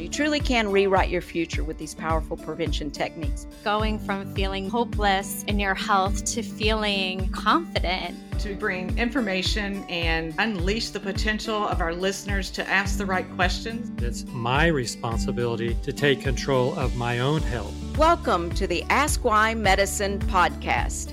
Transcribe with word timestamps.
You 0.00 0.08
truly 0.08 0.40
can 0.40 0.70
rewrite 0.70 1.10
your 1.10 1.20
future 1.20 1.62
with 1.62 1.76
these 1.76 1.94
powerful 1.94 2.34
prevention 2.34 2.90
techniques. 2.90 3.46
Going 3.62 3.98
from 3.98 4.34
feeling 4.34 4.70
hopeless 4.70 5.44
in 5.44 5.60
your 5.60 5.74
health 5.74 6.24
to 6.24 6.42
feeling 6.42 7.28
confident. 7.32 8.16
To 8.40 8.54
bring 8.54 8.96
information 8.96 9.84
and 9.90 10.34
unleash 10.38 10.88
the 10.88 11.00
potential 11.00 11.68
of 11.68 11.82
our 11.82 11.92
listeners 11.92 12.50
to 12.52 12.66
ask 12.66 12.96
the 12.96 13.04
right 13.04 13.30
questions. 13.34 14.02
It's 14.02 14.24
my 14.28 14.68
responsibility 14.68 15.76
to 15.82 15.92
take 15.92 16.22
control 16.22 16.74
of 16.78 16.96
my 16.96 17.18
own 17.18 17.42
health. 17.42 17.74
Welcome 17.98 18.50
to 18.54 18.66
the 18.66 18.82
Ask 18.84 19.22
Why 19.22 19.52
Medicine 19.52 20.18
podcast. 20.20 21.12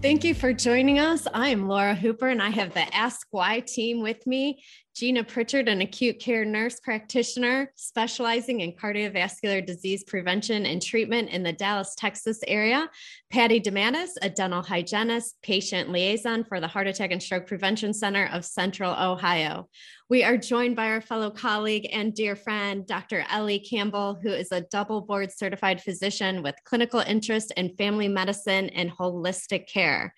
Thank 0.00 0.24
you 0.24 0.32
for 0.32 0.52
joining 0.52 1.00
us. 1.00 1.26
I 1.34 1.48
am 1.48 1.68
Laura 1.68 1.94
Hooper 1.94 2.28
and 2.28 2.40
I 2.40 2.50
have 2.50 2.72
the 2.72 2.94
Ask 2.94 3.26
Why 3.32 3.60
team 3.60 4.00
with 4.00 4.26
me. 4.26 4.62
Gina 4.94 5.22
Pritchard, 5.22 5.68
an 5.68 5.80
acute 5.80 6.18
care 6.18 6.44
nurse 6.44 6.80
practitioner 6.80 7.70
specializing 7.76 8.62
in 8.62 8.72
cardiovascular 8.72 9.64
disease 9.64 10.02
prevention 10.02 10.66
and 10.66 10.82
treatment 10.82 11.28
in 11.28 11.44
the 11.44 11.52
Dallas, 11.52 11.94
Texas 11.96 12.40
area. 12.48 12.90
Patty 13.30 13.60
DeMattis, 13.60 14.10
a 14.22 14.28
dental 14.28 14.60
hygienist, 14.60 15.36
patient 15.42 15.90
liaison 15.90 16.42
for 16.42 16.60
the 16.60 16.66
Heart 16.66 16.88
Attack 16.88 17.12
and 17.12 17.22
Stroke 17.22 17.46
Prevention 17.46 17.94
Center 17.94 18.28
of 18.32 18.44
Central 18.44 18.92
Ohio. 18.92 19.68
We 20.10 20.24
are 20.24 20.36
joined 20.36 20.74
by 20.74 20.88
our 20.88 21.00
fellow 21.00 21.30
colleague 21.30 21.88
and 21.92 22.14
dear 22.14 22.34
friend, 22.34 22.86
Dr. 22.86 23.24
Ellie 23.30 23.60
Campbell, 23.60 24.18
who 24.20 24.30
is 24.30 24.50
a 24.50 24.62
double 24.62 25.02
board 25.02 25.30
certified 25.30 25.82
physician 25.82 26.42
with 26.42 26.56
clinical 26.64 27.00
interest 27.00 27.52
in 27.56 27.76
family 27.76 28.08
medicine 28.08 28.70
and 28.70 28.90
holistic 28.90 29.68
care. 29.68 30.14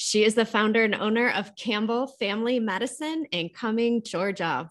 She 0.00 0.22
is 0.22 0.36
the 0.36 0.44
founder 0.44 0.84
and 0.84 0.94
owner 0.94 1.28
of 1.28 1.56
Campbell 1.56 2.06
Family 2.06 2.60
Medicine 2.60 3.24
in 3.32 3.48
Cumming, 3.48 4.04
Georgia. 4.04 4.70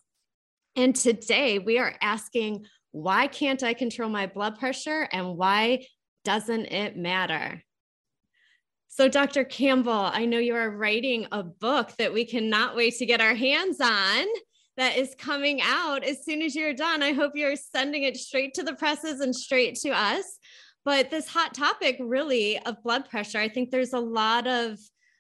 And 0.78 0.96
today 0.96 1.60
we 1.60 1.80
are 1.80 1.94
asking 2.02 2.66
why 2.92 3.28
can't 3.28 3.62
I 3.62 3.74
control 3.74 4.10
my 4.10 4.28
blood 4.28 4.58
pressure 4.58 5.06
and 5.12 5.36
why 5.36 5.86
doesn't 6.24 6.68
it 6.68 6.96
matter? 6.96 7.62
So, 8.88 9.10
Dr. 9.10 9.44
Campbell, 9.44 9.92
I 9.92 10.24
know 10.24 10.40
you 10.40 10.56
are 10.56 10.72
writing 10.72 11.28
a 11.34 11.44
book 11.44 11.92
that 11.98 12.14
we 12.14 12.24
cannot 12.24 12.78
wait 12.78 12.96
to 13.00 13.06
get 13.06 13.20
our 13.20 13.36
hands 13.36 13.82
on 13.82 14.28
that 14.78 14.96
is 14.96 15.14
coming 15.20 15.60
out 15.62 16.06
as 16.06 16.24
soon 16.24 16.42
as 16.42 16.56
you're 16.56 16.74
done. 16.74 17.04
I 17.04 17.12
hope 17.12 17.34
you're 17.36 17.58
sending 17.58 18.04
it 18.04 18.16
straight 18.16 18.54
to 18.54 18.64
the 18.64 18.76
presses 18.76 19.20
and 19.20 19.36
straight 19.36 19.76
to 19.80 19.90
us. 19.90 20.40
But 20.86 21.12
this 21.12 21.28
hot 21.28 21.54
topic, 21.54 21.98
really, 22.00 22.60
of 22.60 22.82
blood 22.82 23.10
pressure, 23.10 23.40
I 23.40 23.50
think 23.50 23.72
there's 23.72 23.92
a 23.92 24.00
lot 24.00 24.48
of 24.48 24.80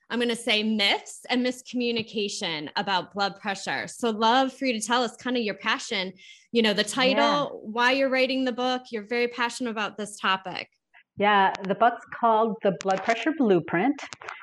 I'm 0.09 0.19
going 0.19 0.29
to 0.29 0.35
say 0.35 0.63
myths 0.63 1.25
and 1.29 1.45
miscommunication 1.45 2.69
about 2.77 3.13
blood 3.13 3.35
pressure. 3.39 3.87
So, 3.87 4.09
love 4.09 4.53
for 4.53 4.65
you 4.65 4.79
to 4.79 4.85
tell 4.85 5.03
us 5.03 5.15
kind 5.17 5.35
of 5.35 5.43
your 5.43 5.55
passion, 5.55 6.13
you 6.51 6.61
know, 6.61 6.73
the 6.73 6.83
title, 6.83 7.17
yeah. 7.17 7.47
why 7.63 7.91
you're 7.91 8.09
writing 8.09 8.45
the 8.45 8.53
book. 8.53 8.83
You're 8.91 9.07
very 9.07 9.27
passionate 9.27 9.71
about 9.71 9.97
this 9.97 10.17
topic. 10.17 10.69
Yeah, 11.17 11.51
the 11.63 11.75
book's 11.75 12.05
called 12.19 12.55
The 12.61 12.77
Blood 12.79 13.03
Pressure 13.03 13.33
Blueprint 13.37 13.99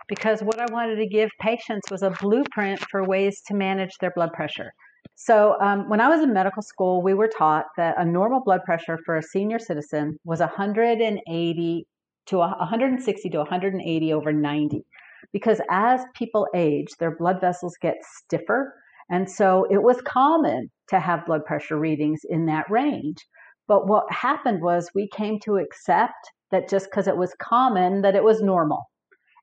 because 0.09 0.43
what 0.43 0.59
I 0.59 0.71
wanted 0.73 0.97
to 0.97 1.07
give 1.07 1.31
patients 1.41 1.91
was 1.91 2.03
a 2.03 2.11
blueprint 2.11 2.81
for 2.91 3.05
ways 3.05 3.41
to 3.47 3.55
manage 3.55 3.93
their 4.01 4.11
blood 4.11 4.33
pressure. 4.33 4.73
So, 5.15 5.57
um, 5.61 5.89
when 5.89 6.01
I 6.01 6.09
was 6.09 6.21
in 6.21 6.33
medical 6.35 6.63
school, 6.63 7.01
we 7.01 7.15
were 7.15 7.29
taught 7.29 7.67
that 7.79 7.95
a 7.97 8.05
normal 8.05 8.41
blood 8.45 8.65
pressure 8.65 8.99
for 9.07 9.17
a 9.17 9.23
senior 9.23 9.59
citizen 9.59 10.19
was 10.25 10.41
180 10.41 11.87
to 12.27 12.37
160 12.37 13.31
to 13.31 13.39
180 13.39 14.13
over 14.13 14.33
90 14.33 14.85
because 15.33 15.61
as 15.71 16.05
people 16.15 16.47
age, 16.55 16.89
their 16.99 17.17
blood 17.17 17.41
vessels 17.41 17.77
get 17.81 17.97
stiffer. 18.03 18.75
And 19.11 19.31
so 19.31 19.67
it 19.71 19.83
was 19.83 20.01
common 20.03 20.71
to 20.89 20.99
have 20.99 21.27
blood 21.27 21.45
pressure 21.45 21.79
readings 21.79 22.21
in 22.29 22.47
that 22.47 22.71
range. 22.71 23.19
But 23.67 23.87
what 23.87 24.11
happened 24.11 24.63
was 24.63 24.91
we 24.95 25.09
came 25.09 25.39
to 25.41 25.57
accept 25.57 26.33
that 26.51 26.69
just 26.69 26.87
because 26.87 27.09
it 27.09 27.17
was 27.17 27.35
common, 27.41 28.03
that 28.03 28.15
it 28.15 28.25
was 28.25 28.43
normal. 28.43 28.85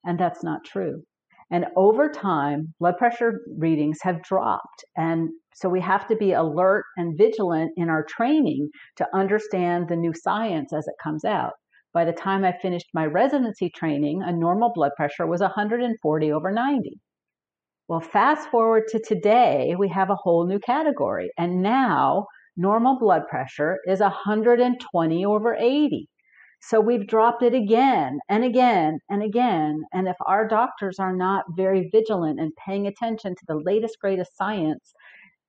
And 0.03 0.19
that's 0.19 0.43
not 0.43 0.63
true. 0.65 1.03
And 1.51 1.65
over 1.75 2.09
time, 2.09 2.73
blood 2.79 2.97
pressure 2.97 3.41
readings 3.57 3.99
have 4.03 4.23
dropped. 4.23 4.85
And 4.95 5.29
so 5.53 5.67
we 5.67 5.81
have 5.81 6.07
to 6.07 6.15
be 6.15 6.31
alert 6.31 6.85
and 6.95 7.17
vigilant 7.17 7.71
in 7.75 7.89
our 7.89 8.05
training 8.05 8.69
to 8.95 9.07
understand 9.13 9.89
the 9.89 9.97
new 9.97 10.13
science 10.15 10.71
as 10.71 10.87
it 10.87 10.95
comes 11.03 11.25
out. 11.25 11.53
By 11.93 12.05
the 12.05 12.13
time 12.13 12.45
I 12.45 12.53
finished 12.53 12.87
my 12.93 13.05
residency 13.05 13.69
training, 13.69 14.21
a 14.23 14.31
normal 14.31 14.71
blood 14.73 14.91
pressure 14.95 15.27
was 15.27 15.41
140 15.41 16.31
over 16.31 16.51
90. 16.51 16.99
Well, 17.87 17.99
fast 17.99 18.49
forward 18.49 18.83
to 18.89 19.01
today, 19.05 19.75
we 19.77 19.89
have 19.89 20.09
a 20.09 20.15
whole 20.15 20.47
new 20.47 20.59
category. 20.59 21.31
And 21.37 21.61
now 21.61 22.27
normal 22.55 22.97
blood 22.97 23.23
pressure 23.29 23.79
is 23.85 23.99
120 23.99 25.25
over 25.25 25.55
80. 25.55 26.07
So 26.61 26.79
we've 26.79 27.07
dropped 27.07 27.43
it 27.43 27.53
again 27.53 28.19
and 28.29 28.43
again 28.45 28.99
and 29.09 29.23
again. 29.23 29.81
And 29.91 30.07
if 30.07 30.15
our 30.25 30.47
doctors 30.47 30.99
are 30.99 31.15
not 31.15 31.43
very 31.57 31.89
vigilant 31.91 32.39
and 32.39 32.53
paying 32.65 32.87
attention 32.87 33.35
to 33.35 33.45
the 33.47 33.61
latest, 33.65 33.97
greatest 33.99 34.37
science, 34.37 34.93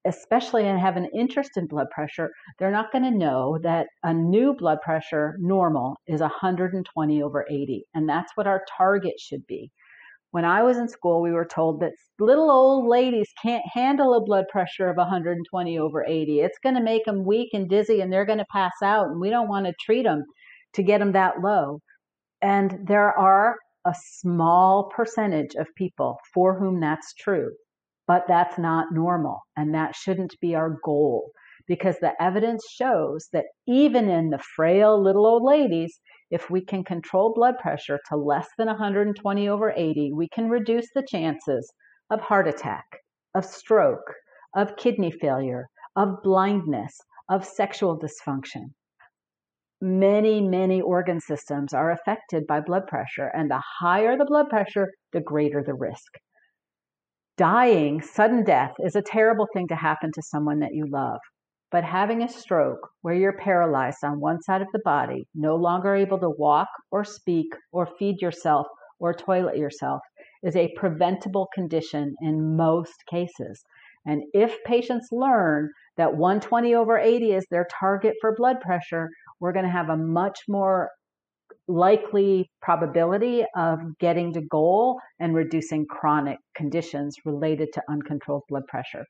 especially 0.04 0.66
and 0.66 0.80
have 0.80 0.96
an 0.96 1.08
interest 1.14 1.52
in 1.56 1.66
blood 1.66 1.88
pressure, 1.90 2.30
they're 2.58 2.70
not 2.70 2.90
going 2.92 3.04
to 3.04 3.10
know 3.16 3.58
that 3.62 3.86
a 4.02 4.12
new 4.12 4.54
blood 4.54 4.78
pressure 4.82 5.36
normal 5.40 5.96
is 6.06 6.20
120 6.20 7.22
over 7.22 7.46
80. 7.48 7.84
And 7.94 8.08
that's 8.08 8.32
what 8.34 8.46
our 8.46 8.64
target 8.76 9.14
should 9.18 9.46
be. 9.46 9.70
When 10.32 10.44
I 10.44 10.62
was 10.62 10.78
in 10.78 10.88
school, 10.88 11.20
we 11.20 11.30
were 11.30 11.44
told 11.44 11.80
that 11.80 11.92
little 12.18 12.50
old 12.50 12.88
ladies 12.88 13.28
can't 13.40 13.64
handle 13.72 14.14
a 14.14 14.24
blood 14.24 14.46
pressure 14.50 14.88
of 14.88 14.96
120 14.96 15.78
over 15.78 16.04
80. 16.04 16.40
It's 16.40 16.58
going 16.62 16.74
to 16.74 16.82
make 16.82 17.04
them 17.04 17.24
weak 17.24 17.50
and 17.52 17.68
dizzy 17.68 18.00
and 18.00 18.12
they're 18.12 18.24
going 18.24 18.38
to 18.38 18.46
pass 18.50 18.72
out. 18.82 19.08
And 19.08 19.20
we 19.20 19.30
don't 19.30 19.48
want 19.48 19.66
to 19.66 19.74
treat 19.84 20.04
them 20.04 20.24
to 20.72 20.82
get 20.82 20.98
them 20.98 21.12
that 21.12 21.40
low. 21.42 21.80
And 22.40 22.78
there 22.86 23.16
are 23.16 23.56
a 23.84 23.94
small 24.20 24.90
percentage 24.94 25.54
of 25.56 25.66
people 25.76 26.18
for 26.32 26.58
whom 26.58 26.80
that's 26.80 27.12
true 27.14 27.52
but 28.06 28.24
that's 28.28 28.58
not 28.58 28.92
normal. 28.92 29.40
And 29.56 29.74
that 29.74 29.94
shouldn't 29.94 30.34
be 30.40 30.54
our 30.54 30.78
goal 30.84 31.32
because 31.66 31.98
the 32.00 32.12
evidence 32.20 32.64
shows 32.68 33.28
that 33.32 33.46
even 33.66 34.08
in 34.08 34.30
the 34.30 34.42
frail 34.56 35.00
little 35.00 35.26
old 35.26 35.42
ladies, 35.42 36.00
if 36.30 36.50
we 36.50 36.64
can 36.64 36.82
control 36.82 37.34
blood 37.34 37.58
pressure 37.58 38.00
to 38.08 38.16
less 38.16 38.48
than 38.58 38.66
120 38.66 39.48
over 39.48 39.72
80, 39.76 40.12
we 40.14 40.28
can 40.28 40.48
reduce 40.48 40.88
the 40.94 41.06
chances 41.08 41.72
of 42.10 42.20
heart 42.20 42.48
attack, 42.48 42.84
of 43.34 43.44
stroke, 43.44 44.14
of 44.56 44.76
kidney 44.76 45.10
failure, 45.10 45.68
of 45.94 46.22
blindness, 46.22 46.98
of 47.28 47.44
sexual 47.44 47.98
dysfunction. 47.98 48.72
Many, 49.80 50.40
many 50.40 50.80
organ 50.80 51.20
systems 51.20 51.74
are 51.74 51.90
affected 51.90 52.46
by 52.46 52.60
blood 52.60 52.86
pressure, 52.86 53.30
and 53.34 53.50
the 53.50 53.62
higher 53.80 54.16
the 54.16 54.24
blood 54.24 54.48
pressure, 54.48 54.92
the 55.12 55.20
greater 55.20 55.62
the 55.62 55.74
risk. 55.74 56.18
Dying, 57.42 58.00
sudden 58.00 58.44
death, 58.44 58.72
is 58.78 58.94
a 58.94 59.02
terrible 59.02 59.48
thing 59.52 59.66
to 59.66 59.74
happen 59.74 60.12
to 60.14 60.22
someone 60.22 60.60
that 60.60 60.74
you 60.74 60.86
love. 60.88 61.18
But 61.72 61.82
having 61.82 62.22
a 62.22 62.28
stroke 62.28 62.88
where 63.00 63.16
you're 63.16 63.36
paralyzed 63.36 64.04
on 64.04 64.20
one 64.20 64.40
side 64.42 64.62
of 64.62 64.68
the 64.72 64.78
body, 64.84 65.26
no 65.34 65.56
longer 65.56 65.96
able 65.96 66.20
to 66.20 66.30
walk 66.30 66.68
or 66.92 67.02
speak 67.02 67.48
or 67.72 67.84
feed 67.98 68.22
yourself 68.22 68.68
or 69.00 69.12
toilet 69.12 69.56
yourself, 69.56 70.02
is 70.44 70.54
a 70.54 70.72
preventable 70.76 71.48
condition 71.52 72.14
in 72.22 72.56
most 72.56 72.94
cases. 73.10 73.60
And 74.06 74.22
if 74.32 74.62
patients 74.62 75.08
learn 75.10 75.68
that 75.96 76.14
120 76.14 76.76
over 76.76 76.96
80 76.96 77.32
is 77.32 77.46
their 77.50 77.66
target 77.80 78.14
for 78.20 78.36
blood 78.36 78.60
pressure, 78.60 79.08
we're 79.40 79.52
going 79.52 79.66
to 79.66 79.72
have 79.72 79.88
a 79.88 79.96
much 79.96 80.38
more 80.48 80.90
likely 81.68 82.50
probability 82.60 83.44
of 83.56 83.78
getting 83.98 84.32
to 84.32 84.42
goal 84.42 85.00
and 85.20 85.34
reducing 85.34 85.86
chronic 85.86 86.38
conditions 86.56 87.16
related 87.24 87.68
to 87.74 87.82
uncontrolled 87.88 88.42
blood 88.48 88.66
pressure. 88.68 89.04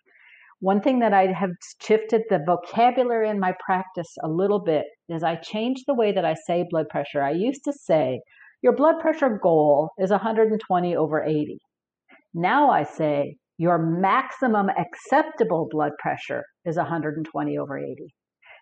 One 0.60 0.80
thing 0.80 1.00
that 1.00 1.12
I 1.12 1.26
have 1.32 1.50
shifted 1.80 2.22
the 2.30 2.38
vocabulary 2.46 3.28
in 3.28 3.40
my 3.40 3.52
practice 3.64 4.14
a 4.22 4.28
little 4.28 4.60
bit 4.60 4.84
is 5.08 5.24
I 5.24 5.36
changed 5.36 5.84
the 5.86 5.94
way 5.94 6.12
that 6.12 6.24
I 6.24 6.34
say 6.46 6.64
blood 6.70 6.88
pressure. 6.88 7.22
I 7.22 7.32
used 7.32 7.64
to 7.64 7.72
say, 7.72 8.20
your 8.62 8.76
blood 8.76 9.00
pressure 9.00 9.40
goal 9.42 9.90
is 9.98 10.10
120 10.10 10.96
over 10.96 11.24
80. 11.24 11.58
Now 12.32 12.70
I 12.70 12.84
say, 12.84 13.36
your 13.58 13.78
maximum 13.78 14.68
acceptable 14.70 15.66
blood 15.68 15.92
pressure 15.98 16.44
is 16.64 16.76
120 16.76 17.58
over 17.58 17.76
80. 17.76 18.14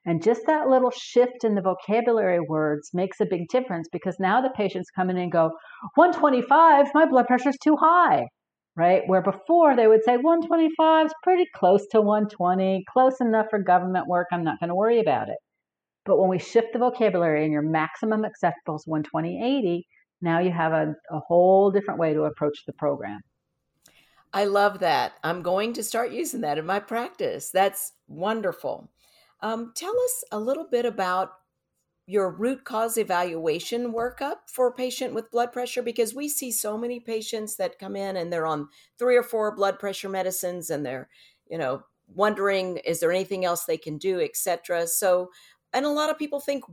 And 0.07 0.23
just 0.23 0.43
that 0.47 0.69
little 0.69 0.91
shift 0.91 1.45
in 1.45 1.55
the 1.55 1.61
vocabulary 1.61 2.41
words 2.41 2.91
makes 2.95 3.21
a 3.21 3.27
big 3.27 3.49
difference 3.49 3.87
because 3.93 4.19
now 4.19 4.41
the 4.41 4.51
patients 4.51 4.89
come 4.95 5.11
in 5.11 5.19
and 5.19 5.31
go, 5.31 5.51
125, 5.97 6.87
my 6.95 7.05
blood 7.05 7.27
pressure 7.27 7.51
is 7.51 7.59
too 7.63 7.77
high, 7.77 8.27
right? 8.77 9.03
Where 9.07 9.21
before 9.21 9.77
they 9.77 9.87
would 9.87 10.03
say 10.05 10.17
125 10.17 11.07
is 11.07 11.13
pretty 11.23 11.47
close 11.55 11.87
to 11.89 12.01
120, 12.01 12.85
close 12.91 13.21
enough 13.21 13.47
for 13.51 13.59
government 13.59 14.07
work, 14.07 14.29
I'm 14.33 14.45
not 14.45 14.59
going 14.59 14.69
to 14.69 14.75
worry 14.75 15.01
about 15.01 15.29
it. 15.29 15.37
But 16.07 16.19
when 16.19 16.31
we 16.31 16.39
shift 16.39 16.73
the 16.73 16.79
vocabulary 16.79 17.45
and 17.45 17.53
your 17.53 17.63
maximum 17.63 18.25
acceptable 18.25 18.77
is 18.77 18.87
120, 18.87 19.59
80, 19.59 19.87
now 20.23 20.39
you 20.39 20.51
have 20.51 20.73
a, 20.73 20.95
a 21.11 21.21
whole 21.21 21.71
different 21.71 22.01
way 22.01 22.15
to 22.15 22.23
approach 22.23 22.65
the 22.67 22.73
program. 22.73 23.21
I 24.33 24.45
love 24.45 24.79
that. 24.79 25.13
I'm 25.25 25.43
going 25.43 25.73
to 25.75 25.83
start 25.83 26.13
using 26.13 26.41
that 26.43 26.57
in 26.57 26.65
my 26.65 26.79
practice. 26.79 27.51
That's 27.51 27.93
wonderful. 28.09 28.89
Um, 29.43 29.73
tell 29.75 29.95
us 29.99 30.25
a 30.33 30.39
little 30.39 30.67
bit 30.71 30.85
about 30.85 31.33
your 32.11 32.31
root 32.31 32.65
cause 32.65 32.99
evaluation 32.99 33.93
workup 33.93 34.37
for 34.49 34.67
a 34.67 34.73
patient 34.73 35.15
with 35.15 35.31
blood 35.31 35.53
pressure 35.53 35.81
because 35.81 36.13
we 36.13 36.29
see 36.29 36.51
so 36.51 36.77
many 36.77 36.99
patients 36.99 37.55
that 37.55 37.79
come 37.79 37.95
in 37.95 38.17
and 38.17 38.33
they're 38.33 38.49
on 38.49 38.69
three 38.99 39.17
or 39.17 39.23
four 39.23 39.55
blood 39.55 39.79
pressure 39.79 40.09
medicines 40.09 40.71
and 40.71 40.85
they're 40.85 41.09
you 41.49 41.57
know 41.57 41.83
wondering 42.13 42.79
is 42.79 42.99
there 42.99 43.13
anything 43.13 43.45
else 43.45 43.65
they 43.65 43.77
can 43.77 43.97
do? 43.97 44.21
etc 44.21 44.89
so 44.89 45.31
and 45.73 45.87
a 45.87 45.91
lot 45.91 46.11
of 46.11 46.19
people 46.19 46.41
think 46.41 46.65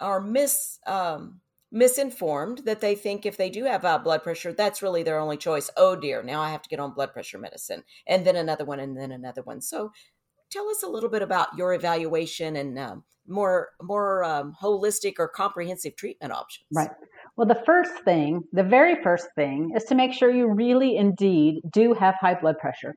are 0.00 0.20
mis 0.20 0.80
um, 0.88 1.40
misinformed 1.70 2.62
that 2.64 2.80
they 2.80 2.96
think 2.96 3.24
if 3.24 3.36
they 3.36 3.50
do 3.50 3.64
have 3.64 3.82
high 3.82 3.98
blood 3.98 4.24
pressure 4.24 4.52
that's 4.52 4.82
really 4.82 5.04
their 5.04 5.20
only 5.20 5.36
choice. 5.36 5.70
Oh 5.76 5.94
dear 5.94 6.24
now 6.24 6.40
i 6.40 6.50
have 6.50 6.62
to 6.62 6.68
get 6.68 6.80
on 6.80 6.92
blood 6.92 7.12
pressure 7.12 7.38
medicine 7.38 7.84
and 8.04 8.26
then 8.26 8.34
another 8.34 8.64
one 8.64 8.80
and 8.80 8.96
then 8.98 9.12
another 9.12 9.42
one. 9.42 9.60
So 9.60 9.92
tell 10.50 10.68
us 10.68 10.82
a 10.82 10.88
little 10.88 11.10
bit 11.10 11.22
about 11.22 11.48
your 11.56 11.74
evaluation 11.74 12.56
and 12.56 12.78
um, 12.78 13.04
more 13.26 13.68
more 13.82 14.24
um, 14.24 14.54
holistic 14.60 15.14
or 15.18 15.28
comprehensive 15.28 15.96
treatment 15.96 16.32
options. 16.32 16.66
Right. 16.74 16.90
Well, 17.36 17.46
the 17.46 17.62
first 17.66 17.92
thing, 18.04 18.42
the 18.52 18.62
very 18.62 19.02
first 19.02 19.28
thing, 19.36 19.72
is 19.76 19.84
to 19.84 19.94
make 19.94 20.12
sure 20.12 20.30
you 20.30 20.52
really 20.52 20.96
indeed 20.96 21.60
do 21.72 21.94
have 21.94 22.14
high 22.20 22.34
blood 22.40 22.58
pressure, 22.58 22.94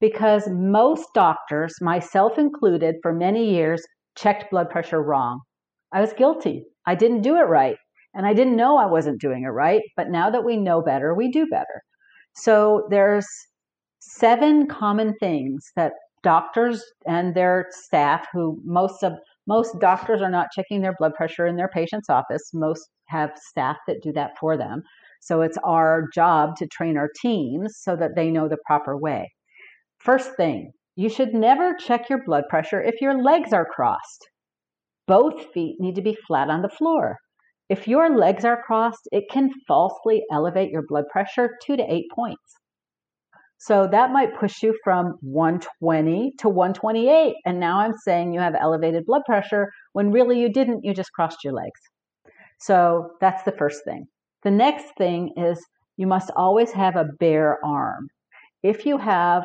because 0.00 0.48
most 0.50 1.06
doctors, 1.14 1.74
myself 1.80 2.38
included, 2.38 2.96
for 3.02 3.12
many 3.12 3.50
years 3.50 3.82
checked 4.16 4.50
blood 4.50 4.68
pressure 4.68 5.02
wrong. 5.02 5.40
I 5.92 6.00
was 6.00 6.12
guilty. 6.12 6.64
I 6.86 6.94
didn't 6.94 7.22
do 7.22 7.36
it 7.36 7.48
right. 7.48 7.76
And 8.14 8.26
I 8.26 8.34
didn't 8.34 8.56
know 8.56 8.76
I 8.76 8.86
wasn't 8.86 9.20
doing 9.20 9.44
it 9.44 9.48
right. 9.48 9.82
But 9.96 10.10
now 10.10 10.28
that 10.30 10.44
we 10.44 10.56
know 10.56 10.82
better, 10.82 11.14
we 11.14 11.30
do 11.30 11.46
better. 11.46 11.82
So 12.34 12.86
there's 12.90 13.26
seven 14.00 14.66
common 14.66 15.14
things 15.20 15.70
that 15.76 15.92
doctors 16.22 16.82
and 17.06 17.34
their 17.34 17.66
staff 17.70 18.26
who 18.32 18.60
most 18.64 19.02
of 19.02 19.14
most 19.46 19.80
doctors 19.80 20.20
are 20.20 20.30
not 20.30 20.48
checking 20.54 20.82
their 20.82 20.94
blood 20.98 21.14
pressure 21.14 21.46
in 21.46 21.56
their 21.56 21.68
patient's 21.68 22.10
office. 22.10 22.50
Most 22.52 22.90
have 23.06 23.30
staff 23.36 23.76
that 23.86 24.02
do 24.02 24.12
that 24.12 24.32
for 24.38 24.58
them. 24.58 24.82
So 25.20 25.40
it's 25.40 25.58
our 25.64 26.06
job 26.14 26.56
to 26.56 26.66
train 26.66 26.98
our 26.98 27.08
teams 27.20 27.78
so 27.80 27.96
that 27.96 28.14
they 28.14 28.30
know 28.30 28.48
the 28.48 28.58
proper 28.66 28.96
way. 28.96 29.30
First 29.98 30.36
thing 30.36 30.72
you 30.96 31.08
should 31.08 31.32
never 31.32 31.74
check 31.74 32.10
your 32.10 32.22
blood 32.24 32.44
pressure 32.50 32.82
if 32.82 33.00
your 33.00 33.22
legs 33.22 33.52
are 33.52 33.64
crossed. 33.64 34.28
Both 35.06 35.52
feet 35.54 35.76
need 35.80 35.94
to 35.94 36.02
be 36.02 36.18
flat 36.26 36.50
on 36.50 36.62
the 36.62 36.68
floor. 36.68 37.16
If 37.68 37.88
your 37.88 38.16
legs 38.16 38.44
are 38.44 38.62
crossed 38.62 39.08
it 39.12 39.30
can 39.30 39.50
falsely 39.66 40.24
elevate 40.30 40.70
your 40.70 40.84
blood 40.86 41.04
pressure 41.10 41.56
2 41.64 41.76
to 41.76 41.92
8 41.92 42.04
points 42.14 42.57
so 43.58 43.88
that 43.90 44.12
might 44.12 44.38
push 44.38 44.62
you 44.62 44.74
from 44.84 45.14
120 45.20 46.32
to 46.38 46.48
128. 46.48 47.34
And 47.44 47.58
now 47.58 47.80
I'm 47.80 47.94
saying 48.04 48.32
you 48.32 48.40
have 48.40 48.54
elevated 48.54 49.04
blood 49.04 49.22
pressure 49.26 49.68
when 49.92 50.12
really 50.12 50.40
you 50.40 50.48
didn't, 50.48 50.84
you 50.84 50.94
just 50.94 51.12
crossed 51.12 51.42
your 51.42 51.52
legs. 51.52 51.80
So 52.60 53.10
that's 53.20 53.42
the 53.42 53.52
first 53.52 53.84
thing. 53.84 54.06
The 54.44 54.50
next 54.52 54.96
thing 54.96 55.32
is 55.36 55.64
you 55.96 56.06
must 56.06 56.30
always 56.36 56.70
have 56.72 56.94
a 56.94 57.08
bare 57.18 57.58
arm. 57.64 58.08
If 58.62 58.86
you 58.86 58.98
have 58.98 59.44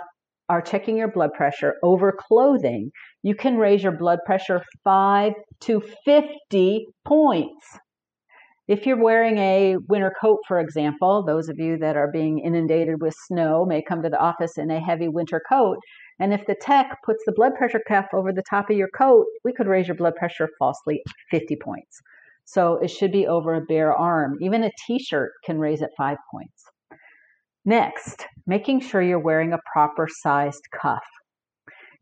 are 0.49 0.61
checking 0.61 0.97
your 0.97 1.11
blood 1.11 1.31
pressure 1.33 1.75
over 1.83 2.11
clothing, 2.11 2.91
you 3.23 3.33
can 3.33 3.57
raise 3.57 3.81
your 3.81 3.97
blood 3.97 4.19
pressure 4.25 4.61
5 4.83 5.33
to 5.61 5.81
50 6.05 6.85
points. 7.05 7.79
If 8.67 8.85
you're 8.85 9.01
wearing 9.01 9.37
a 9.39 9.75
winter 9.89 10.13
coat, 10.21 10.39
for 10.47 10.59
example, 10.59 11.21
those 11.21 11.49
of 11.49 11.59
you 11.59 11.77
that 11.79 11.97
are 11.97 12.09
being 12.09 12.39
inundated 12.39 13.01
with 13.01 13.13
snow 13.27 13.65
may 13.65 13.81
come 13.81 14.01
to 14.01 14.09
the 14.09 14.19
office 14.19 14.57
in 14.57 14.71
a 14.71 14.79
heavy 14.79 15.09
winter 15.09 15.41
coat. 15.49 15.79
And 16.17 16.33
if 16.33 16.45
the 16.45 16.55
tech 16.55 16.97
puts 17.05 17.21
the 17.25 17.33
blood 17.33 17.55
pressure 17.55 17.81
cuff 17.85 18.05
over 18.13 18.31
the 18.31 18.43
top 18.49 18.69
of 18.69 18.77
your 18.77 18.87
coat, 18.97 19.25
we 19.43 19.51
could 19.51 19.67
raise 19.67 19.87
your 19.89 19.97
blood 19.97 20.15
pressure 20.15 20.47
falsely 20.57 21.03
50 21.29 21.57
points. 21.61 21.99
So 22.45 22.75
it 22.75 22.87
should 22.87 23.11
be 23.11 23.27
over 23.27 23.55
a 23.55 23.61
bare 23.61 23.93
arm. 23.93 24.37
Even 24.39 24.63
a 24.63 24.71
t 24.87 24.97
shirt 24.97 25.31
can 25.45 25.59
raise 25.59 25.81
it 25.81 25.89
five 25.97 26.17
points. 26.31 26.63
Next, 27.65 28.25
making 28.47 28.79
sure 28.79 29.01
you're 29.01 29.19
wearing 29.19 29.51
a 29.51 29.59
proper 29.73 30.07
sized 30.09 30.63
cuff 30.81 31.03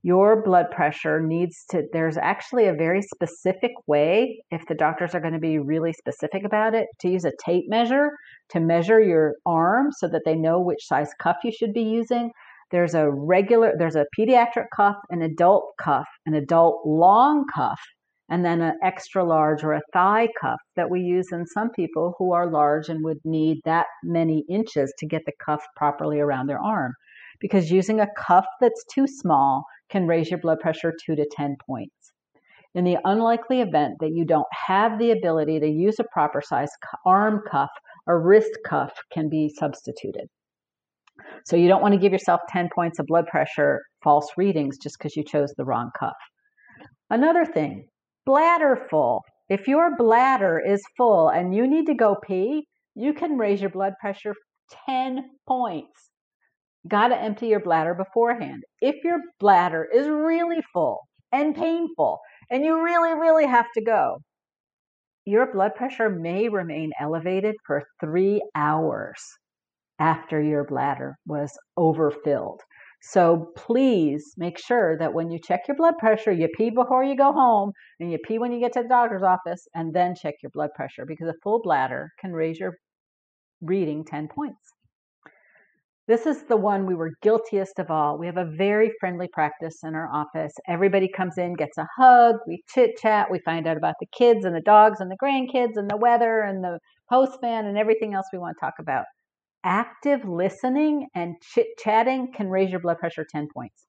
your 0.03 0.41
blood 0.41 0.71
pressure 0.71 1.21
needs 1.21 1.63
to, 1.69 1.83
there's 1.93 2.17
actually 2.17 2.65
a 2.65 2.73
very 2.73 3.01
specific 3.01 3.71
way, 3.85 4.43
if 4.49 4.65
the 4.67 4.75
doctors 4.75 5.13
are 5.13 5.19
going 5.19 5.33
to 5.33 5.39
be 5.39 5.59
really 5.59 5.93
specific 5.93 6.43
about 6.43 6.73
it, 6.73 6.87
to 6.99 7.09
use 7.09 7.25
a 7.25 7.31
tape 7.45 7.65
measure 7.67 8.09
to 8.49 8.59
measure 8.59 8.99
your 8.99 9.35
arm 9.45 9.91
so 9.91 10.07
that 10.07 10.23
they 10.25 10.35
know 10.35 10.59
which 10.59 10.85
size 10.85 11.09
cuff 11.19 11.37
you 11.43 11.51
should 11.51 11.73
be 11.73 11.83
using. 11.83 12.31
There's 12.71 12.95
a 12.95 13.09
regular, 13.11 13.73
there's 13.77 13.95
a 13.95 14.05
pediatric 14.17 14.65
cuff, 14.75 14.95
an 15.09 15.21
adult 15.21 15.73
cuff, 15.79 16.07
an 16.25 16.33
adult 16.33 16.81
long 16.85 17.45
cuff, 17.53 17.79
and 18.29 18.45
then 18.45 18.61
an 18.61 18.77
extra 18.81 19.23
large 19.23 19.63
or 19.63 19.73
a 19.73 19.81
thigh 19.93 20.29
cuff 20.39 20.59
that 20.77 20.89
we 20.89 21.01
use 21.01 21.27
in 21.31 21.45
some 21.45 21.69
people 21.69 22.15
who 22.17 22.31
are 22.31 22.49
large 22.49 22.87
and 22.87 23.03
would 23.03 23.19
need 23.25 23.59
that 23.65 23.87
many 24.03 24.45
inches 24.49 24.93
to 24.97 25.05
get 25.05 25.23
the 25.25 25.33
cuff 25.45 25.61
properly 25.75 26.19
around 26.19 26.47
their 26.47 26.61
arm. 26.61 26.93
Because 27.41 27.71
using 27.71 27.99
a 27.99 28.07
cuff 28.17 28.45
that's 28.61 28.85
too 28.93 29.05
small 29.07 29.65
can 29.91 30.07
raise 30.07 30.29
your 30.29 30.39
blood 30.39 30.59
pressure 30.59 30.93
2 31.05 31.15
to 31.15 31.27
10 31.31 31.57
points. 31.67 32.13
In 32.73 32.85
the 32.85 32.97
unlikely 33.03 33.59
event 33.61 33.95
that 33.99 34.13
you 34.13 34.23
don't 34.23 34.47
have 34.53 34.97
the 34.97 35.11
ability 35.11 35.59
to 35.59 35.67
use 35.67 35.99
a 35.99 36.05
proper 36.13 36.41
size 36.41 36.69
arm 37.05 37.41
cuff, 37.49 37.69
a 38.07 38.17
wrist 38.17 38.57
cuff 38.65 38.93
can 39.11 39.29
be 39.29 39.49
substituted. 39.49 40.27
So 41.45 41.55
you 41.55 41.67
don't 41.67 41.81
want 41.81 41.93
to 41.93 41.99
give 41.99 42.13
yourself 42.13 42.41
10 42.49 42.69
points 42.73 42.97
of 42.97 43.05
blood 43.07 43.27
pressure 43.27 43.81
false 44.03 44.29
readings 44.37 44.77
just 44.77 44.97
because 44.97 45.15
you 45.15 45.23
chose 45.23 45.53
the 45.57 45.65
wrong 45.65 45.91
cuff. 45.99 46.15
Another 47.09 47.45
thing, 47.45 47.87
bladder 48.25 48.87
full. 48.89 49.21
If 49.49 49.67
your 49.67 49.97
bladder 49.97 50.61
is 50.65 50.81
full 50.95 51.27
and 51.27 51.53
you 51.53 51.67
need 51.67 51.87
to 51.87 51.93
go 51.93 52.15
pee, 52.25 52.65
you 52.95 53.13
can 53.13 53.37
raise 53.37 53.59
your 53.59 53.69
blood 53.69 53.93
pressure 53.99 54.33
10 54.85 55.29
points. 55.45 56.10
Got 56.87 57.09
to 57.09 57.17
empty 57.17 57.47
your 57.47 57.59
bladder 57.59 57.93
beforehand. 57.93 58.63
If 58.81 59.03
your 59.03 59.19
bladder 59.39 59.87
is 59.93 60.07
really 60.07 60.61
full 60.73 60.99
and 61.31 61.55
painful 61.55 62.19
and 62.49 62.65
you 62.65 62.83
really, 62.83 63.13
really 63.13 63.45
have 63.45 63.67
to 63.75 63.81
go, 63.81 64.17
your 65.25 65.51
blood 65.51 65.75
pressure 65.75 66.09
may 66.09 66.49
remain 66.49 66.91
elevated 66.99 67.55
for 67.67 67.83
three 67.99 68.41
hours 68.55 69.21
after 69.99 70.41
your 70.41 70.63
bladder 70.63 71.15
was 71.27 71.51
overfilled. 71.77 72.61
So 73.03 73.51
please 73.55 74.33
make 74.37 74.57
sure 74.57 74.97
that 74.97 75.13
when 75.13 75.31
you 75.31 75.39
check 75.39 75.61
your 75.67 75.77
blood 75.77 75.97
pressure, 75.99 76.31
you 76.31 76.47
pee 76.57 76.71
before 76.71 77.03
you 77.03 77.15
go 77.15 77.31
home 77.31 77.71
and 77.99 78.11
you 78.11 78.17
pee 78.25 78.39
when 78.39 78.51
you 78.51 78.59
get 78.59 78.73
to 78.73 78.83
the 78.83 78.89
doctor's 78.89 79.23
office 79.23 79.67
and 79.75 79.93
then 79.93 80.15
check 80.15 80.35
your 80.41 80.51
blood 80.51 80.71
pressure 80.75 81.05
because 81.05 81.27
a 81.27 81.35
full 81.43 81.61
bladder 81.61 82.09
can 82.19 82.31
raise 82.31 82.59
your 82.59 82.73
reading 83.61 84.03
10 84.03 84.27
points. 84.27 84.73
This 86.11 86.25
is 86.25 86.43
the 86.43 86.57
one 86.57 86.85
we 86.85 86.93
were 86.93 87.13
guiltiest 87.21 87.79
of 87.79 87.89
all. 87.89 88.17
We 88.17 88.25
have 88.25 88.35
a 88.35 88.43
very 88.43 88.91
friendly 88.99 89.29
practice 89.31 89.77
in 89.81 89.95
our 89.95 90.13
office. 90.13 90.51
Everybody 90.67 91.07
comes 91.07 91.37
in, 91.37 91.53
gets 91.53 91.77
a 91.77 91.87
hug, 91.97 92.35
we 92.45 92.61
chit 92.67 92.97
chat, 92.97 93.31
we 93.31 93.39
find 93.45 93.65
out 93.65 93.77
about 93.77 93.95
the 94.01 94.07
kids 94.11 94.43
and 94.43 94.53
the 94.53 94.59
dogs 94.59 94.99
and 94.99 95.09
the 95.09 95.15
grandkids 95.23 95.77
and 95.77 95.89
the 95.89 95.95
weather 95.95 96.41
and 96.41 96.61
the 96.61 96.79
postman 97.09 97.65
and 97.65 97.77
everything 97.77 98.13
else 98.13 98.25
we 98.33 98.39
want 98.39 98.57
to 98.57 98.59
talk 98.59 98.73
about. 98.77 99.05
Active 99.63 100.27
listening 100.27 101.07
and 101.15 101.35
chit 101.41 101.67
chatting 101.79 102.33
can 102.35 102.49
raise 102.49 102.71
your 102.71 102.81
blood 102.81 102.97
pressure 102.97 103.25
10 103.31 103.47
points. 103.55 103.85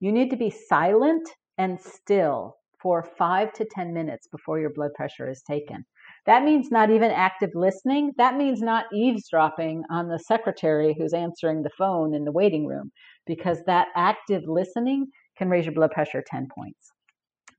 You 0.00 0.12
need 0.12 0.30
to 0.30 0.38
be 0.38 0.48
silent 0.48 1.28
and 1.58 1.78
still 1.78 2.54
for 2.80 3.02
five 3.18 3.52
to 3.52 3.66
10 3.74 3.92
minutes 3.92 4.26
before 4.32 4.58
your 4.58 4.72
blood 4.72 4.92
pressure 4.94 5.28
is 5.28 5.42
taken. 5.42 5.84
That 6.26 6.42
means 6.42 6.70
not 6.70 6.90
even 6.90 7.10
active 7.12 7.50
listening. 7.54 8.12
That 8.18 8.36
means 8.36 8.60
not 8.60 8.86
eavesdropping 8.92 9.84
on 9.90 10.08
the 10.08 10.18
secretary 10.18 10.94
who's 10.98 11.14
answering 11.14 11.62
the 11.62 11.70
phone 11.78 12.14
in 12.14 12.24
the 12.24 12.32
waiting 12.32 12.66
room, 12.66 12.90
because 13.26 13.62
that 13.66 13.88
active 13.94 14.42
listening 14.46 15.06
can 15.38 15.48
raise 15.48 15.64
your 15.64 15.74
blood 15.74 15.92
pressure 15.92 16.24
10 16.26 16.48
points. 16.52 16.90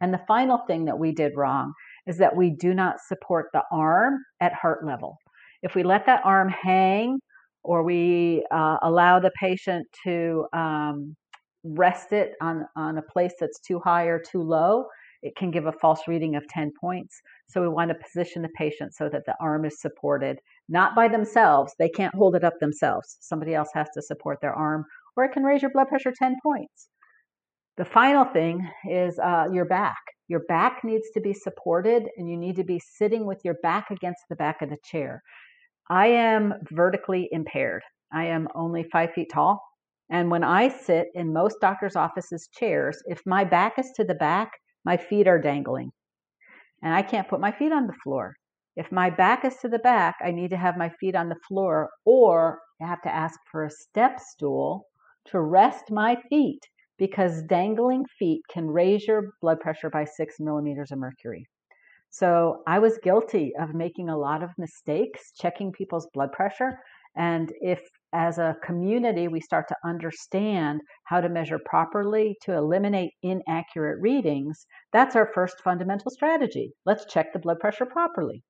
And 0.01 0.13
the 0.13 0.21
final 0.27 0.59
thing 0.67 0.85
that 0.85 0.99
we 0.99 1.11
did 1.11 1.33
wrong 1.35 1.73
is 2.07 2.17
that 2.17 2.35
we 2.35 2.49
do 2.49 2.73
not 2.73 2.97
support 3.07 3.47
the 3.53 3.63
arm 3.71 4.19
at 4.41 4.53
heart 4.53 4.85
level. 4.85 5.17
If 5.63 5.73
we 5.73 5.83
let 5.83 6.05
that 6.05 6.21
arm 6.23 6.49
hang 6.49 7.19
or 7.63 7.83
we 7.83 8.45
uh, 8.51 8.77
allow 8.81 9.19
the 9.19 9.31
patient 9.39 9.87
to 10.03 10.45
um, 10.53 11.15
rest 11.63 12.11
it 12.13 12.33
on, 12.41 12.65
on 12.75 12.97
a 12.97 13.01
place 13.01 13.33
that's 13.39 13.59
too 13.59 13.79
high 13.83 14.05
or 14.05 14.19
too 14.19 14.41
low, 14.41 14.85
it 15.23 15.35
can 15.35 15.51
give 15.51 15.65
a 15.65 15.71
false 15.71 16.01
reading 16.07 16.35
of 16.35 16.47
10 16.47 16.71
points. 16.79 17.19
So 17.49 17.61
we 17.61 17.69
want 17.69 17.89
to 17.89 17.95
position 17.95 18.41
the 18.41 18.49
patient 18.49 18.93
so 18.93 19.07
that 19.09 19.25
the 19.25 19.35
arm 19.39 19.63
is 19.63 19.79
supported, 19.79 20.39
not 20.67 20.95
by 20.95 21.07
themselves. 21.07 21.73
They 21.79 21.89
can't 21.89 22.13
hold 22.13 22.35
it 22.35 22.43
up 22.43 22.59
themselves. 22.59 23.17
Somebody 23.21 23.53
else 23.53 23.69
has 23.73 23.87
to 23.93 24.01
support 24.01 24.39
their 24.41 24.53
arm, 24.53 24.83
or 25.15 25.23
it 25.23 25.31
can 25.31 25.43
raise 25.43 25.61
your 25.61 25.71
blood 25.71 25.87
pressure 25.87 26.13
10 26.17 26.35
points. 26.43 26.89
The 27.77 27.85
final 27.85 28.25
thing 28.25 28.67
is 28.89 29.17
uh, 29.19 29.45
your 29.53 29.65
back. 29.65 29.97
Your 30.27 30.41
back 30.47 30.83
needs 30.83 31.09
to 31.13 31.21
be 31.21 31.33
supported, 31.33 32.09
and 32.17 32.29
you 32.29 32.35
need 32.35 32.57
to 32.57 32.65
be 32.65 32.81
sitting 32.83 33.25
with 33.25 33.39
your 33.45 33.55
back 33.63 33.91
against 33.91 34.23
the 34.29 34.35
back 34.35 34.61
of 34.61 34.69
the 34.69 34.77
chair. 34.83 35.21
I 35.89 36.07
am 36.07 36.53
vertically 36.71 37.29
impaired. 37.31 37.83
I 38.11 38.25
am 38.25 38.47
only 38.55 38.83
five 38.91 39.13
feet 39.13 39.29
tall. 39.31 39.61
And 40.09 40.31
when 40.31 40.43
I 40.43 40.69
sit 40.69 41.07
in 41.13 41.31
most 41.31 41.57
doctors' 41.61 41.95
offices' 41.95 42.49
chairs, 42.51 43.01
if 43.05 43.21
my 43.25 43.43
back 43.43 43.77
is 43.77 43.91
to 43.95 44.03
the 44.03 44.15
back, 44.15 44.51
my 44.83 44.97
feet 44.97 45.27
are 45.27 45.39
dangling. 45.39 45.91
And 46.81 46.93
I 46.93 47.01
can't 47.01 47.27
put 47.27 47.39
my 47.39 47.51
feet 47.51 47.71
on 47.71 47.87
the 47.87 47.93
floor. 48.03 48.35
If 48.75 48.91
my 48.91 49.09
back 49.09 49.43
is 49.43 49.57
to 49.57 49.67
the 49.67 49.79
back, 49.79 50.15
I 50.21 50.31
need 50.31 50.51
to 50.51 50.57
have 50.57 50.77
my 50.77 50.89
feet 50.99 51.15
on 51.15 51.29
the 51.29 51.39
floor, 51.47 51.89
or 52.05 52.59
I 52.81 52.85
have 52.85 53.01
to 53.01 53.13
ask 53.13 53.39
for 53.51 53.65
a 53.65 53.71
step 53.71 54.19
stool 54.19 54.85
to 55.25 55.41
rest 55.41 55.91
my 55.91 56.15
feet 56.29 56.61
because 56.97 57.43
dangling 57.43 58.05
feet 58.19 58.41
can 58.49 58.67
raise 58.67 59.07
your 59.07 59.33
blood 59.41 59.59
pressure 59.59 59.89
by 59.89 60.05
six 60.05 60.39
millimeters 60.39 60.91
of 60.91 60.99
mercury. 60.99 61.47
So 62.09 62.63
I 62.67 62.79
was 62.79 62.99
guilty 62.99 63.53
of 63.59 63.73
making 63.73 64.09
a 64.09 64.17
lot 64.17 64.43
of 64.43 64.57
mistakes 64.57 65.31
checking 65.33 65.71
people's 65.71 66.07
blood 66.13 66.31
pressure. 66.31 66.79
And 67.15 67.51
if 67.61 67.79
as 68.13 68.37
a 68.37 68.55
community 68.63 69.27
we 69.27 69.41
start 69.41 69.67
to 69.67 69.75
understand 69.85 70.81
how 71.05 71.21
to 71.21 71.29
measure 71.29 71.59
properly 71.65 72.35
to 72.43 72.53
eliminate 72.53 73.11
inaccurate 73.21 73.99
readings, 74.01 74.65
that's 74.93 75.15
our 75.15 75.29
first 75.33 75.61
fundamental 75.63 76.11
strategy. 76.11 76.71
Let's 76.85 77.05
check 77.05 77.33
the 77.33 77.39
blood 77.39 77.59
pressure 77.59 77.85
properly. 77.85 78.43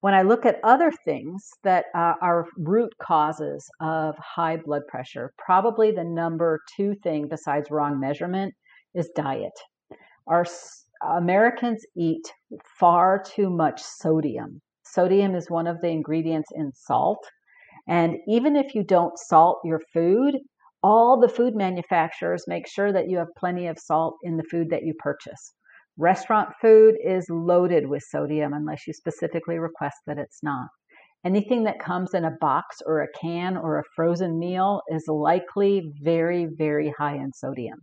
When 0.00 0.14
I 0.14 0.22
look 0.22 0.46
at 0.46 0.60
other 0.64 0.90
things 1.04 1.46
that 1.62 1.84
uh, 1.94 2.14
are 2.22 2.46
root 2.56 2.92
causes 3.02 3.68
of 3.80 4.16
high 4.16 4.56
blood 4.56 4.82
pressure, 4.88 5.32
probably 5.36 5.90
the 5.90 6.04
number 6.04 6.60
two 6.74 6.94
thing 7.02 7.28
besides 7.28 7.70
wrong 7.70 8.00
measurement 8.00 8.54
is 8.94 9.10
diet. 9.14 9.52
Our 10.26 10.46
Americans 11.02 11.84
eat 11.96 12.32
far 12.78 13.22
too 13.22 13.50
much 13.50 13.82
sodium. 13.82 14.62
Sodium 14.84 15.34
is 15.34 15.50
one 15.50 15.66
of 15.66 15.80
the 15.80 15.88
ingredients 15.88 16.48
in 16.54 16.72
salt. 16.72 17.22
And 17.88 18.16
even 18.28 18.56
if 18.56 18.74
you 18.74 18.84
don't 18.84 19.18
salt 19.18 19.60
your 19.64 19.80
food, 19.92 20.38
all 20.82 21.20
the 21.20 21.28
food 21.28 21.54
manufacturers 21.54 22.44
make 22.46 22.66
sure 22.66 22.92
that 22.92 23.08
you 23.08 23.18
have 23.18 23.28
plenty 23.36 23.66
of 23.66 23.78
salt 23.78 24.16
in 24.22 24.36
the 24.36 24.44
food 24.44 24.70
that 24.70 24.82
you 24.82 24.94
purchase. 24.98 25.54
Restaurant 25.98 26.50
food 26.60 26.96
is 27.04 27.28
loaded 27.28 27.86
with 27.86 28.02
sodium 28.02 28.54
unless 28.54 28.86
you 28.86 28.92
specifically 28.92 29.58
request 29.58 29.98
that 30.06 30.18
it's 30.18 30.42
not. 30.42 30.68
Anything 31.24 31.64
that 31.64 31.78
comes 31.78 32.14
in 32.14 32.24
a 32.24 32.36
box 32.40 32.78
or 32.86 33.02
a 33.02 33.12
can 33.20 33.58
or 33.58 33.78
a 33.78 33.84
frozen 33.94 34.38
meal 34.38 34.80
is 34.88 35.06
likely 35.06 35.92
very, 36.00 36.46
very 36.46 36.94
high 36.98 37.16
in 37.16 37.32
sodium. 37.34 37.80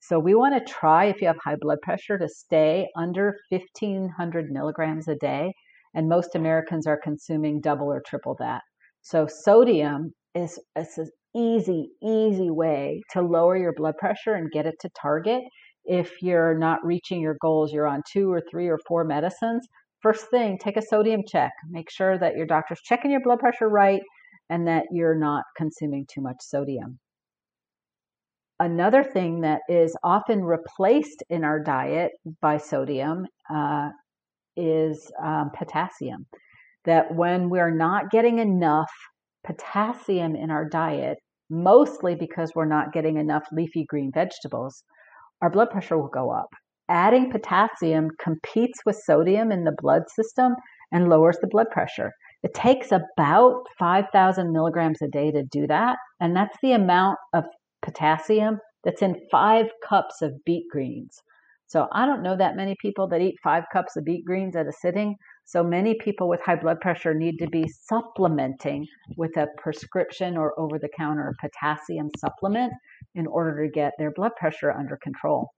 So 0.00 0.18
we 0.18 0.34
want 0.34 0.54
to 0.54 0.72
try, 0.72 1.06
if 1.06 1.20
you 1.20 1.26
have 1.26 1.36
high 1.44 1.56
blood 1.60 1.78
pressure, 1.82 2.16
to 2.16 2.28
stay 2.28 2.88
under 2.96 3.36
1500 3.50 4.50
milligrams 4.50 5.08
a 5.08 5.16
day. 5.16 5.52
And 5.94 6.08
most 6.08 6.34
Americans 6.34 6.86
are 6.86 7.00
consuming 7.02 7.60
double 7.60 7.92
or 7.92 8.00
triple 8.06 8.36
that. 8.38 8.62
So 9.02 9.26
sodium 9.26 10.12
is, 10.34 10.58
is 10.76 10.98
an 10.98 11.10
easy, 11.34 11.90
easy 12.02 12.50
way 12.50 13.02
to 13.12 13.22
lower 13.22 13.56
your 13.56 13.72
blood 13.72 13.96
pressure 13.98 14.34
and 14.34 14.50
get 14.50 14.66
it 14.66 14.74
to 14.80 14.90
target 15.00 15.42
if 15.88 16.20
you're 16.20 16.56
not 16.56 16.84
reaching 16.84 17.20
your 17.20 17.36
goals, 17.40 17.72
you're 17.72 17.86
on 17.86 18.02
two 18.12 18.30
or 18.30 18.42
three 18.50 18.68
or 18.68 18.78
four 18.86 19.04
medicines, 19.04 19.66
first 20.02 20.28
thing, 20.30 20.58
take 20.58 20.76
a 20.76 20.82
sodium 20.82 21.22
check. 21.26 21.50
Make 21.70 21.90
sure 21.90 22.18
that 22.18 22.36
your 22.36 22.46
doctor's 22.46 22.80
checking 22.84 23.10
your 23.10 23.22
blood 23.22 23.38
pressure 23.38 23.68
right 23.68 24.02
and 24.50 24.68
that 24.68 24.84
you're 24.92 25.18
not 25.18 25.44
consuming 25.56 26.06
too 26.12 26.20
much 26.20 26.36
sodium. 26.40 26.98
Another 28.60 29.02
thing 29.02 29.40
that 29.42 29.60
is 29.68 29.96
often 30.04 30.44
replaced 30.44 31.22
in 31.30 31.42
our 31.42 31.58
diet 31.58 32.12
by 32.42 32.58
sodium 32.58 33.24
uh, 33.52 33.88
is 34.56 35.10
um, 35.24 35.50
potassium. 35.56 36.26
That 36.88 37.14
when 37.14 37.50
we're 37.50 37.74
not 37.74 38.10
getting 38.10 38.38
enough 38.38 38.90
potassium 39.46 40.34
in 40.34 40.50
our 40.50 40.66
diet, 40.66 41.18
mostly 41.50 42.14
because 42.14 42.52
we're 42.54 42.64
not 42.64 42.94
getting 42.94 43.18
enough 43.18 43.44
leafy 43.52 43.84
green 43.88 44.10
vegetables, 44.12 44.82
our 45.42 45.50
blood 45.50 45.68
pressure 45.70 45.98
will 45.98 46.08
go 46.08 46.30
up. 46.30 46.48
Adding 46.88 47.30
potassium 47.30 48.08
competes 48.18 48.78
with 48.86 49.02
sodium 49.04 49.52
in 49.52 49.64
the 49.64 49.76
blood 49.82 50.04
system 50.16 50.54
and 50.90 51.10
lowers 51.10 51.36
the 51.42 51.48
blood 51.48 51.66
pressure. 51.70 52.10
It 52.42 52.54
takes 52.54 52.90
about 52.90 53.64
5,000 53.78 54.50
milligrams 54.50 55.02
a 55.02 55.08
day 55.08 55.30
to 55.30 55.42
do 55.42 55.66
that. 55.66 55.96
And 56.20 56.34
that's 56.34 56.56
the 56.62 56.72
amount 56.72 57.18
of 57.34 57.44
potassium 57.82 58.60
that's 58.84 59.02
in 59.02 59.20
five 59.30 59.66
cups 59.86 60.22
of 60.22 60.32
beet 60.46 60.64
greens. 60.70 61.18
So 61.68 61.86
I 61.92 62.06
don't 62.06 62.22
know 62.22 62.34
that 62.36 62.56
many 62.56 62.74
people 62.80 63.08
that 63.08 63.20
eat 63.20 63.36
five 63.44 63.64
cups 63.70 63.96
of 63.96 64.04
beet 64.04 64.24
greens 64.24 64.56
at 64.56 64.66
a 64.66 64.72
sitting. 64.72 65.14
So 65.44 65.62
many 65.62 65.94
people 66.02 66.26
with 66.26 66.40
high 66.40 66.56
blood 66.56 66.80
pressure 66.80 67.12
need 67.12 67.36
to 67.38 67.46
be 67.46 67.68
supplementing 67.68 68.86
with 69.18 69.36
a 69.36 69.48
prescription 69.58 70.38
or 70.38 70.58
over 70.58 70.78
the 70.78 70.88
counter 70.96 71.34
potassium 71.38 72.08
supplement 72.16 72.72
in 73.14 73.26
order 73.26 73.66
to 73.66 73.70
get 73.70 73.92
their 73.98 74.10
blood 74.12 74.32
pressure 74.38 74.72
under 74.72 74.98
control. 75.02 75.50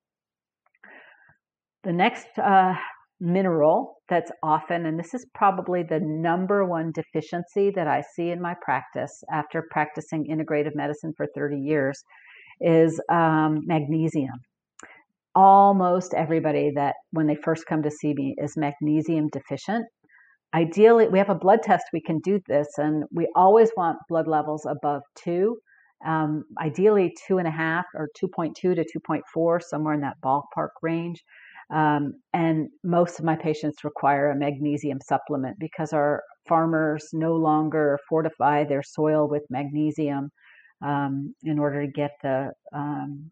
The 1.85 1.93
next 1.93 2.27
uh, 2.43 2.75
mineral 3.21 3.99
that's 4.09 4.33
often, 4.43 4.87
and 4.87 4.99
this 4.99 5.15
is 5.15 5.25
probably 5.33 5.85
the 5.85 6.01
number 6.01 6.65
one 6.67 6.91
deficiency 6.93 7.71
that 7.77 7.87
I 7.87 8.03
see 8.17 8.31
in 8.31 8.43
my 8.43 8.55
practice 8.63 9.23
after 9.33 9.65
practicing 9.71 10.27
integrative 10.27 10.75
medicine 10.75 11.13
for 11.17 11.29
30 11.37 11.57
years, 11.57 12.03
is 12.61 13.01
um, 13.11 13.61
magnesium. 13.65 14.41
Almost 15.35 16.15
everybody 16.15 16.73
that, 16.75 16.97
when 17.13 17.27
they 17.27 17.37
first 17.37 17.67
come 17.67 17.83
to 17.83 17.91
see 17.91 18.15
me, 18.15 18.35
is 18.39 18.57
magnesium 18.57 19.29
deficient. 19.29 19.87
Ideally, 20.55 21.09
we 21.09 21.19
have 21.19 21.31
a 21.31 21.35
blood 21.35 21.63
test, 21.63 21.85
we 21.93 22.01
can 22.01 22.19
do 22.21 22.41
this, 22.49 22.67
and 22.77 23.05
we 23.13 23.29
always 23.37 23.71
want 23.77 23.99
blood 24.09 24.27
levels 24.27 24.67
above 24.67 25.03
two 25.17 25.59
um, 26.05 26.45
ideally 26.59 27.15
two 27.27 27.39
and 27.39 27.47
a 27.47 27.51
half 27.51 27.85
or 27.95 28.09
2.2 28.23 28.55
to 28.55 28.75
2.4, 28.75 29.63
somewhere 29.63 29.95
in 29.95 30.01
that 30.01 30.17
ballpark 30.25 30.71
range. 30.83 31.23
Um, 31.73 32.15
and 32.33 32.69
most 32.83 33.19
of 33.19 33.25
my 33.25 33.37
patients 33.37 33.85
require 33.85 34.31
a 34.31 34.37
magnesium 34.37 34.99
supplement 35.07 35.59
because 35.61 35.93
our 35.93 36.23
farmers 36.49 37.09
no 37.13 37.37
longer 37.37 37.99
fortify 38.09 38.65
their 38.65 38.83
soil 38.83 39.29
with 39.29 39.43
magnesium 39.51 40.31
um, 40.85 41.35
in 41.45 41.59
order 41.59 41.87
to 41.87 41.93
get 41.93 42.13
the 42.23 42.51
um, 42.75 43.31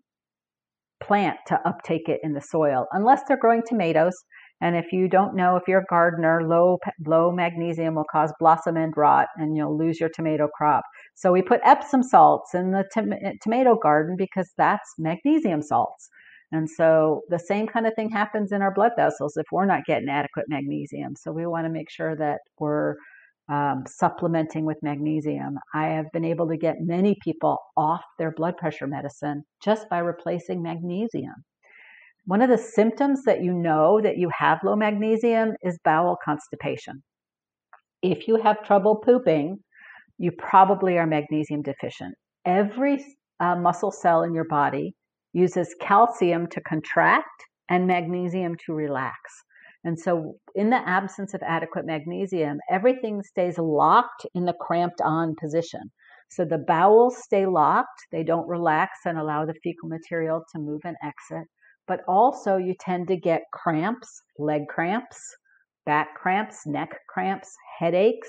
plant 1.01 1.39
to 1.47 1.61
uptake 1.67 2.09
it 2.09 2.21
in 2.23 2.33
the 2.33 2.41
soil, 2.41 2.87
unless 2.93 3.23
they're 3.27 3.39
growing 3.39 3.63
tomatoes. 3.67 4.15
And 4.61 4.75
if 4.75 4.93
you 4.93 5.09
don't 5.09 5.37
know, 5.37 5.57
if 5.57 5.63
you're 5.69 5.81
a 5.81 5.91
gardener, 5.91 6.43
low 6.47 6.79
low 7.07 7.31
magnesium 7.31 7.95
will 7.95 8.05
cause 8.11 8.33
blossom 8.41 8.77
end 8.77 8.95
rot, 8.97 9.29
and 9.37 9.57
you'll 9.57 9.79
lose 9.79 10.01
your 10.01 10.11
tomato 10.13 10.49
crop. 10.49 10.83
So 11.15 11.33
we 11.33 11.43
put 11.43 11.61
Epsom 11.65 12.03
salts 12.03 12.55
in 12.55 12.73
the 12.73 12.85
tom- 12.93 13.13
eh, 13.13 13.35
tomato 13.43 13.77
garden 13.77 14.17
because 14.17 14.51
that's 14.57 14.89
magnesium 14.99 15.63
salts. 15.63 16.09
And 16.51 16.69
so 16.69 17.23
the 17.29 17.39
same 17.39 17.67
kind 17.67 17.87
of 17.87 17.95
thing 17.95 18.11
happens 18.11 18.53
in 18.53 18.63
our 18.63 18.73
blood 18.73 18.93
vessels 18.97 19.37
if 19.37 19.47
we're 19.53 19.67
not 19.67 19.85
getting 19.85 20.09
adequate 20.09 20.47
magnesium. 20.49 21.15
So 21.17 21.31
we 21.31 21.47
want 21.47 21.67
to 21.67 21.71
make 21.71 21.91
sure 21.91 22.17
that 22.17 22.39
we're 22.59 22.95
um, 23.49 23.85
supplementing 23.87 24.65
with 24.65 24.77
magnesium. 24.83 25.59
I 25.75 25.87
have 25.89 26.07
been 26.13 26.25
able 26.25 26.49
to 26.49 26.57
get 26.57 26.77
many 26.81 27.17
people 27.23 27.59
off 27.77 28.03
their 28.19 28.33
blood 28.33 28.57
pressure 28.57 28.87
medicine 28.87 29.45
just 29.63 29.89
by 29.89 29.99
replacing 29.99 30.63
magnesium. 30.63 31.35
One 32.27 32.43
of 32.43 32.51
the 32.51 32.59
symptoms 32.59 33.25
that 33.25 33.43
you 33.43 33.55
know 33.55 34.01
that 34.03 34.19
you 34.19 34.31
have 34.39 34.59
low 34.63 34.77
magnesium 34.77 35.55
is 35.63 35.79
bowel 35.85 36.19
constipation. 36.23 37.03
If 38.03 38.29
you 38.29 38.37
have 38.37 38.63
trouble 38.65 38.97
pooping, 38.97 39.59
you 40.19 40.33
probably 40.33 40.99
are 40.99 41.07
magnesium 41.07 41.63
deficient. 41.63 42.15
Every 42.45 43.03
uh, 43.41 43.57
muscle 43.57 43.91
cell 43.91 44.25
in 44.25 44.35
your 44.35 44.45
body 44.45 44.95
uses 45.33 45.75
calcium 45.81 46.49
to 46.49 46.61
contract 46.61 47.45
and 47.71 47.87
magnesium 47.87 48.57
to 48.67 48.75
relax. 48.75 49.17
And 49.85 49.99
so, 49.99 50.35
in 50.55 50.71
the 50.71 50.89
absence 50.89 51.35
of 51.35 51.43
adequate 51.43 51.87
magnesium, 51.87 52.59
everything 52.71 53.23
stays 53.23 53.59
locked 53.59 54.27
in 54.35 54.45
the 54.45 54.55
cramped 54.61 55.01
on 55.01 55.35
position. 55.41 55.93
So, 56.31 56.45
the 56.45 56.59
bowels 56.59 57.23
stay 57.23 57.47
locked, 57.47 58.07
they 58.11 58.25
don't 58.25 58.49
relax 58.49 58.99
and 59.05 59.19
allow 59.19 59.47
the 59.47 59.55
fecal 59.63 59.89
material 59.89 60.45
to 60.53 60.59
move 60.59 60.83
and 60.85 60.97
exit. 61.03 61.49
But 61.87 62.01
also, 62.07 62.57
you 62.57 62.75
tend 62.79 63.09
to 63.09 63.17
get 63.17 63.43
cramps, 63.53 64.23
leg 64.39 64.69
cramps, 64.69 65.37
back 65.87 66.15
cramps, 66.15 66.67
neck 66.67 66.91
cramps, 67.09 67.55
headaches, 67.79 68.29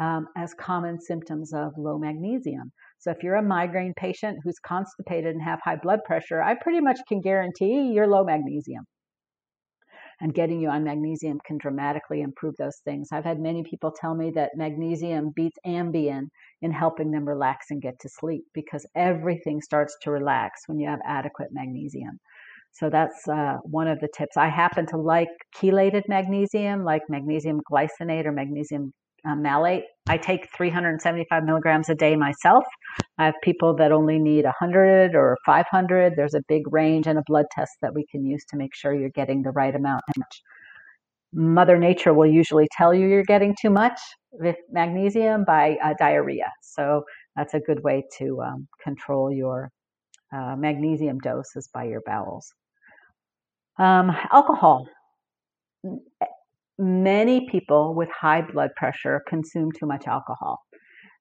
um, 0.00 0.26
as 0.36 0.54
common 0.54 1.00
symptoms 1.00 1.52
of 1.52 1.72
low 1.78 1.98
magnesium. 1.98 2.72
So 2.98 3.10
if 3.10 3.22
you're 3.22 3.36
a 3.36 3.42
migraine 3.42 3.94
patient 3.96 4.38
who's 4.42 4.58
constipated 4.58 5.34
and 5.34 5.42
have 5.42 5.60
high 5.62 5.76
blood 5.76 6.00
pressure, 6.04 6.42
I 6.42 6.54
pretty 6.54 6.80
much 6.80 7.00
can 7.08 7.20
guarantee 7.20 7.92
you're 7.92 8.06
low 8.06 8.24
magnesium. 8.24 8.84
And 10.22 10.32
getting 10.32 10.60
you 10.60 10.68
on 10.68 10.84
magnesium 10.84 11.40
can 11.44 11.58
dramatically 11.58 12.20
improve 12.20 12.54
those 12.56 12.78
things. 12.84 13.08
I've 13.12 13.24
had 13.24 13.40
many 13.40 13.64
people 13.64 13.90
tell 13.90 14.14
me 14.14 14.30
that 14.36 14.52
magnesium 14.54 15.32
beats 15.34 15.58
Ambien 15.66 16.28
in 16.62 16.70
helping 16.70 17.10
them 17.10 17.28
relax 17.28 17.66
and 17.70 17.82
get 17.82 17.98
to 17.98 18.08
sleep 18.08 18.44
because 18.54 18.86
everything 18.94 19.60
starts 19.60 19.96
to 20.02 20.12
relax 20.12 20.62
when 20.66 20.78
you 20.78 20.88
have 20.88 21.00
adequate 21.04 21.48
magnesium. 21.50 22.20
So 22.70 22.88
that's 22.88 23.26
uh, 23.26 23.56
one 23.64 23.88
of 23.88 23.98
the 23.98 24.08
tips. 24.16 24.36
I 24.36 24.48
happen 24.48 24.86
to 24.86 24.96
like 24.96 25.28
chelated 25.56 26.04
magnesium, 26.08 26.84
like 26.84 27.02
magnesium 27.08 27.60
glycinate 27.70 28.24
or 28.24 28.32
magnesium 28.32 28.92
uh, 29.26 29.34
malate. 29.34 29.84
I 30.08 30.16
take 30.16 30.48
375 30.56 31.44
milligrams 31.44 31.88
a 31.88 31.94
day 31.94 32.16
myself. 32.16 32.64
I 33.18 33.26
have 33.26 33.34
people 33.42 33.74
that 33.76 33.92
only 33.92 34.18
need 34.18 34.44
100 34.44 35.14
or 35.14 35.38
500. 35.46 36.14
There's 36.16 36.34
a 36.34 36.42
big 36.48 36.62
range 36.72 37.06
and 37.06 37.18
a 37.18 37.22
blood 37.26 37.46
test 37.52 37.72
that 37.82 37.94
we 37.94 38.04
can 38.10 38.24
use 38.24 38.44
to 38.50 38.56
make 38.56 38.74
sure 38.74 38.94
you're 38.94 39.10
getting 39.10 39.42
the 39.42 39.52
right 39.52 39.74
amount. 39.74 40.02
Mother 41.32 41.78
Nature 41.78 42.12
will 42.12 42.30
usually 42.30 42.68
tell 42.76 42.92
you 42.92 43.06
you're 43.08 43.22
getting 43.24 43.54
too 43.60 43.70
much 43.70 43.98
with 44.32 44.56
magnesium 44.70 45.44
by 45.44 45.76
uh, 45.82 45.94
diarrhea. 45.98 46.50
So 46.62 47.04
that's 47.36 47.54
a 47.54 47.60
good 47.60 47.82
way 47.82 48.04
to 48.18 48.40
um, 48.42 48.68
control 48.82 49.32
your 49.32 49.70
uh, 50.34 50.56
magnesium 50.56 51.18
doses 51.18 51.68
by 51.72 51.84
your 51.84 52.02
bowels. 52.04 52.52
Um, 53.78 54.14
alcohol. 54.30 54.88
Many 56.78 57.48
people 57.48 57.94
with 57.94 58.08
high 58.10 58.42
blood 58.42 58.70
pressure 58.76 59.22
consume 59.28 59.70
too 59.72 59.86
much 59.86 60.06
alcohol. 60.06 60.58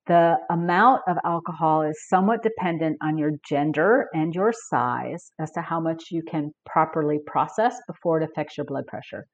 The 0.07 0.37
amount 0.49 1.01
of 1.07 1.17
alcohol 1.23 1.83
is 1.83 2.07
somewhat 2.07 2.43
dependent 2.43 2.97
on 3.01 3.17
your 3.17 3.31
gender 3.47 4.07
and 4.13 4.33
your 4.33 4.51
size 4.69 5.31
as 5.39 5.51
to 5.51 5.61
how 5.61 5.79
much 5.79 6.05
you 6.11 6.23
can 6.23 6.51
properly 6.65 7.19
process 7.27 7.75
before 7.87 8.19
it 8.19 8.29
affects 8.29 8.57
your 8.57 8.65
blood 8.65 8.87
pressure. 8.87 9.25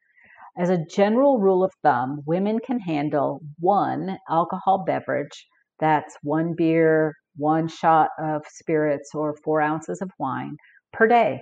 As 0.57 0.69
a 0.69 0.83
general 0.89 1.39
rule 1.39 1.63
of 1.63 1.71
thumb, 1.83 2.21
women 2.25 2.59
can 2.59 2.79
handle 2.79 3.39
one 3.59 4.17
alcohol 4.29 4.83
beverage 4.85 5.47
that's 5.79 6.17
one 6.23 6.53
beer, 6.55 7.13
one 7.35 7.67
shot 7.67 8.09
of 8.19 8.43
spirits, 8.47 9.11
or 9.13 9.35
four 9.43 9.61
ounces 9.61 10.01
of 10.01 10.09
wine 10.17 10.57
per 10.91 11.07
day. 11.07 11.41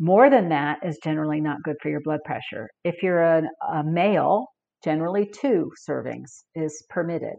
More 0.00 0.30
than 0.30 0.48
that 0.50 0.78
is 0.84 0.98
generally 1.02 1.40
not 1.40 1.62
good 1.64 1.76
for 1.82 1.88
your 1.88 2.00
blood 2.00 2.20
pressure. 2.24 2.68
If 2.84 3.02
you're 3.02 3.20
a, 3.20 3.42
a 3.68 3.82
male, 3.82 4.46
generally 4.84 5.26
two 5.26 5.72
servings 5.88 6.44
is 6.54 6.86
permitted. 6.88 7.34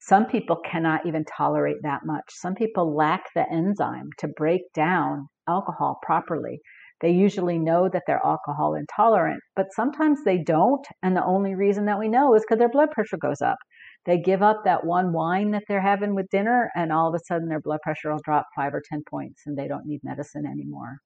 Some 0.00 0.24
people 0.24 0.56
cannot 0.56 1.04
even 1.06 1.24
tolerate 1.24 1.82
that 1.82 2.00
much. 2.06 2.24
Some 2.30 2.54
people 2.54 2.96
lack 2.96 3.24
the 3.34 3.44
enzyme 3.52 4.08
to 4.18 4.28
break 4.28 4.62
down 4.74 5.28
alcohol 5.46 5.98
properly. 6.02 6.60
They 7.02 7.10
usually 7.10 7.58
know 7.58 7.90
that 7.90 8.04
they're 8.06 8.24
alcohol 8.24 8.74
intolerant, 8.74 9.42
but 9.54 9.72
sometimes 9.74 10.24
they 10.24 10.38
don't. 10.38 10.86
And 11.02 11.14
the 11.14 11.24
only 11.24 11.54
reason 11.54 11.84
that 11.84 11.98
we 11.98 12.08
know 12.08 12.34
is 12.34 12.42
because 12.42 12.58
their 12.58 12.70
blood 12.70 12.90
pressure 12.92 13.18
goes 13.18 13.42
up. 13.42 13.58
They 14.06 14.18
give 14.18 14.42
up 14.42 14.62
that 14.64 14.86
one 14.86 15.12
wine 15.12 15.50
that 15.50 15.64
they're 15.68 15.82
having 15.82 16.14
with 16.14 16.30
dinner, 16.30 16.70
and 16.74 16.90
all 16.90 17.08
of 17.08 17.14
a 17.14 17.24
sudden 17.26 17.48
their 17.48 17.60
blood 17.60 17.80
pressure 17.82 18.12
will 18.12 18.20
drop 18.24 18.46
five 18.56 18.72
or 18.72 18.82
10 18.88 19.02
points 19.10 19.42
and 19.46 19.58
they 19.58 19.68
don't 19.68 19.86
need 19.86 20.00
medicine 20.02 20.46
anymore. 20.46 20.98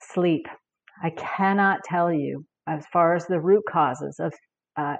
Sleep. 0.00 0.46
I 1.02 1.10
cannot 1.10 1.84
tell 1.84 2.12
you, 2.12 2.44
as 2.66 2.84
far 2.92 3.14
as 3.14 3.26
the 3.26 3.40
root 3.40 3.64
causes 3.70 4.18
of 4.18 4.32
uh, 4.76 4.96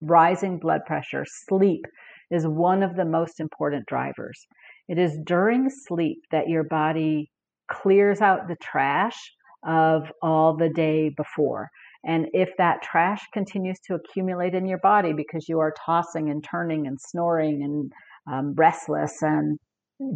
rising 0.00 0.58
blood 0.58 0.82
pressure, 0.86 1.24
sleep 1.48 1.84
is 2.30 2.46
one 2.46 2.82
of 2.82 2.96
the 2.96 3.04
most 3.04 3.40
important 3.40 3.86
drivers. 3.86 4.46
It 4.88 4.98
is 4.98 5.18
during 5.24 5.68
sleep 5.70 6.18
that 6.30 6.48
your 6.48 6.64
body 6.64 7.30
clears 7.70 8.20
out 8.20 8.48
the 8.48 8.56
trash 8.56 9.18
of 9.64 10.10
all 10.22 10.56
the 10.56 10.68
day 10.68 11.10
before. 11.16 11.68
And 12.04 12.26
if 12.32 12.50
that 12.56 12.82
trash 12.82 13.20
continues 13.32 13.78
to 13.86 13.94
accumulate 13.94 14.54
in 14.54 14.66
your 14.66 14.78
body 14.78 15.12
because 15.12 15.48
you 15.48 15.60
are 15.60 15.74
tossing 15.84 16.30
and 16.30 16.42
turning 16.42 16.86
and 16.86 16.98
snoring 17.00 17.62
and 17.62 17.92
um, 18.32 18.54
restless 18.54 19.22
and 19.22 19.58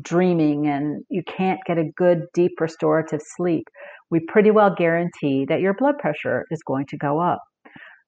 dreaming 0.02 0.66
and 0.66 1.04
you 1.10 1.22
can't 1.24 1.60
get 1.66 1.78
a 1.78 1.90
good 1.96 2.22
deep 2.34 2.52
restorative 2.60 3.20
sleep, 3.36 3.64
we 4.10 4.20
pretty 4.20 4.50
well 4.50 4.74
guarantee 4.76 5.44
that 5.46 5.60
your 5.60 5.74
blood 5.74 5.98
pressure 5.98 6.44
is 6.50 6.62
going 6.66 6.86
to 6.86 6.96
go 6.96 7.20
up. 7.20 7.40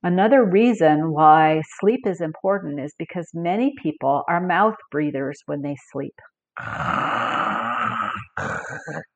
Another 0.02 0.45
reason 0.45 1.12
why 1.12 1.62
sleep 1.80 2.00
is 2.06 2.21
important 2.21 2.78
is 2.80 2.95
because 2.99 3.28
many 3.35 3.73
people 3.83 4.23
are 4.28 4.40
mouth 4.47 4.76
breathers 4.90 5.40
when 5.47 5.62
they 5.62 5.76
sleep. 5.90 6.14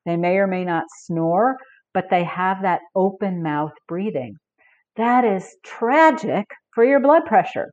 They 0.07 0.17
may 0.17 0.37
or 0.37 0.47
may 0.47 0.64
not 0.64 0.85
snore, 1.05 1.57
but 1.95 2.07
they 2.11 2.25
have 2.25 2.62
that 2.62 2.81
open 2.95 3.43
mouth 3.43 3.73
breathing. 3.87 4.35
That 4.97 5.25
is 5.25 5.57
tragic 5.64 6.46
for 6.75 6.85
your 6.85 7.01
blood 7.01 7.25
pressure. 7.27 7.70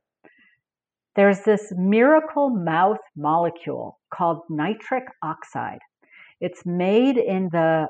There's 1.16 1.40
this 1.40 1.72
miracle 1.76 2.50
mouth 2.50 2.98
molecule 3.16 3.97
called 4.12 4.42
nitric 4.48 5.04
oxide. 5.22 5.80
It's 6.40 6.64
made 6.64 7.16
in 7.16 7.48
the 7.52 7.88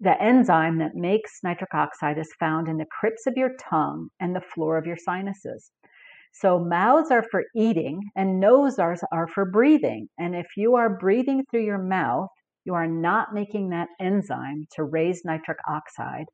the 0.00 0.20
enzyme 0.20 0.78
that 0.78 0.94
makes 0.94 1.38
nitric 1.42 1.72
oxide 1.72 2.18
is 2.18 2.30
found 2.38 2.68
in 2.68 2.76
the 2.76 2.86
crypts 2.90 3.26
of 3.26 3.34
your 3.36 3.52
tongue 3.70 4.08
and 4.20 4.34
the 4.34 4.40
floor 4.40 4.76
of 4.76 4.86
your 4.86 4.96
sinuses. 4.96 5.70
So 6.32 6.58
mouths 6.58 7.12
are 7.12 7.24
for 7.30 7.44
eating 7.54 8.00
and 8.16 8.40
noses 8.40 8.80
are, 8.80 8.96
are 9.12 9.28
for 9.28 9.44
breathing. 9.44 10.08
And 10.18 10.34
if 10.34 10.46
you 10.56 10.74
are 10.74 10.98
breathing 10.98 11.44
through 11.48 11.64
your 11.64 11.78
mouth, 11.78 12.28
you 12.64 12.74
are 12.74 12.88
not 12.88 13.32
making 13.32 13.70
that 13.70 13.88
enzyme 14.00 14.66
to 14.72 14.84
raise 14.84 15.24
nitric 15.24 15.58
oxide. 15.68 16.26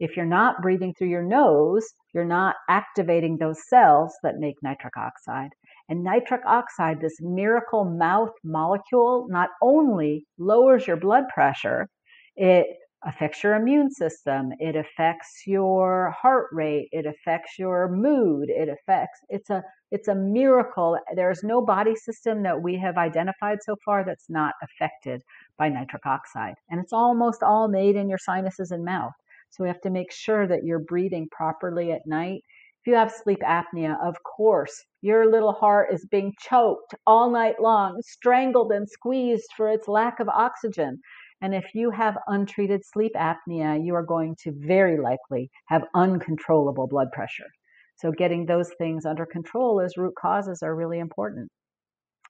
If 0.00 0.16
you're 0.16 0.26
not 0.26 0.60
breathing 0.60 0.92
through 0.98 1.08
your 1.08 1.22
nose, 1.22 1.86
you're 2.12 2.24
not 2.24 2.56
activating 2.68 3.38
those 3.38 3.68
cells 3.68 4.12
that 4.24 4.38
make 4.38 4.56
nitric 4.62 4.96
oxide. 4.96 5.50
And 5.88 6.02
nitric 6.02 6.40
oxide, 6.46 7.00
this 7.00 7.16
miracle 7.20 7.84
mouth 7.84 8.32
molecule, 8.42 9.26
not 9.28 9.50
only 9.62 10.26
lowers 10.38 10.86
your 10.86 10.96
blood 10.96 11.24
pressure, 11.32 11.88
it 12.36 12.66
affects 13.06 13.42
your 13.42 13.54
immune 13.54 13.90
system 13.90 14.48
it 14.58 14.74
affects 14.74 15.42
your 15.46 16.10
heart 16.18 16.46
rate 16.52 16.88
it 16.90 17.04
affects 17.04 17.58
your 17.58 17.86
mood 17.90 18.48
it 18.48 18.66
affects 18.70 19.18
it's 19.28 19.50
a 19.50 19.62
it's 19.94 20.08
a 20.08 20.14
miracle. 20.16 20.98
There's 21.14 21.44
no 21.44 21.64
body 21.64 21.94
system 21.94 22.42
that 22.42 22.60
we 22.60 22.76
have 22.78 22.96
identified 22.96 23.58
so 23.62 23.76
far 23.84 24.04
that's 24.04 24.28
not 24.28 24.54
affected 24.60 25.22
by 25.56 25.68
nitric 25.68 26.04
oxide. 26.04 26.54
And 26.68 26.80
it's 26.80 26.92
almost 26.92 27.44
all 27.44 27.68
made 27.68 27.94
in 27.94 28.08
your 28.08 28.18
sinuses 28.18 28.72
and 28.72 28.84
mouth. 28.84 29.12
So 29.50 29.62
we 29.62 29.68
have 29.68 29.80
to 29.82 29.90
make 29.90 30.10
sure 30.10 30.48
that 30.48 30.64
you're 30.64 30.80
breathing 30.80 31.28
properly 31.30 31.92
at 31.92 32.06
night 32.06 32.40
if 32.84 32.90
you 32.90 32.94
have 32.94 33.10
sleep 33.10 33.40
apnea 33.40 33.96
of 34.06 34.16
course 34.24 34.84
your 35.00 35.30
little 35.30 35.52
heart 35.52 35.88
is 35.92 36.06
being 36.10 36.32
choked 36.40 36.94
all 37.06 37.30
night 37.30 37.56
long 37.60 38.00
strangled 38.02 38.72
and 38.72 38.88
squeezed 38.88 39.48
for 39.56 39.68
its 39.68 39.88
lack 39.88 40.20
of 40.20 40.28
oxygen 40.28 41.00
and 41.44 41.54
if 41.54 41.74
you 41.74 41.90
have 41.90 42.16
untreated 42.26 42.86
sleep 42.86 43.12
apnea, 43.16 43.84
you 43.84 43.94
are 43.94 44.02
going 44.02 44.34
to 44.44 44.52
very 44.56 44.98
likely 44.98 45.50
have 45.66 45.84
uncontrollable 45.94 46.86
blood 46.86 47.08
pressure. 47.12 47.50
So, 47.96 48.12
getting 48.12 48.46
those 48.46 48.70
things 48.78 49.04
under 49.04 49.26
control 49.26 49.78
as 49.80 49.98
root 49.98 50.14
causes 50.18 50.62
are 50.62 50.74
really 50.74 50.98
important. 50.98 51.50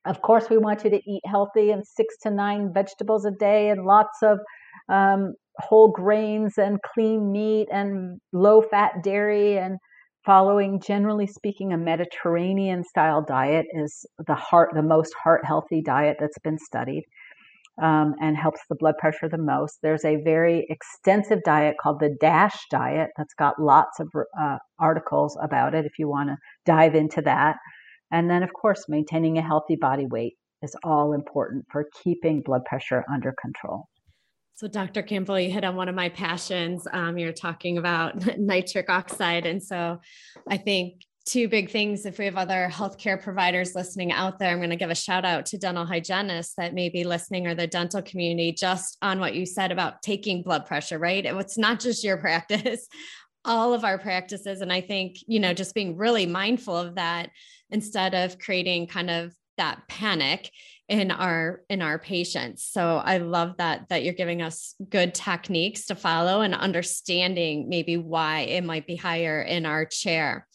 Of 0.04 0.20
course, 0.20 0.50
we 0.50 0.58
want 0.58 0.82
you 0.82 0.90
to 0.90 1.00
eat 1.08 1.22
healthy 1.26 1.70
and 1.70 1.86
six 1.86 2.16
to 2.22 2.30
nine 2.30 2.72
vegetables 2.74 3.24
a 3.24 3.30
day 3.30 3.70
and 3.70 3.84
lots 3.84 4.20
of 4.22 4.40
um, 4.88 5.34
whole 5.60 5.92
grains 5.92 6.58
and 6.58 6.82
clean 6.82 7.30
meat 7.30 7.68
and 7.70 8.18
low 8.32 8.62
fat 8.62 9.04
dairy 9.04 9.58
and 9.58 9.78
following 10.24 10.80
generally 10.80 11.26
speaking 11.26 11.72
a 11.72 11.78
mediterranean 11.78 12.82
style 12.84 13.22
diet 13.26 13.66
is 13.72 14.06
the 14.26 14.34
heart 14.34 14.70
the 14.74 14.82
most 14.82 15.14
heart 15.22 15.44
healthy 15.44 15.82
diet 15.82 16.16
that's 16.18 16.38
been 16.38 16.58
studied 16.58 17.04
um, 17.82 18.14
and 18.20 18.36
helps 18.36 18.60
the 18.68 18.76
blood 18.76 18.94
pressure 18.98 19.28
the 19.28 19.38
most. 19.38 19.78
There's 19.82 20.04
a 20.04 20.22
very 20.22 20.66
extensive 20.68 21.42
diet 21.44 21.76
called 21.80 22.00
the 22.00 22.16
DASH 22.20 22.56
diet 22.70 23.10
that's 23.16 23.34
got 23.34 23.60
lots 23.60 23.98
of 24.00 24.08
uh, 24.40 24.58
articles 24.78 25.36
about 25.42 25.74
it 25.74 25.84
if 25.84 25.98
you 25.98 26.08
want 26.08 26.28
to 26.30 26.36
dive 26.64 26.94
into 26.94 27.20
that. 27.22 27.56
And 28.12 28.30
then, 28.30 28.42
of 28.42 28.52
course, 28.52 28.84
maintaining 28.88 29.38
a 29.38 29.42
healthy 29.42 29.76
body 29.76 30.06
weight 30.06 30.34
is 30.62 30.76
all 30.84 31.12
important 31.12 31.64
for 31.70 31.88
keeping 32.02 32.42
blood 32.42 32.64
pressure 32.64 33.04
under 33.12 33.34
control. 33.40 33.86
So, 34.56 34.68
Dr. 34.68 35.02
Campbell, 35.02 35.40
you 35.40 35.50
hit 35.50 35.64
on 35.64 35.74
one 35.74 35.88
of 35.88 35.96
my 35.96 36.08
passions. 36.08 36.86
Um, 36.92 37.18
you're 37.18 37.32
talking 37.32 37.76
about 37.76 38.38
nitric 38.38 38.88
oxide. 38.88 39.46
And 39.46 39.60
so 39.60 40.00
I 40.48 40.58
think 40.58 41.02
two 41.26 41.48
big 41.48 41.70
things. 41.70 42.06
If 42.06 42.18
we 42.18 42.26
have 42.26 42.36
other 42.36 42.68
healthcare 42.70 43.20
providers 43.20 43.74
listening 43.74 44.12
out 44.12 44.38
there, 44.38 44.50
I'm 44.50 44.58
going 44.58 44.70
to 44.70 44.76
give 44.76 44.90
a 44.90 44.94
shout 44.94 45.24
out 45.24 45.46
to 45.46 45.58
dental 45.58 45.84
hygienists 45.84 46.54
that 46.58 46.72
may 46.72 46.88
be 46.88 47.02
listening 47.02 47.48
or 47.48 47.54
the 47.56 47.66
dental 47.66 48.00
community 48.02 48.52
just 48.52 48.96
on 49.02 49.18
what 49.18 49.34
you 49.34 49.44
said 49.44 49.72
about 49.72 50.02
taking 50.02 50.42
blood 50.42 50.66
pressure, 50.66 51.00
right? 51.00 51.24
It's 51.24 51.58
not 51.58 51.80
just 51.80 52.04
your 52.04 52.16
practice, 52.18 52.86
all 53.44 53.74
of 53.74 53.84
our 53.84 53.98
practices. 53.98 54.60
And 54.60 54.72
I 54.72 54.82
think, 54.82 55.16
you 55.26 55.40
know, 55.40 55.52
just 55.52 55.74
being 55.74 55.96
really 55.96 56.26
mindful 56.26 56.76
of 56.76 56.94
that 56.94 57.30
instead 57.70 58.14
of 58.14 58.38
creating 58.38 58.86
kind 58.86 59.10
of 59.10 59.32
that 59.56 59.82
panic 59.88 60.50
in 60.88 61.10
our 61.10 61.62
in 61.70 61.80
our 61.80 61.98
patients 61.98 62.68
so 62.70 62.96
i 63.04 63.16
love 63.16 63.56
that 63.56 63.88
that 63.88 64.04
you're 64.04 64.12
giving 64.12 64.42
us 64.42 64.74
good 64.90 65.14
techniques 65.14 65.86
to 65.86 65.94
follow 65.94 66.42
and 66.42 66.54
understanding 66.54 67.68
maybe 67.68 67.96
why 67.96 68.40
it 68.40 68.62
might 68.64 68.86
be 68.86 68.96
higher 68.96 69.40
in 69.40 69.64
our 69.64 69.86
chair 69.86 70.46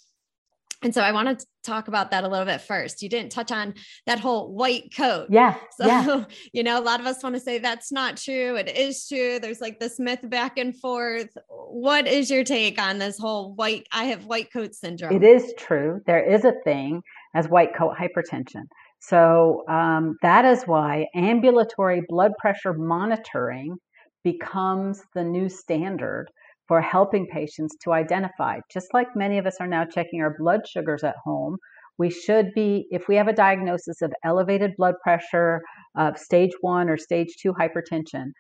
And 0.81 0.93
so 0.93 1.01
I 1.01 1.11
want 1.11 1.39
to 1.39 1.45
talk 1.63 1.89
about 1.89 2.11
that 2.11 2.23
a 2.23 2.27
little 2.29 2.45
bit 2.45 2.61
first. 2.61 3.01
You 3.01 3.09
didn't 3.09 3.33
touch 3.33 3.51
on 3.51 3.73
that 4.05 4.19
whole 4.19 4.53
white 4.53 4.95
coat. 4.95 5.27
Yeah. 5.29 5.55
So, 5.79 5.87
yeah. 5.87 6.25
you 6.53 6.63
know, 6.63 6.79
a 6.79 6.83
lot 6.83 6.99
of 6.99 7.05
us 7.05 7.23
want 7.23 7.35
to 7.35 7.39
say 7.41 7.57
that's 7.57 7.91
not 7.91 8.17
true. 8.17 8.55
It 8.55 8.69
is 8.77 9.07
true. 9.07 9.39
There's 9.39 9.61
like 9.61 9.79
this 9.79 9.99
myth 9.99 10.19
back 10.23 10.57
and 10.57 10.75
forth. 10.75 11.29
What 11.49 12.07
is 12.07 12.29
your 12.29 12.43
take 12.43 12.81
on 12.81 12.97
this 12.97 13.17
whole 13.17 13.53
white, 13.55 13.87
I 13.91 14.05
have 14.05 14.25
white 14.25 14.51
coat 14.51 14.73
syndrome? 14.75 15.13
It 15.13 15.23
is 15.23 15.53
true. 15.57 16.01
There 16.05 16.23
is 16.23 16.43
a 16.45 16.53
thing 16.63 17.01
as 17.33 17.47
white 17.47 17.75
coat 17.75 17.95
hypertension. 17.97 18.63
So 18.99 19.63
um, 19.69 20.17
that 20.21 20.45
is 20.45 20.63
why 20.63 21.07
ambulatory 21.15 22.01
blood 22.07 22.33
pressure 22.39 22.73
monitoring 22.73 23.77
becomes 24.23 25.01
the 25.15 25.23
new 25.23 25.49
standard 25.49 26.27
for 26.67 26.81
helping 26.81 27.25
patients 27.27 27.75
to 27.83 27.93
identify. 27.93 28.59
Just 28.71 28.93
like 28.93 29.07
many 29.15 29.37
of 29.37 29.45
us 29.47 29.57
are 29.59 29.67
now 29.67 29.85
checking 29.85 30.21
our 30.21 30.35
blood 30.37 30.61
sugars 30.67 31.03
at 31.03 31.15
home, 31.23 31.57
we 31.97 32.09
should 32.09 32.53
be, 32.53 32.87
if 32.91 33.07
we 33.07 33.15
have 33.15 33.27
a 33.27 33.33
diagnosis 33.33 34.01
of 34.01 34.13
elevated 34.23 34.75
blood 34.77 34.95
pressure, 35.03 35.61
of 35.97 36.17
stage 36.17 36.51
one 36.61 36.89
or 36.89 36.97
stage 36.97 37.35
two 37.41 37.53
hypertension, 37.53 38.31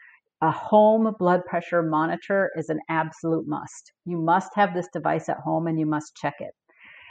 a 0.41 0.51
home 0.51 1.13
blood 1.19 1.41
pressure 1.45 1.83
monitor 1.83 2.51
is 2.55 2.69
an 2.69 2.79
absolute 2.89 3.45
must. 3.47 3.91
You 4.05 4.17
must 4.17 4.49
have 4.55 4.73
this 4.73 4.87
device 4.93 5.27
at 5.27 5.37
home 5.37 5.67
and 5.67 5.79
you 5.79 5.85
must 5.85 6.15
check 6.15 6.35
it. 6.39 6.51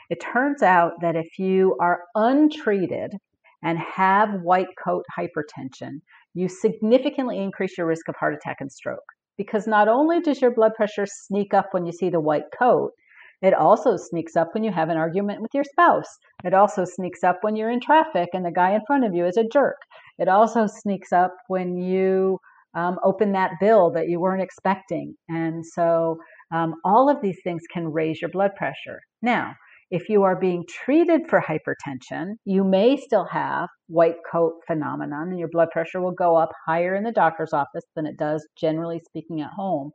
It 0.09 0.21
turns 0.21 0.63
out 0.63 0.93
that 1.03 1.17
if 1.17 1.39
you 1.39 1.77
are 1.81 2.01
untreated 2.15 3.13
and 3.63 3.79
have 3.79 4.43
white 4.43 4.69
coat 4.83 5.05
hypertension, 5.19 6.01
you 6.35 6.49
significantly 6.49 7.39
increase 7.39 7.77
your 7.77 7.87
risk 7.87 8.09
of 8.09 8.15
heart 8.17 8.35
attack 8.35 8.57
and 8.61 8.71
stroke 8.71 9.05
because 9.37 9.67
not 9.67 9.89
only 9.89 10.21
does 10.21 10.41
your 10.41 10.53
blood 10.53 10.73
pressure 10.75 11.07
sneak 11.07 11.55
up 11.55 11.69
when 11.73 11.87
you 11.87 11.93
see 11.93 12.11
the 12.11 12.21
white 12.21 12.45
coat, 12.59 12.93
it 13.41 13.55
also 13.55 13.97
sneaks 13.97 14.35
up 14.37 14.49
when 14.53 14.65
you 14.65 14.73
have 14.73 14.89
an 14.89 14.97
argument 14.97 15.41
with 15.41 15.53
your 15.55 15.65
spouse. 15.65 16.19
It 16.45 16.55
also 16.55 16.85
sneaks 16.85 17.23
up 17.23 17.39
when 17.43 17.55
you're 17.55 17.71
in 17.71 17.81
traffic 17.81 18.31
and 18.33 18.45
the 18.45 18.51
guy 18.51 18.75
in 18.75 18.81
front 18.87 19.05
of 19.05 19.15
you 19.15 19.25
is 19.27 19.37
a 19.37 19.45
jerk. 19.45 19.77
It 20.19 20.29
also 20.29 20.67
sneaks 20.67 21.13
up 21.13 21.35
when 21.47 21.77
you 21.77 22.39
um, 22.75 22.99
open 23.05 23.33
that 23.33 23.53
bill 23.61 23.93
that 23.93 24.09
you 24.09 24.21
weren't 24.21 24.43
expecting. 24.43 25.15
And 25.29 25.65
so 25.65 26.19
um, 26.53 26.75
all 26.85 27.09
of 27.09 27.23
these 27.23 27.39
things 27.45 27.63
can 27.73 27.93
raise 27.93 28.21
your 28.21 28.31
blood 28.31 28.51
pressure. 28.57 29.01
Now, 29.23 29.55
if 29.91 30.09
you 30.09 30.23
are 30.25 30.39
being 30.39 30.65
treated 30.69 31.23
for 31.29 31.41
hypertension, 31.41 32.35
you 32.45 32.63
may 32.63 32.97
still 32.97 33.25
have 33.25 33.69
white 33.87 34.17
coat 34.31 34.55
phenomenon 34.67 35.29
and 35.31 35.39
your 35.39 35.49
blood 35.49 35.69
pressure 35.73 36.01
will 36.01 36.13
go 36.13 36.37
up 36.37 36.51
higher 36.67 36.95
in 36.95 37.05
the 37.05 37.13
doctor's 37.13 37.53
office 37.53 37.85
than 37.97 38.07
it 38.07 38.19
does 38.19 38.47
generally 38.61 39.01
speaking 39.01 39.41
at 39.41 39.51
home. 39.51 39.91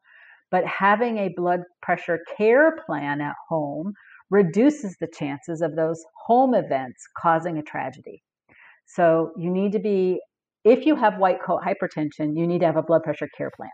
But 0.49 0.65
having 0.65 1.17
a 1.17 1.33
blood 1.35 1.61
pressure 1.81 2.19
care 2.37 2.75
plan 2.85 3.21
at 3.21 3.35
home 3.49 3.93
reduces 4.29 4.95
the 4.99 5.07
chances 5.07 5.61
of 5.61 5.75
those 5.75 6.03
home 6.25 6.55
events 6.55 7.03
causing 7.21 7.57
a 7.57 7.63
tragedy. 7.63 8.23
So 8.85 9.31
you 9.37 9.51
need 9.51 9.71
to 9.73 9.79
be, 9.79 10.19
if 10.63 10.85
you 10.85 10.95
have 10.95 11.17
white 11.17 11.41
coat 11.43 11.61
hypertension, 11.63 12.35
you 12.35 12.47
need 12.47 12.59
to 12.59 12.65
have 12.65 12.77
a 12.77 12.83
blood 12.83 13.03
pressure 13.03 13.29
care 13.37 13.51
plan. 13.55 13.69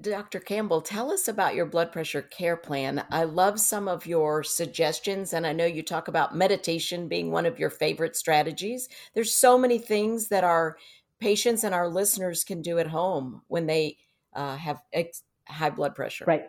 Dr. 0.00 0.40
Campbell, 0.40 0.82
tell 0.82 1.10
us 1.10 1.26
about 1.26 1.54
your 1.54 1.64
blood 1.64 1.90
pressure 1.90 2.20
care 2.20 2.56
plan. 2.56 3.04
I 3.10 3.24
love 3.24 3.58
some 3.58 3.88
of 3.88 4.06
your 4.06 4.42
suggestions, 4.42 5.32
and 5.32 5.46
I 5.46 5.52
know 5.52 5.64
you 5.64 5.82
talk 5.82 6.08
about 6.08 6.36
meditation 6.36 7.08
being 7.08 7.30
one 7.30 7.46
of 7.46 7.58
your 7.58 7.70
favorite 7.70 8.14
strategies. 8.14 8.88
There's 9.14 9.34
so 9.34 9.56
many 9.56 9.78
things 9.78 10.28
that 10.28 10.44
our 10.44 10.76
patients 11.18 11.64
and 11.64 11.74
our 11.74 11.88
listeners 11.88 12.44
can 12.44 12.60
do 12.60 12.78
at 12.78 12.86
home 12.86 13.40
when 13.48 13.66
they 13.66 13.96
uh, 14.34 14.56
have 14.56 14.82
ex- 14.92 15.22
high 15.48 15.70
blood 15.70 15.94
pressure. 15.94 16.26
Right. 16.26 16.44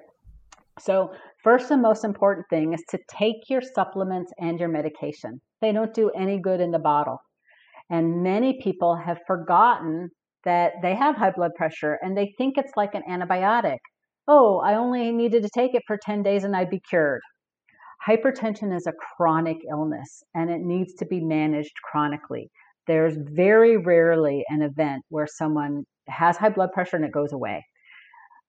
So, 0.79 1.13
first 1.41 1.71
and 1.71 1.81
most 1.81 2.03
important 2.03 2.47
thing 2.49 2.73
is 2.73 2.83
to 2.89 2.99
take 3.09 3.49
your 3.49 3.61
supplements 3.61 4.31
and 4.39 4.59
your 4.59 4.69
medication. 4.69 5.39
They 5.61 5.71
don't 5.71 5.93
do 5.93 6.09
any 6.09 6.39
good 6.39 6.59
in 6.59 6.71
the 6.71 6.79
bottle. 6.79 7.19
And 7.89 8.21
many 8.21 8.59
people 8.61 8.97
have 8.97 9.19
forgotten 9.25 10.09
that 10.45 10.73
they 10.81 10.95
have 10.95 11.15
high 11.15 11.31
blood 11.31 11.51
pressure 11.55 11.97
and 12.01 12.17
they 12.17 12.33
think 12.37 12.57
it's 12.57 12.75
like 12.75 12.95
an 12.95 13.03
antibiotic. 13.09 13.79
Oh, 14.27 14.59
I 14.59 14.75
only 14.75 15.11
needed 15.11 15.43
to 15.43 15.49
take 15.53 15.73
it 15.73 15.83
for 15.87 15.97
10 16.01 16.23
days 16.23 16.43
and 16.43 16.55
I'd 16.55 16.69
be 16.69 16.81
cured. 16.89 17.21
Hypertension 18.07 18.75
is 18.75 18.87
a 18.87 18.93
chronic 18.93 19.57
illness 19.69 20.23
and 20.35 20.49
it 20.49 20.61
needs 20.61 20.93
to 20.95 21.05
be 21.05 21.19
managed 21.19 21.73
chronically. 21.83 22.49
There's 22.87 23.17
very 23.17 23.77
rarely 23.77 24.43
an 24.49 24.61
event 24.61 25.03
where 25.09 25.27
someone 25.27 25.83
has 26.07 26.37
high 26.37 26.49
blood 26.49 26.71
pressure 26.73 26.95
and 26.95 27.05
it 27.05 27.11
goes 27.11 27.33
away. 27.33 27.65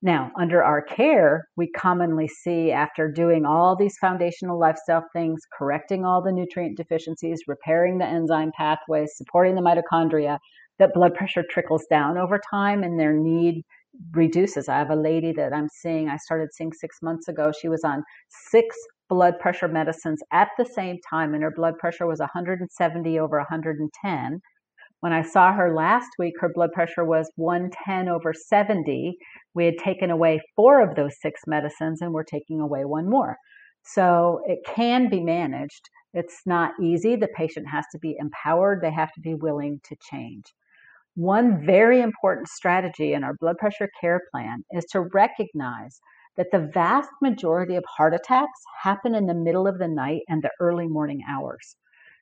Now, 0.00 0.30
under 0.38 0.62
our 0.62 0.80
care, 0.80 1.48
we 1.56 1.68
commonly 1.72 2.28
see 2.28 2.70
after 2.70 3.10
doing 3.10 3.44
all 3.44 3.74
these 3.74 3.98
foundational 4.00 4.56
lifestyle 4.58 5.04
things, 5.12 5.40
correcting 5.58 6.04
all 6.04 6.22
the 6.22 6.30
nutrient 6.30 6.76
deficiencies, 6.76 7.40
repairing 7.48 7.98
the 7.98 8.06
enzyme 8.06 8.52
pathways, 8.56 9.10
supporting 9.16 9.56
the 9.56 9.60
mitochondria, 9.60 10.38
that 10.78 10.94
blood 10.94 11.14
pressure 11.14 11.44
trickles 11.48 11.84
down 11.90 12.18
over 12.18 12.40
time 12.50 12.82
and 12.82 12.98
their 12.98 13.12
need 13.12 13.64
reduces. 14.12 14.68
I 14.68 14.78
have 14.78 14.90
a 14.90 14.96
lady 14.96 15.32
that 15.32 15.52
I'm 15.52 15.68
seeing, 15.68 16.08
I 16.08 16.16
started 16.16 16.48
seeing 16.52 16.72
six 16.72 16.98
months 17.02 17.28
ago. 17.28 17.52
She 17.52 17.68
was 17.68 17.84
on 17.84 18.04
six 18.28 18.76
blood 19.08 19.38
pressure 19.40 19.68
medicines 19.68 20.22
at 20.32 20.48
the 20.58 20.64
same 20.64 20.98
time, 21.08 21.34
and 21.34 21.42
her 21.42 21.52
blood 21.54 21.78
pressure 21.78 22.06
was 22.06 22.20
170 22.20 23.18
over 23.18 23.38
110. 23.38 24.40
When 25.00 25.12
I 25.12 25.22
saw 25.22 25.52
her 25.52 25.74
last 25.74 26.08
week, 26.18 26.34
her 26.40 26.50
blood 26.52 26.72
pressure 26.72 27.04
was 27.04 27.30
110 27.36 28.08
over 28.08 28.32
70. 28.34 29.16
We 29.54 29.64
had 29.64 29.78
taken 29.78 30.10
away 30.10 30.40
four 30.56 30.82
of 30.82 30.96
those 30.96 31.20
six 31.20 31.42
medicines, 31.46 32.02
and 32.02 32.12
we're 32.12 32.24
taking 32.24 32.60
away 32.60 32.84
one 32.84 33.08
more. 33.08 33.36
So 33.84 34.40
it 34.46 34.58
can 34.66 35.08
be 35.08 35.20
managed. 35.20 35.88
It's 36.14 36.40
not 36.46 36.72
easy. 36.82 37.16
The 37.16 37.28
patient 37.28 37.68
has 37.68 37.84
to 37.92 37.98
be 37.98 38.16
empowered, 38.18 38.80
they 38.82 38.90
have 38.90 39.12
to 39.12 39.20
be 39.20 39.34
willing 39.34 39.80
to 39.84 39.96
change. 40.10 40.44
One 41.18 41.66
very 41.66 42.00
important 42.00 42.46
strategy 42.46 43.12
in 43.12 43.24
our 43.24 43.34
blood 43.40 43.58
pressure 43.58 43.90
care 44.00 44.20
plan 44.30 44.62
is 44.70 44.84
to 44.92 45.00
recognize 45.12 46.00
that 46.36 46.52
the 46.52 46.70
vast 46.72 47.10
majority 47.20 47.74
of 47.74 47.84
heart 47.88 48.14
attacks 48.14 48.60
happen 48.84 49.16
in 49.16 49.26
the 49.26 49.34
middle 49.34 49.66
of 49.66 49.78
the 49.78 49.88
night 49.88 50.20
and 50.28 50.40
the 50.40 50.52
early 50.60 50.86
morning 50.86 51.22
hours. 51.28 51.74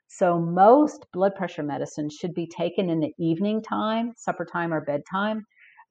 So, 0.08 0.38
most 0.40 1.04
blood 1.12 1.34
pressure 1.34 1.62
medicine 1.62 2.08
should 2.08 2.32
be 2.32 2.46
taken 2.46 2.88
in 2.88 3.00
the 3.00 3.12
evening 3.18 3.60
time, 3.60 4.14
supper 4.16 4.46
time, 4.50 4.72
or 4.72 4.80
bedtime, 4.80 5.42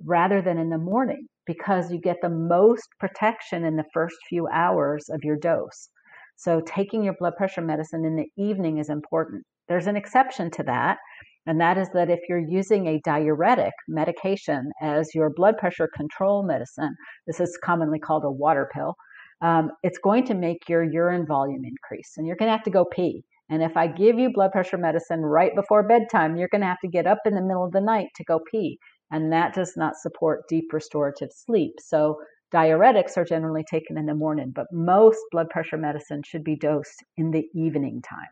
rather 0.03 0.41
than 0.41 0.57
in 0.57 0.71
the 0.71 0.79
morning 0.79 1.27
because 1.45 1.91
you 1.91 1.99
get 1.99 2.17
the 2.23 2.29
most 2.29 2.87
protection 2.99 3.65
in 3.65 3.75
the 3.75 3.85
first 3.93 4.17
few 4.27 4.47
hours 4.47 5.09
of 5.09 5.19
your 5.23 5.37
dose. 5.37 5.89
So, 6.37 6.59
taking 6.59 7.03
your 7.03 7.13
blood 7.19 7.35
pressure 7.37 7.61
medicine 7.61 8.03
in 8.03 8.15
the 8.15 8.31
evening 8.35 8.79
is 8.79 8.89
important. 8.89 9.43
There's 9.67 9.85
an 9.85 9.95
exception 9.95 10.49
to 10.49 10.63
that, 10.63 10.97
and 11.45 11.61
that 11.61 11.77
is 11.77 11.89
that 11.93 12.09
if 12.09 12.19
you're 12.27 12.39
using 12.39 12.87
a 12.87 13.01
diuretic 13.03 13.73
medication 13.87 14.71
as 14.81 15.13
your 15.13 15.29
blood 15.29 15.57
pressure 15.57 15.89
control 15.95 16.43
medicine, 16.43 16.95
this 17.27 17.39
is 17.39 17.57
commonly 17.63 17.99
called 17.99 18.23
a 18.23 18.31
water 18.31 18.69
pill, 18.73 18.95
um, 19.41 19.71
it's 19.83 19.99
going 19.99 20.25
to 20.25 20.33
make 20.33 20.67
your 20.67 20.83
urine 20.83 21.25
volume 21.25 21.63
increase 21.63 22.13
and 22.17 22.25
you're 22.25 22.35
going 22.35 22.47
to 22.47 22.55
have 22.55 22.63
to 22.63 22.71
go 22.71 22.85
pee. 22.85 23.23
And 23.49 23.61
if 23.61 23.77
I 23.77 23.85
give 23.85 24.17
you 24.17 24.31
blood 24.33 24.51
pressure 24.51 24.77
medicine 24.77 25.21
right 25.21 25.55
before 25.55 25.87
bedtime, 25.87 26.35
you're 26.35 26.47
going 26.47 26.61
to 26.61 26.67
have 26.67 26.79
to 26.81 26.87
get 26.87 27.05
up 27.05 27.19
in 27.25 27.35
the 27.35 27.41
middle 27.41 27.63
of 27.63 27.73
the 27.73 27.81
night 27.81 28.07
to 28.15 28.23
go 28.23 28.39
pee. 28.51 28.79
And 29.11 29.31
that 29.31 29.53
does 29.53 29.73
not 29.77 29.97
support 29.97 30.47
deep 30.49 30.73
restorative 30.73 31.29
sleep. 31.31 31.73
So 31.79 32.17
diuretics 32.51 33.17
are 33.17 33.25
generally 33.25 33.63
taken 33.69 33.99
in 33.99 34.07
the 34.07 34.15
morning, 34.15 34.51
but 34.55 34.65
most 34.71 35.19
blood 35.31 35.49
pressure 35.49 35.77
medicine 35.77 36.23
should 36.25 36.43
be 36.43 36.55
dosed 36.55 37.03
in 37.17 37.29
the 37.29 37.45
evening 37.53 38.01
time. 38.01 38.29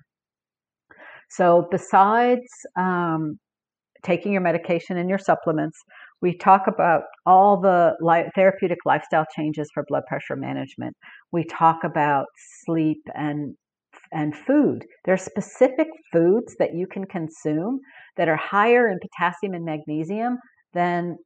So, 1.29 1.67
besides 1.71 2.47
um, 2.77 3.37
taking 4.03 4.31
your 4.33 4.41
medication 4.41 4.97
and 4.97 5.09
your 5.09 5.17
supplements, 5.17 5.77
we 6.21 6.37
talk 6.37 6.67
about 6.67 7.03
all 7.25 7.59
the 7.59 7.95
li- 8.01 8.29
therapeutic 8.35 8.79
lifestyle 8.85 9.25
changes 9.35 9.69
for 9.73 9.83
blood 9.87 10.03
pressure 10.07 10.35
management. 10.35 10.95
We 11.31 11.43
talk 11.45 11.83
about 11.83 12.25
sleep 12.65 13.01
and 13.15 13.55
and 14.11 14.35
food. 14.35 14.85
There 15.05 15.13
are 15.13 15.17
specific 15.17 15.87
foods 16.11 16.55
that 16.59 16.75
you 16.75 16.87
can 16.87 17.05
consume 17.05 17.79
that 18.17 18.29
are 18.29 18.37
higher 18.37 18.87
in 18.87 18.99
potassium 18.99 19.53
and 19.53 19.65
magnesium 19.65 20.37
than 20.73 21.17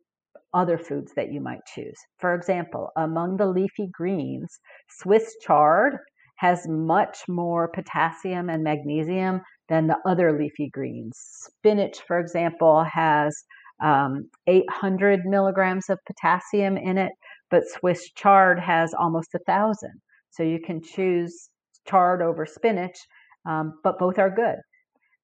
other 0.53 0.77
foods 0.77 1.11
that 1.15 1.31
you 1.31 1.41
might 1.41 1.59
choose. 1.73 1.97
For 2.19 2.33
example, 2.33 2.89
among 2.97 3.37
the 3.37 3.45
leafy 3.45 3.89
greens, 3.91 4.59
Swiss 4.89 5.35
chard 5.41 5.97
has 6.37 6.65
much 6.67 7.19
more 7.27 7.69
potassium 7.73 8.49
and 8.49 8.63
magnesium 8.63 9.41
than 9.69 9.87
the 9.87 9.97
other 10.05 10.37
leafy 10.37 10.69
greens. 10.69 11.17
Spinach, 11.19 11.99
for 12.07 12.19
example, 12.19 12.83
has 12.83 13.35
um, 13.83 14.29
800 14.47 15.25
milligrams 15.25 15.89
of 15.89 15.99
potassium 16.05 16.77
in 16.77 16.97
it, 16.97 17.11
but 17.49 17.67
Swiss 17.67 18.11
chard 18.13 18.59
has 18.59 18.93
almost 18.93 19.35
a 19.35 19.39
thousand. 19.39 20.01
So 20.31 20.43
you 20.43 20.59
can 20.59 20.81
choose 20.81 21.49
chard 21.87 22.21
over 22.21 22.45
spinach, 22.45 22.97
um, 23.45 23.73
but 23.83 23.99
both 23.99 24.19
are 24.19 24.29
good. 24.29 24.57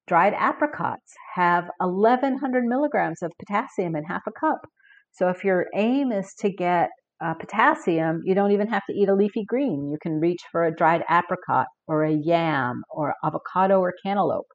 Dried 0.08 0.34
apricots 0.34 1.14
have 1.36 1.70
1100 1.80 2.66
milligrams 2.66 3.22
of 3.22 3.32
potassium 3.40 3.96
in 3.96 4.04
half 4.04 4.24
a 4.28 4.32
cup. 4.32 4.60
So 5.12 5.30
if 5.30 5.44
your 5.44 5.68
aim 5.76 6.12
is 6.12 6.34
to 6.40 6.52
get 6.52 6.90
uh, 7.24 7.34
potassium, 7.36 8.22
you 8.26 8.36
don't 8.36 8.52
even 8.52 8.68
have 8.68 8.84
to 8.90 8.94
eat 8.94 9.10
a 9.10 9.16
leafy 9.16 9.46
green. 9.46 9.90
You 9.92 9.98
can 10.02 10.20
reach 10.20 10.42
for 10.52 10.66
a 10.66 10.76
dried 10.76 11.04
apricot 11.10 11.68
or 11.88 12.04
a 12.04 12.12
yam 12.12 12.84
or 12.90 13.14
avocado 13.24 13.80
or 13.80 13.94
cantaloupe. 14.04 14.48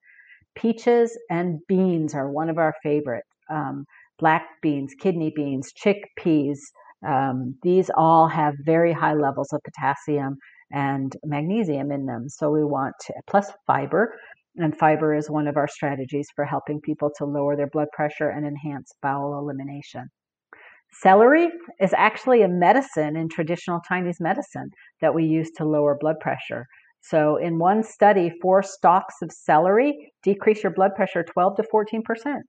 Peaches 0.54 1.16
and 1.30 1.60
beans 1.68 2.14
are 2.14 2.30
one 2.30 2.50
of 2.50 2.58
our 2.58 2.74
favorite. 2.82 3.24
Um, 3.50 3.84
black 4.18 4.46
beans, 4.60 4.92
kidney 5.00 5.32
beans, 5.34 5.72
chickpeas. 5.82 6.58
Um, 7.06 7.54
these 7.62 7.90
all 7.96 8.28
have 8.28 8.54
very 8.64 8.92
high 8.92 9.14
levels 9.14 9.52
of 9.52 9.60
potassium 9.64 10.36
and 10.72 11.14
magnesium 11.24 11.90
in 11.92 12.06
them. 12.06 12.28
So 12.28 12.50
we 12.50 12.64
want 12.64 12.94
to, 13.06 13.14
plus 13.28 13.50
fiber. 13.66 14.14
And 14.56 14.76
fiber 14.76 15.14
is 15.14 15.30
one 15.30 15.46
of 15.46 15.56
our 15.56 15.68
strategies 15.68 16.26
for 16.34 16.44
helping 16.44 16.80
people 16.80 17.10
to 17.18 17.24
lower 17.24 17.56
their 17.56 17.68
blood 17.68 17.88
pressure 17.92 18.28
and 18.30 18.44
enhance 18.44 18.92
bowel 19.00 19.38
elimination. 19.38 20.10
Celery 20.90 21.50
is 21.80 21.94
actually 21.96 22.42
a 22.42 22.48
medicine 22.48 23.16
in 23.16 23.28
traditional 23.28 23.80
Chinese 23.86 24.18
medicine 24.20 24.70
that 25.00 25.14
we 25.14 25.24
use 25.24 25.50
to 25.52 25.64
lower 25.64 25.96
blood 26.00 26.16
pressure. 26.20 26.66
So, 27.00 27.36
in 27.36 27.58
one 27.58 27.82
study, 27.84 28.32
four 28.42 28.62
stalks 28.62 29.16
of 29.22 29.30
celery 29.30 30.12
decrease 30.22 30.62
your 30.62 30.72
blood 30.72 30.92
pressure 30.96 31.22
12 31.22 31.56
to 31.56 31.62
14 31.70 32.02
percent. 32.02 32.42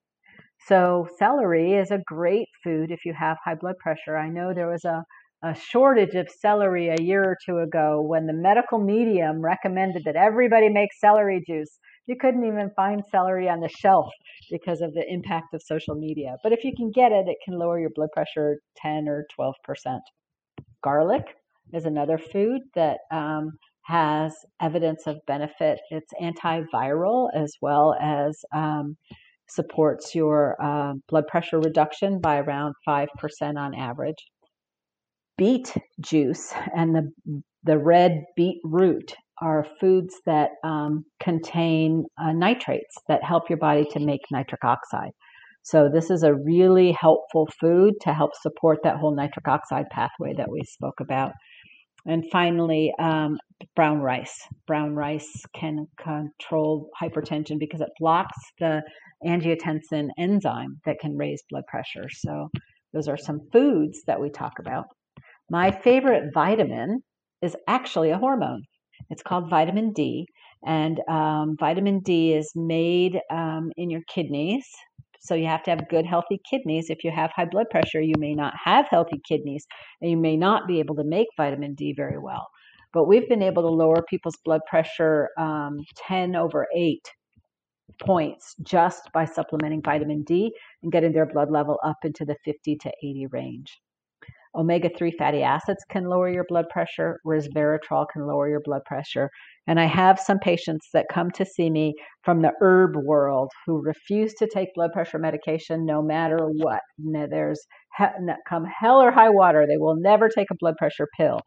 So, 0.67 1.07
celery 1.17 1.73
is 1.73 1.91
a 1.91 2.01
great 2.05 2.47
food 2.63 2.91
if 2.91 3.05
you 3.05 3.13
have 3.13 3.37
high 3.43 3.55
blood 3.55 3.75
pressure. 3.79 4.17
I 4.17 4.29
know 4.29 4.53
there 4.53 4.69
was 4.69 4.85
a, 4.85 5.03
a 5.43 5.53
shortage 5.53 6.15
of 6.15 6.29
celery 6.29 6.89
a 6.89 7.01
year 7.01 7.23
or 7.23 7.37
two 7.45 7.59
ago 7.59 8.01
when 8.01 8.25
the 8.25 8.33
medical 8.33 8.79
medium 8.79 9.41
recommended 9.41 10.03
that 10.05 10.15
everybody 10.15 10.69
make 10.69 10.89
celery 10.99 11.43
juice. 11.47 11.77
You 12.09 12.15
couldn't 12.19 12.43
even 12.43 12.71
find 12.75 13.03
celery 13.11 13.47
on 13.47 13.59
the 13.59 13.69
shelf 13.69 14.11
because 14.49 14.81
of 14.81 14.95
the 14.95 15.05
impact 15.07 15.53
of 15.53 15.61
social 15.61 15.93
media. 15.93 16.37
But 16.41 16.53
if 16.53 16.63
you 16.63 16.71
can 16.75 16.89
get 16.89 17.11
it, 17.11 17.27
it 17.27 17.37
can 17.45 17.53
lower 17.53 17.79
your 17.79 17.91
blood 17.93 18.09
pressure 18.15 18.57
10 18.77 19.07
or 19.07 19.27
12%. 19.39 19.53
Garlic 20.83 21.35
is 21.71 21.85
another 21.85 22.17
food 22.17 22.61
that 22.73 22.97
um, 23.11 23.51
has 23.83 24.33
evidence 24.59 25.05
of 25.05 25.17
benefit. 25.27 25.81
It's 25.91 26.11
antiviral 26.19 27.29
as 27.35 27.53
well 27.61 27.95
as 28.01 28.43
um, 28.55 28.97
supports 29.47 30.15
your 30.15 30.55
uh, 30.59 30.93
blood 31.09 31.27
pressure 31.27 31.59
reduction 31.59 32.19
by 32.19 32.39
around 32.39 32.73
5% 32.87 33.07
on 33.55 33.75
average. 33.75 34.25
Beet 35.37 35.75
juice 36.01 36.55
and 36.75 36.95
the, 36.95 37.41
the 37.65 37.77
red 37.77 38.23
beet 38.35 38.61
root 38.63 39.15
are 39.41 39.65
foods 39.79 40.15
that 40.25 40.51
um, 40.63 41.05
contain 41.19 42.05
uh, 42.21 42.31
nitrates 42.31 42.95
that 43.07 43.23
help 43.23 43.49
your 43.49 43.57
body 43.57 43.85
to 43.91 43.99
make 43.99 44.21
nitric 44.31 44.63
oxide. 44.63 45.11
So, 45.63 45.89
this 45.93 46.09
is 46.09 46.23
a 46.23 46.33
really 46.33 46.91
helpful 46.91 47.47
food 47.59 47.93
to 48.01 48.13
help 48.13 48.31
support 48.35 48.79
that 48.83 48.97
whole 48.97 49.15
nitric 49.15 49.47
oxide 49.47 49.89
pathway 49.91 50.33
that 50.37 50.49
we 50.49 50.61
spoke 50.63 50.99
about. 50.99 51.33
And 52.05 52.23
finally, 52.31 52.93
um, 52.99 53.37
brown 53.75 53.99
rice. 53.99 54.35
Brown 54.67 54.95
rice 54.95 55.29
can 55.53 55.85
control 56.01 56.89
hypertension 57.01 57.59
because 57.59 57.81
it 57.81 57.89
blocks 57.99 58.37
the 58.59 58.81
angiotensin 59.25 60.07
enzyme 60.17 60.79
that 60.85 60.99
can 60.99 61.17
raise 61.17 61.43
blood 61.49 61.65
pressure. 61.67 62.07
So, 62.09 62.49
those 62.93 63.07
are 63.07 63.17
some 63.17 63.41
foods 63.51 64.01
that 64.07 64.19
we 64.19 64.29
talk 64.29 64.53
about. 64.59 64.85
My 65.51 65.71
favorite 65.71 66.31
vitamin 66.33 67.01
is 67.41 67.55
actually 67.67 68.11
a 68.11 68.17
hormone. 68.17 68.63
It's 69.09 69.23
called 69.23 69.49
vitamin 69.49 69.93
D, 69.93 70.27
and 70.65 70.99
um, 71.09 71.55
vitamin 71.59 71.99
D 71.99 72.33
is 72.33 72.51
made 72.55 73.19
um, 73.31 73.71
in 73.77 73.89
your 73.89 74.01
kidneys. 74.13 74.67
So 75.21 75.35
you 75.35 75.47
have 75.47 75.63
to 75.63 75.71
have 75.71 75.89
good, 75.89 76.05
healthy 76.05 76.39
kidneys. 76.49 76.89
If 76.89 77.03
you 77.03 77.11
have 77.11 77.31
high 77.35 77.45
blood 77.45 77.67
pressure, 77.69 78.01
you 78.01 78.15
may 78.17 78.33
not 78.33 78.53
have 78.63 78.85
healthy 78.89 79.21
kidneys, 79.27 79.65
and 80.01 80.09
you 80.09 80.17
may 80.17 80.37
not 80.37 80.67
be 80.67 80.79
able 80.79 80.95
to 80.95 81.03
make 81.03 81.27
vitamin 81.37 81.75
D 81.75 81.93
very 81.95 82.17
well. 82.17 82.47
But 82.93 83.05
we've 83.05 83.27
been 83.29 83.43
able 83.43 83.63
to 83.63 83.69
lower 83.69 84.01
people's 84.09 84.37
blood 84.45 84.61
pressure 84.67 85.29
um, 85.37 85.77
10 86.07 86.35
over 86.35 86.67
8 86.75 86.99
points 88.01 88.55
just 88.63 89.09
by 89.13 89.25
supplementing 89.25 89.81
vitamin 89.83 90.23
D 90.23 90.51
and 90.83 90.91
getting 90.91 91.11
their 91.11 91.25
blood 91.25 91.51
level 91.51 91.77
up 91.83 91.97
into 92.03 92.25
the 92.25 92.35
50 92.45 92.77
to 92.77 92.91
80 93.03 93.27
range. 93.31 93.79
Omega 94.55 94.89
3 94.97 95.11
fatty 95.11 95.43
acids 95.43 95.83
can 95.89 96.05
lower 96.05 96.29
your 96.29 96.45
blood 96.49 96.65
pressure, 96.69 97.19
resveratrol 97.25 98.05
can 98.11 98.25
lower 98.25 98.49
your 98.49 98.61
blood 98.63 98.81
pressure. 98.85 99.29
And 99.67 99.79
I 99.79 99.85
have 99.85 100.19
some 100.19 100.39
patients 100.39 100.87
that 100.93 101.05
come 101.11 101.29
to 101.31 101.45
see 101.45 101.69
me 101.69 101.93
from 102.23 102.41
the 102.41 102.51
herb 102.59 102.95
world 102.95 103.51
who 103.65 103.81
refuse 103.83 104.33
to 104.35 104.47
take 104.51 104.73
blood 104.73 104.91
pressure 104.91 105.19
medication 105.19 105.85
no 105.85 106.01
matter 106.01 106.39
what. 106.39 106.81
There's 106.97 107.61
come 108.47 108.65
hell 108.65 109.01
or 109.01 109.11
high 109.11 109.29
water, 109.29 109.65
they 109.67 109.77
will 109.77 109.95
never 109.95 110.29
take 110.29 110.49
a 110.49 110.55
blood 110.59 110.75
pressure 110.77 111.07
pill, 111.17 111.39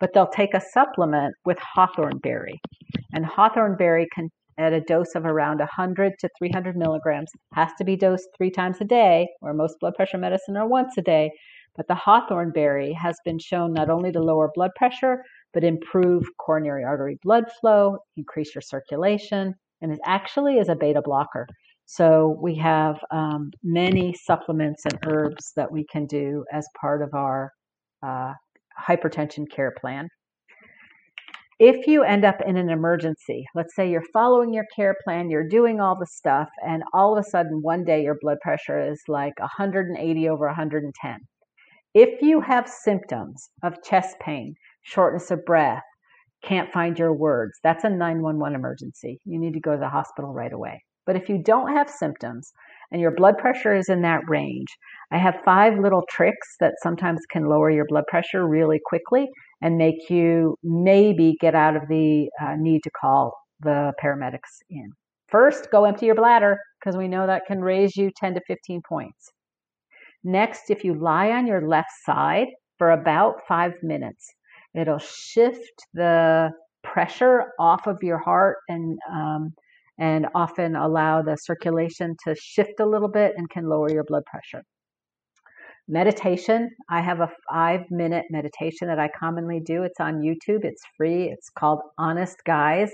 but 0.00 0.14
they'll 0.14 0.26
take 0.26 0.54
a 0.54 0.62
supplement 0.72 1.34
with 1.44 1.58
hawthorn 1.58 2.18
berry. 2.22 2.58
And 3.12 3.26
hawthorn 3.26 3.76
berry 3.76 4.06
can 4.14 4.30
at 4.58 4.72
a 4.72 4.80
dose 4.80 5.14
of 5.14 5.26
around 5.26 5.58
100 5.58 6.14
to 6.18 6.30
300 6.38 6.76
milligrams 6.78 7.30
has 7.52 7.68
to 7.76 7.84
be 7.84 7.94
dosed 7.94 8.26
three 8.38 8.50
times 8.50 8.78
a 8.80 8.84
day, 8.84 9.26
where 9.40 9.52
most 9.52 9.76
blood 9.80 9.92
pressure 9.94 10.16
medicine 10.16 10.56
are 10.56 10.66
once 10.66 10.96
a 10.96 11.02
day 11.02 11.30
but 11.76 11.88
the 11.88 11.94
hawthorn 11.94 12.50
berry 12.50 12.92
has 12.92 13.16
been 13.24 13.38
shown 13.38 13.72
not 13.72 13.90
only 13.90 14.12
to 14.12 14.20
lower 14.20 14.50
blood 14.54 14.70
pressure, 14.76 15.22
but 15.52 15.64
improve 15.64 16.24
coronary 16.38 16.84
artery 16.84 17.18
blood 17.22 17.44
flow, 17.60 17.98
increase 18.16 18.54
your 18.54 18.62
circulation, 18.62 19.54
and 19.80 19.92
it 19.92 20.00
actually 20.04 20.58
is 20.58 20.68
a 20.68 20.76
beta 20.76 21.02
blocker. 21.02 21.46
So 21.86 22.36
we 22.42 22.56
have 22.56 22.98
um, 23.10 23.50
many 23.62 24.14
supplements 24.14 24.84
and 24.84 24.98
herbs 25.06 25.52
that 25.56 25.70
we 25.70 25.86
can 25.90 26.06
do 26.06 26.44
as 26.52 26.66
part 26.80 27.00
of 27.00 27.14
our 27.14 27.52
uh, 28.04 28.32
hypertension 28.80 29.44
care 29.50 29.72
plan. 29.80 30.08
If 31.58 31.86
you 31.86 32.02
end 32.02 32.24
up 32.26 32.42
in 32.46 32.58
an 32.58 32.68
emergency, 32.68 33.46
let's 33.54 33.74
say 33.74 33.90
you're 33.90 34.04
following 34.12 34.52
your 34.52 34.66
care 34.74 34.94
plan, 35.04 35.30
you're 35.30 35.48
doing 35.48 35.80
all 35.80 35.96
the 35.98 36.06
stuff, 36.06 36.48
and 36.66 36.82
all 36.92 37.16
of 37.16 37.24
a 37.24 37.30
sudden 37.30 37.62
one 37.62 37.82
day 37.82 38.02
your 38.02 38.18
blood 38.20 38.38
pressure 38.42 38.78
is 38.78 39.00
like 39.08 39.38
180 39.38 40.28
over 40.28 40.46
110 40.46 41.20
if 41.96 42.20
you 42.20 42.42
have 42.42 42.68
symptoms 42.68 43.48
of 43.62 43.82
chest 43.82 44.16
pain, 44.20 44.54
shortness 44.82 45.30
of 45.30 45.42
breath, 45.46 45.82
can't 46.44 46.70
find 46.70 46.98
your 46.98 47.14
words, 47.14 47.58
that's 47.62 47.84
a 47.84 47.88
911 47.88 48.54
emergency. 48.54 49.18
You 49.24 49.38
need 49.38 49.54
to 49.54 49.60
go 49.60 49.72
to 49.72 49.78
the 49.78 49.88
hospital 49.88 50.34
right 50.34 50.52
away. 50.52 50.82
But 51.06 51.16
if 51.16 51.30
you 51.30 51.42
don't 51.42 51.72
have 51.72 51.88
symptoms 51.88 52.52
and 52.92 53.00
your 53.00 53.12
blood 53.12 53.38
pressure 53.38 53.74
is 53.74 53.88
in 53.88 54.02
that 54.02 54.20
range, 54.28 54.68
I 55.10 55.16
have 55.16 55.40
five 55.42 55.78
little 55.78 56.02
tricks 56.10 56.56
that 56.60 56.74
sometimes 56.82 57.20
can 57.30 57.46
lower 57.46 57.70
your 57.70 57.86
blood 57.88 58.04
pressure 58.08 58.46
really 58.46 58.80
quickly 58.84 59.30
and 59.62 59.78
make 59.78 60.10
you 60.10 60.58
maybe 60.62 61.36
get 61.40 61.54
out 61.54 61.76
of 61.76 61.88
the 61.88 62.28
uh, 62.38 62.56
need 62.58 62.82
to 62.82 62.90
call 62.90 63.32
the 63.60 63.94
paramedics 64.04 64.60
in. 64.68 64.90
First, 65.28 65.70
go 65.72 65.86
empty 65.86 66.04
your 66.04 66.14
bladder 66.14 66.58
because 66.78 66.94
we 66.94 67.08
know 67.08 67.26
that 67.26 67.46
can 67.46 67.62
raise 67.62 67.96
you 67.96 68.10
10 68.14 68.34
to 68.34 68.40
15 68.46 68.82
points. 68.86 69.32
Next, 70.26 70.70
if 70.70 70.82
you 70.82 70.92
lie 70.94 71.30
on 71.30 71.46
your 71.46 71.68
left 71.68 71.92
side 72.04 72.48
for 72.78 72.90
about 72.90 73.42
five 73.46 73.74
minutes, 73.80 74.26
it'll 74.74 74.98
shift 74.98 75.86
the 75.94 76.50
pressure 76.82 77.52
off 77.60 77.86
of 77.86 78.02
your 78.02 78.18
heart 78.18 78.56
and 78.68 78.98
um, 79.08 79.54
and 79.98 80.26
often 80.34 80.74
allow 80.74 81.22
the 81.22 81.36
circulation 81.36 82.16
to 82.24 82.34
shift 82.34 82.80
a 82.80 82.84
little 82.84 83.08
bit 83.08 83.34
and 83.36 83.48
can 83.50 83.68
lower 83.68 83.88
your 83.88 84.02
blood 84.02 84.24
pressure. 84.26 84.64
Meditation. 85.86 86.70
I 86.90 87.02
have 87.02 87.20
a 87.20 87.30
five 87.48 87.82
minute 87.92 88.24
meditation 88.28 88.88
that 88.88 88.98
I 88.98 89.08
commonly 89.16 89.60
do. 89.60 89.84
It's 89.84 90.00
on 90.00 90.22
YouTube. 90.22 90.64
It's 90.64 90.82
free. 90.96 91.26
It's 91.26 91.50
called 91.50 91.82
Honest 91.98 92.38
Guys. 92.44 92.90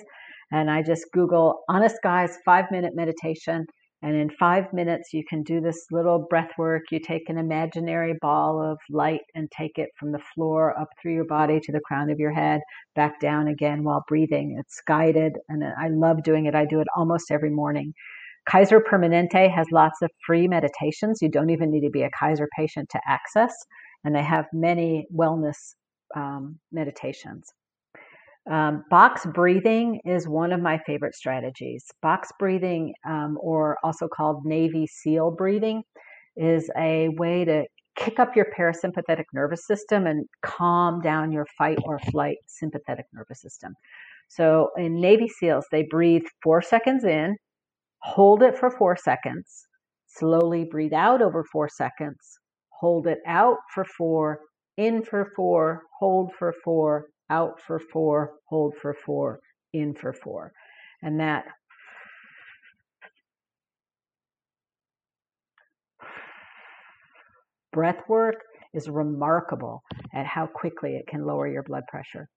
And 0.50 0.70
I 0.70 0.82
just 0.82 1.06
Google 1.14 1.62
Honest 1.70 1.96
Guys 2.02 2.36
five 2.44 2.66
minute 2.70 2.92
meditation 2.94 3.64
and 4.02 4.16
in 4.16 4.30
five 4.30 4.72
minutes, 4.72 5.12
you 5.12 5.22
can 5.28 5.44
do 5.44 5.60
this 5.60 5.86
little 5.92 6.26
breath 6.28 6.50
work. 6.58 6.82
You 6.90 6.98
take 6.98 7.28
an 7.28 7.38
imaginary 7.38 8.14
ball 8.20 8.60
of 8.60 8.78
light 8.90 9.20
and 9.36 9.48
take 9.50 9.78
it 9.78 9.90
from 9.96 10.10
the 10.10 10.22
floor 10.34 10.78
up 10.78 10.88
through 11.00 11.14
your 11.14 11.26
body 11.26 11.60
to 11.60 11.72
the 11.72 11.80
crown 11.80 12.10
of 12.10 12.18
your 12.18 12.32
head, 12.32 12.60
back 12.96 13.20
down 13.20 13.46
again 13.46 13.84
while 13.84 14.04
breathing. 14.08 14.56
It's 14.58 14.80
guided, 14.88 15.34
and 15.48 15.62
I 15.64 15.88
love 15.88 16.24
doing 16.24 16.46
it. 16.46 16.54
I 16.56 16.64
do 16.64 16.80
it 16.80 16.88
almost 16.96 17.30
every 17.30 17.50
morning. 17.50 17.94
Kaiser 18.44 18.80
Permanente 18.80 19.48
has 19.54 19.68
lots 19.70 20.02
of 20.02 20.10
free 20.26 20.48
meditations. 20.48 21.20
You 21.22 21.28
don't 21.30 21.50
even 21.50 21.70
need 21.70 21.82
to 21.82 21.90
be 21.90 22.02
a 22.02 22.10
Kaiser 22.18 22.48
patient 22.56 22.88
to 22.90 23.00
access, 23.06 23.54
and 24.02 24.16
they 24.16 24.22
have 24.22 24.46
many 24.52 25.06
wellness 25.14 25.74
um, 26.16 26.58
meditations. 26.72 27.52
Um, 28.50 28.84
box 28.90 29.24
breathing 29.26 30.00
is 30.04 30.26
one 30.26 30.52
of 30.52 30.60
my 30.60 30.78
favorite 30.84 31.14
strategies. 31.14 31.84
Box 32.02 32.30
breathing, 32.38 32.92
um, 33.06 33.38
or 33.40 33.78
also 33.84 34.08
called 34.08 34.44
Navy 34.44 34.86
SEAL 34.86 35.32
breathing, 35.32 35.82
is 36.36 36.68
a 36.76 37.08
way 37.10 37.44
to 37.44 37.64
kick 37.96 38.18
up 38.18 38.34
your 38.34 38.46
parasympathetic 38.56 39.24
nervous 39.32 39.66
system 39.66 40.06
and 40.06 40.26
calm 40.42 41.00
down 41.00 41.30
your 41.30 41.46
fight 41.56 41.78
or 41.84 41.98
flight 42.10 42.38
sympathetic 42.46 43.06
nervous 43.12 43.40
system. 43.40 43.74
So 44.28 44.70
in 44.76 45.00
Navy 45.00 45.28
SEALs, 45.28 45.66
they 45.70 45.84
breathe 45.84 46.24
four 46.42 46.62
seconds 46.62 47.04
in, 47.04 47.36
hold 47.98 48.42
it 48.42 48.56
for 48.56 48.70
four 48.70 48.96
seconds, 48.96 49.66
slowly 50.06 50.64
breathe 50.64 50.94
out 50.94 51.20
over 51.20 51.44
four 51.44 51.68
seconds, 51.68 52.38
hold 52.70 53.06
it 53.06 53.18
out 53.26 53.58
for 53.74 53.84
four, 53.84 54.40
in 54.78 55.02
for 55.04 55.30
four, 55.36 55.82
hold 56.00 56.32
for 56.38 56.54
four, 56.64 57.06
out 57.32 57.60
for 57.66 57.80
four, 57.92 58.34
hold 58.48 58.74
for 58.80 58.94
four, 58.94 59.40
in 59.72 59.94
for 59.94 60.12
four. 60.12 60.52
And 61.02 61.18
that 61.18 61.44
breath 67.72 68.02
work 68.08 68.36
is 68.74 68.88
remarkable 68.88 69.82
at 70.14 70.26
how 70.26 70.46
quickly 70.46 70.96
it 70.96 71.06
can 71.08 71.24
lower 71.24 71.48
your 71.48 71.62
blood 71.62 71.84
pressure. 71.88 72.28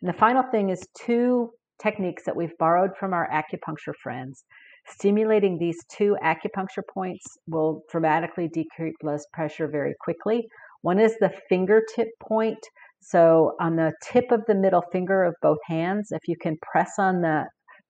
And 0.00 0.08
the 0.08 0.18
final 0.18 0.44
thing 0.52 0.70
is 0.70 0.86
two 0.96 1.50
techniques 1.82 2.22
that 2.24 2.36
we've 2.36 2.56
borrowed 2.58 2.92
from 2.98 3.12
our 3.12 3.28
acupuncture 3.30 3.94
friends. 4.02 4.44
Stimulating 4.88 5.58
these 5.58 5.78
two 5.90 6.16
acupuncture 6.22 6.86
points 6.94 7.24
will 7.48 7.82
dramatically 7.90 8.48
decrease 8.48 8.94
blood 9.00 9.20
pressure 9.32 9.68
very 9.68 9.94
quickly. 10.00 10.46
One 10.82 11.00
is 11.00 11.16
the 11.18 11.32
fingertip 11.48 12.08
point. 12.20 12.58
So, 13.08 13.52
on 13.60 13.76
the 13.76 13.92
tip 14.02 14.32
of 14.32 14.42
the 14.48 14.54
middle 14.56 14.82
finger 14.90 15.22
of 15.22 15.36
both 15.40 15.58
hands, 15.64 16.08
if 16.10 16.26
you 16.26 16.34
can 16.36 16.56
press 16.60 16.94
on 16.98 17.20
the, 17.20 17.44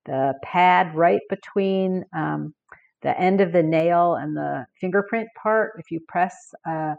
the 0.05 0.35
pad 0.43 0.95
right 0.95 1.23
between 1.31 2.05
um, 2.15 2.53
the 3.01 3.19
end 3.19 3.41
of 3.41 3.53
the 3.53 3.63
nail 3.63 4.17
and 4.17 4.37
the 4.37 4.67
fingerprint 4.79 5.29
part, 5.43 5.73
if 5.79 5.91
you 5.91 6.01
press 6.07 6.37
a, 6.67 6.95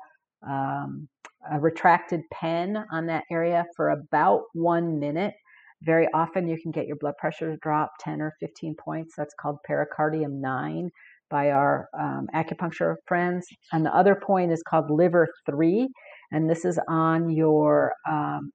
um, 0.50 1.08
a 1.52 1.60
retracted 1.60 2.22
pen 2.34 2.84
on 2.92 3.06
that 3.06 3.24
area 3.32 3.66
for 3.76 3.90
about 3.92 4.42
one 4.54 5.00
minute, 5.00 5.36
very 5.84 6.08
often 6.16 6.48
you 6.48 6.58
can 6.60 6.72
get 6.72 6.88
your 6.88 6.98
blood 7.00 7.14
pressure 7.20 7.52
to 7.52 7.58
drop 7.58 7.92
10 8.00 8.20
or 8.20 8.34
15 8.40 8.74
points. 8.84 9.14
That's 9.16 9.36
called 9.40 9.58
pericardium 9.70 10.42
9 10.42 10.90
by 11.30 11.52
our 11.52 11.88
um, 12.00 12.26
acupuncture 12.34 12.96
friends. 13.06 13.46
And 13.72 13.86
the 13.86 13.96
other 13.96 14.16
point 14.16 14.52
is 14.52 14.64
called 14.68 14.90
liver 14.90 15.28
3, 15.46 15.88
and 16.32 16.50
this 16.50 16.66
is 16.66 16.80
on 16.88 17.30
your 17.30 17.94
um, 18.10 18.52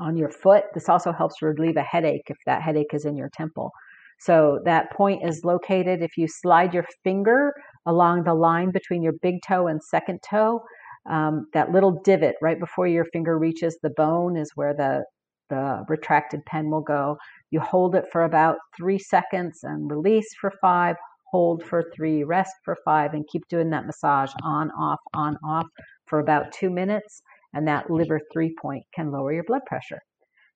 on 0.00 0.16
your 0.16 0.30
foot. 0.30 0.64
This 0.74 0.88
also 0.88 1.12
helps 1.12 1.42
relieve 1.42 1.76
a 1.76 1.82
headache 1.82 2.26
if 2.26 2.36
that 2.46 2.62
headache 2.62 2.94
is 2.94 3.04
in 3.04 3.16
your 3.16 3.30
temple. 3.34 3.72
So 4.20 4.60
that 4.64 4.92
point 4.92 5.22
is 5.24 5.44
located 5.44 6.02
if 6.02 6.16
you 6.16 6.26
slide 6.28 6.74
your 6.74 6.86
finger 7.04 7.52
along 7.86 8.24
the 8.24 8.34
line 8.34 8.70
between 8.72 9.02
your 9.02 9.14
big 9.22 9.36
toe 9.46 9.66
and 9.68 9.80
second 9.82 10.20
toe. 10.28 10.60
Um, 11.08 11.46
that 11.54 11.72
little 11.72 12.00
divot 12.04 12.34
right 12.42 12.58
before 12.58 12.86
your 12.86 13.06
finger 13.06 13.38
reaches 13.38 13.78
the 13.82 13.90
bone 13.90 14.36
is 14.36 14.50
where 14.54 14.74
the 14.74 15.04
the 15.50 15.84
retracted 15.88 16.44
pen 16.46 16.70
will 16.70 16.82
go. 16.82 17.16
You 17.50 17.60
hold 17.60 17.94
it 17.94 18.04
for 18.12 18.24
about 18.24 18.56
three 18.76 18.98
seconds 18.98 19.60
and 19.62 19.90
release 19.90 20.28
for 20.40 20.52
five, 20.60 20.96
hold 21.30 21.62
for 21.64 21.90
three, 21.96 22.22
rest 22.22 22.52
for 22.64 22.76
five, 22.84 23.14
and 23.14 23.24
keep 23.32 23.48
doing 23.48 23.70
that 23.70 23.86
massage 23.86 24.32
on, 24.42 24.70
off, 24.72 24.98
on, 25.14 25.38
off 25.42 25.66
for 26.08 26.20
about 26.20 26.52
two 26.52 26.70
minutes. 26.70 27.22
And 27.54 27.66
that 27.66 27.90
liver 27.90 28.20
three 28.32 28.54
point 28.60 28.84
can 28.94 29.10
lower 29.10 29.32
your 29.32 29.44
blood 29.44 29.62
pressure. 29.66 30.00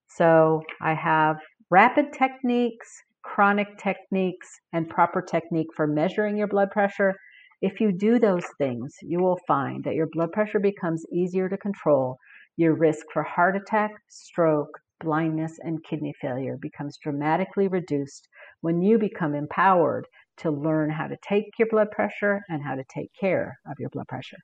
So 0.07 0.61
I 0.81 0.93
have 0.93 1.37
rapid 1.71 2.13
techniques, 2.13 2.87
chronic 3.23 3.77
techniques, 3.77 4.47
and 4.73 4.89
proper 4.89 5.21
technique 5.21 5.69
for 5.75 5.87
measuring 5.87 6.37
your 6.37 6.47
blood 6.47 6.69
pressure. 6.69 7.15
If 7.61 7.79
you 7.79 7.91
do 7.91 8.19
those 8.19 8.45
things, 8.57 8.93
you 9.01 9.19
will 9.19 9.39
find 9.47 9.83
that 9.85 9.95
your 9.95 10.07
blood 10.11 10.31
pressure 10.33 10.59
becomes 10.59 11.05
easier 11.11 11.49
to 11.49 11.57
control. 11.57 12.17
Your 12.57 12.75
risk 12.75 13.05
for 13.11 13.23
heart 13.23 13.55
attack, 13.55 13.91
stroke, 14.07 14.77
blindness, 14.99 15.57
and 15.61 15.83
kidney 15.83 16.13
failure 16.21 16.57
becomes 16.61 16.97
dramatically 17.01 17.67
reduced 17.67 18.27
when 18.61 18.81
you 18.81 18.99
become 18.99 19.33
empowered 19.33 20.05
to 20.37 20.51
learn 20.51 20.89
how 20.89 21.07
to 21.07 21.17
take 21.27 21.45
your 21.57 21.67
blood 21.69 21.89
pressure 21.91 22.41
and 22.49 22.61
how 22.63 22.75
to 22.75 22.83
take 22.93 23.09
care 23.19 23.57
of 23.65 23.75
your 23.79 23.89
blood 23.89 24.07
pressure. 24.07 24.37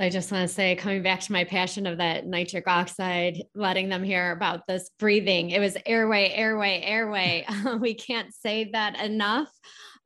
So 0.00 0.06
I 0.06 0.08
just 0.08 0.32
want 0.32 0.48
to 0.48 0.54
say, 0.54 0.76
coming 0.76 1.02
back 1.02 1.20
to 1.20 1.32
my 1.32 1.44
passion 1.44 1.86
of 1.86 1.98
that 1.98 2.26
nitric 2.26 2.66
oxide, 2.66 3.42
letting 3.54 3.90
them 3.90 4.02
hear 4.02 4.32
about 4.32 4.66
this 4.66 4.88
breathing. 4.98 5.50
It 5.50 5.60
was 5.60 5.76
airway, 5.84 6.30
airway, 6.30 6.80
airway. 6.82 7.44
we 7.80 7.92
can't 7.92 8.32
say 8.32 8.70
that 8.72 8.98
enough. 8.98 9.50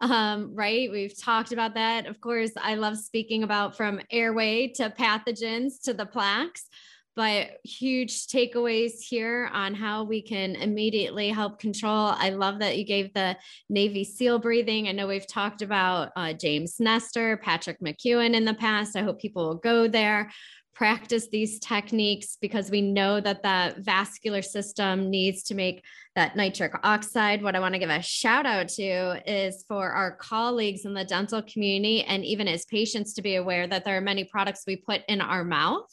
Um, 0.01 0.53
right? 0.53 0.91
We've 0.91 1.17
talked 1.17 1.53
about 1.53 1.75
that. 1.75 2.07
Of 2.07 2.21
course, 2.21 2.51
I 2.61 2.75
love 2.75 2.97
speaking 2.97 3.45
about 3.45 3.77
from 3.77 4.01
airway 4.11 4.73
to 4.79 4.91
pathogens 4.91 5.81
to 5.85 5.95
the 5.95 6.07
plaques 6.07 6.69
but 7.17 7.59
huge 7.65 8.27
takeaways 8.27 9.01
here 9.01 9.49
on 9.53 9.75
how 9.75 10.05
we 10.05 10.21
can 10.21 10.57
immediately 10.57 11.29
help 11.29 11.59
control. 11.61 12.13
I 12.17 12.31
love 12.31 12.59
that 12.59 12.77
you 12.77 12.85
gave 12.85 13.15
the 13.15 13.37
Navy 13.69 14.05
SEAL 14.05 14.41
breathing. 14.41 14.89
I 14.89 14.93
know 14.93 15.07
we've 15.07 15.27
talked 15.27 15.63
about 15.63 16.11
uh, 16.17 16.33
James 16.33 16.77
Nestor, 16.81 17.37
Patrick 17.37 17.81
McKeown 17.81 18.35
in 18.35 18.45
the 18.45 18.55
past. 18.55 18.97
I 18.97 19.03
hope 19.03 19.21
people 19.21 19.47
will 19.47 19.55
go 19.57 19.87
there, 19.87 20.31
practice 20.75 21.29
these 21.29 21.61
techniques 21.61 22.37
because 22.41 22.69
we 22.71 22.83
know 22.83 23.21
that 23.21 23.43
the 23.43 23.81
vascular 23.81 24.43
system 24.43 25.09
needs 25.09 25.45
to 25.45 25.55
make 25.55 25.85
that 26.17 26.35
nitric 26.35 26.73
oxide. 26.83 27.43
What 27.43 27.55
I 27.55 27.61
want 27.61 27.75
to 27.75 27.79
give 27.79 27.91
a 27.91 28.03
shout 28.03 28.45
out 28.45 28.69
to 28.71 29.23
is 29.25 29.65
for 29.69 29.91
our 29.91 30.17
colleagues 30.17 30.85
in 30.85 30.95
the 30.95 31.05
dental 31.05 31.43
community 31.43 32.03
and 32.03 32.25
even 32.25 32.49
as 32.49 32.65
patients 32.65 33.15
to 33.15 33.23
be 33.23 33.37
aware 33.37 33.69
that 33.69 33.85
there 33.85 33.97
are 33.97 34.01
many 34.01 34.25
products 34.25 34.65
we 34.67 34.77
put 34.77 35.03
in 35.09 35.21
our 35.21 35.45
mouth 35.45 35.89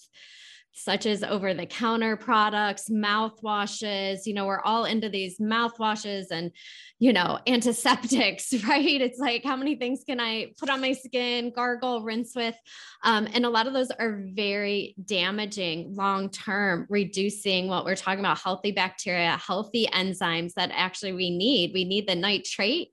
such 0.73 1.05
as 1.05 1.23
over 1.23 1.53
the 1.53 1.65
counter 1.65 2.15
products, 2.15 2.89
mouthwashes. 2.89 4.25
You 4.25 4.33
know, 4.33 4.45
we're 4.45 4.61
all 4.61 4.85
into 4.85 5.09
these 5.09 5.39
mouthwashes 5.39 6.27
and, 6.31 6.51
you 6.99 7.13
know, 7.13 7.39
antiseptics, 7.47 8.53
right? 8.67 9.01
It's 9.01 9.19
like, 9.19 9.43
how 9.43 9.55
many 9.55 9.75
things 9.75 10.03
can 10.07 10.19
I 10.19 10.47
put 10.57 10.69
on 10.69 10.81
my 10.81 10.93
skin, 10.93 11.51
gargle, 11.53 12.03
rinse 12.03 12.35
with? 12.35 12.55
Um, 13.03 13.27
and 13.33 13.45
a 13.45 13.49
lot 13.49 13.67
of 13.67 13.73
those 13.73 13.91
are 13.91 14.23
very 14.33 14.95
damaging 15.05 15.95
long 15.95 16.29
term, 16.29 16.85
reducing 16.89 17.67
what 17.67 17.85
we're 17.85 17.95
talking 17.95 18.19
about 18.19 18.39
healthy 18.39 18.71
bacteria, 18.71 19.37
healthy 19.37 19.87
enzymes 19.87 20.53
that 20.53 20.71
actually 20.73 21.13
we 21.13 21.29
need. 21.29 21.71
We 21.73 21.85
need 21.85 22.07
the 22.07 22.15
nitrate 22.15 22.89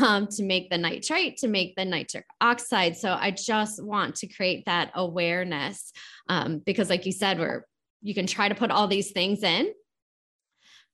um, 0.00 0.26
to 0.28 0.42
make 0.42 0.70
the 0.70 0.78
nitrate, 0.78 1.36
to 1.38 1.48
make 1.48 1.76
the 1.76 1.84
nitric 1.84 2.24
oxide. 2.40 2.96
So 2.96 3.12
I 3.12 3.30
just 3.30 3.82
want 3.82 4.16
to 4.16 4.26
create 4.26 4.64
that 4.66 4.90
awareness 4.94 5.92
um, 6.28 6.62
because, 6.64 6.88
like 6.88 7.06
you 7.06 7.12
said, 7.12 7.38
we're 7.38 7.66
you 8.00 8.14
can 8.14 8.26
try 8.26 8.48
to 8.48 8.54
put 8.54 8.70
all 8.72 8.88
these 8.88 9.12
things 9.12 9.44
in, 9.44 9.72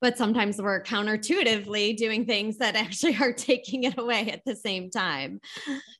but 0.01 0.19
sometimes 0.19 0.61
we're 0.61 0.83
counterintuitively 0.83 1.97
doing 1.97 2.27
things 2.27 2.59
that 2.59 2.77
actually 2.85 3.17
are 3.17 3.33
taking 3.33 3.85
it 3.85 3.99
away 3.99 4.31
at 4.31 4.43
the 4.45 4.55
same 4.55 4.91
time. 4.91 5.41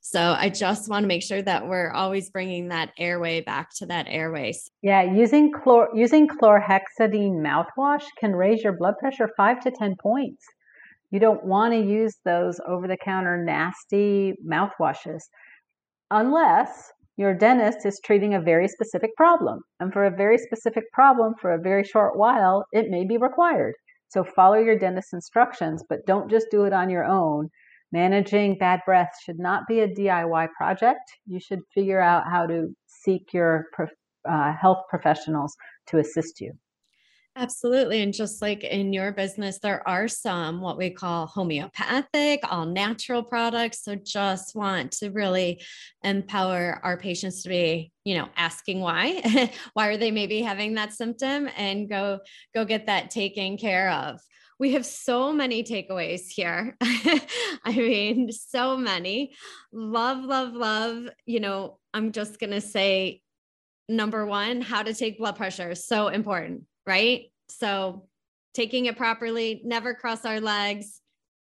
So 0.01 0.21
I 0.37 0.49
just 0.49 0.89
want 0.89 1.03
to 1.03 1.07
make 1.07 1.23
sure 1.23 1.41
that 1.41 1.67
we're 1.67 1.91
always 1.91 2.29
bringing 2.29 2.69
that 2.69 2.91
airway 2.97 3.41
back 3.41 3.69
to 3.77 3.87
that 3.87 4.05
airway. 4.07 4.53
Yeah, 4.81 5.01
using 5.01 5.51
chlor 5.51 5.87
using 5.95 6.27
chlorhexidine 6.27 7.41
mouthwash 7.41 8.03
can 8.19 8.35
raise 8.35 8.63
your 8.63 8.73
blood 8.73 8.97
pressure 8.99 9.29
five 9.35 9.61
to 9.61 9.71
ten 9.71 9.95
points. 9.95 10.45
You 11.11 11.19
don't 11.19 11.43
want 11.43 11.73
to 11.73 11.79
use 11.79 12.17
those 12.23 12.59
over 12.67 12.87
the 12.87 12.97
counter 12.97 13.43
nasty 13.43 14.33
mouthwashes 14.47 15.21
unless 16.11 16.91
your 17.17 17.33
dentist 17.33 17.85
is 17.85 17.99
treating 18.03 18.33
a 18.33 18.41
very 18.41 18.67
specific 18.67 19.15
problem. 19.17 19.61
And 19.79 19.91
for 19.91 20.05
a 20.05 20.15
very 20.15 20.37
specific 20.37 20.85
problem, 20.93 21.33
for 21.41 21.51
a 21.51 21.61
very 21.61 21.83
short 21.83 22.17
while, 22.17 22.65
it 22.71 22.89
may 22.89 23.05
be 23.05 23.17
required. 23.17 23.73
So 24.07 24.23
follow 24.23 24.55
your 24.55 24.77
dentist's 24.77 25.13
instructions, 25.13 25.83
but 25.87 26.05
don't 26.07 26.29
just 26.29 26.47
do 26.49 26.63
it 26.63 26.73
on 26.73 26.89
your 26.89 27.03
own. 27.03 27.49
Managing 27.91 28.57
bad 28.57 28.81
breath 28.85 29.09
should 29.23 29.39
not 29.39 29.63
be 29.67 29.81
a 29.81 29.87
DIY 29.87 30.47
project. 30.57 31.01
You 31.25 31.39
should 31.39 31.59
figure 31.73 31.99
out 31.99 32.23
how 32.31 32.45
to 32.45 32.67
seek 32.85 33.33
your 33.33 33.65
uh, 34.27 34.53
health 34.53 34.83
professionals 34.89 35.55
to 35.87 35.97
assist 35.97 36.39
you. 36.39 36.53
Absolutely. 37.39 38.01
And 38.01 38.13
just 38.13 38.41
like 38.41 38.65
in 38.65 38.91
your 38.91 39.13
business, 39.13 39.59
there 39.59 39.87
are 39.87 40.09
some 40.09 40.59
what 40.59 40.77
we 40.77 40.89
call 40.89 41.25
homeopathic, 41.25 42.41
all 42.43 42.65
natural 42.65 43.23
products. 43.23 43.85
So 43.85 43.95
just 43.95 44.57
want 44.57 44.91
to 44.93 45.09
really 45.11 45.63
empower 46.03 46.81
our 46.83 46.97
patients 46.97 47.41
to 47.43 47.49
be, 47.49 47.93
you 48.03 48.17
know, 48.17 48.27
asking 48.35 48.81
why, 48.81 49.53
why 49.73 49.87
are 49.87 49.95
they 49.95 50.11
maybe 50.11 50.41
having 50.41 50.73
that 50.73 50.91
symptom 50.91 51.47
and 51.55 51.87
go, 51.87 52.19
go 52.53 52.65
get 52.65 52.87
that 52.87 53.09
taken 53.09 53.57
care 53.57 53.89
of. 53.89 54.19
We 54.59 54.73
have 54.73 54.85
so 54.85 55.31
many 55.31 55.63
takeaways 55.63 56.27
here. 56.27 56.75
I 56.81 57.71
mean, 57.73 58.33
so 58.33 58.75
many. 58.75 59.33
Love, 59.71 60.25
love, 60.25 60.51
love. 60.51 61.05
You 61.25 61.39
know, 61.39 61.79
I'm 61.93 62.11
just 62.11 62.37
going 62.37 62.51
to 62.51 62.59
say 62.59 63.21
number 63.87 64.25
one, 64.25 64.59
how 64.59 64.83
to 64.83 64.93
take 64.93 65.19
blood 65.19 65.37
pressure. 65.37 65.73
So 65.73 66.09
important 66.09 66.63
right? 66.89 67.31
So 67.49 68.07
taking 68.55 68.87
it 68.87 68.97
properly, 68.97 69.61
never 69.63 69.93
cross 69.93 70.25
our 70.25 70.41
legs, 70.41 71.01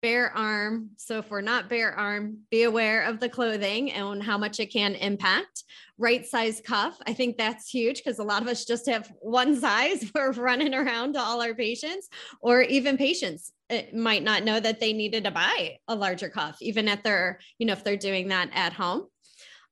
bare 0.01 0.29
arm. 0.35 0.89
So 0.97 1.19
if 1.19 1.29
we're 1.29 1.39
not 1.39 1.69
bare 1.69 1.93
arm, 1.93 2.39
be 2.49 2.63
aware 2.63 3.03
of 3.03 3.21
the 3.21 3.29
clothing 3.29 3.93
and 3.93 4.21
how 4.21 4.37
much 4.37 4.59
it 4.59 4.73
can 4.73 4.95
impact. 4.95 5.63
Right 5.97 6.25
size 6.25 6.61
cuff. 6.65 6.97
I 7.07 7.13
think 7.13 7.37
that's 7.37 7.69
huge 7.69 8.03
because 8.03 8.19
a 8.19 8.23
lot 8.23 8.41
of 8.41 8.49
us 8.49 8.65
just 8.65 8.89
have 8.89 9.09
one 9.21 9.57
size. 9.65 10.11
We're 10.13 10.33
running 10.33 10.73
around 10.73 11.13
to 11.13 11.21
all 11.21 11.41
our 11.41 11.53
patients, 11.53 12.09
or 12.41 12.61
even 12.63 12.97
patients 12.97 13.53
it 13.69 13.95
might 13.95 14.23
not 14.23 14.43
know 14.43 14.59
that 14.59 14.81
they 14.81 14.91
needed 14.91 15.23
to 15.23 15.31
buy 15.31 15.77
a 15.87 15.95
larger 15.95 16.27
cuff, 16.27 16.57
even 16.59 16.89
if 16.89 17.03
they're, 17.03 17.39
you 17.57 17.65
know, 17.65 17.71
if 17.71 17.85
they're 17.85 17.95
doing 17.95 18.27
that 18.27 18.49
at 18.53 18.73
home. 18.73 19.07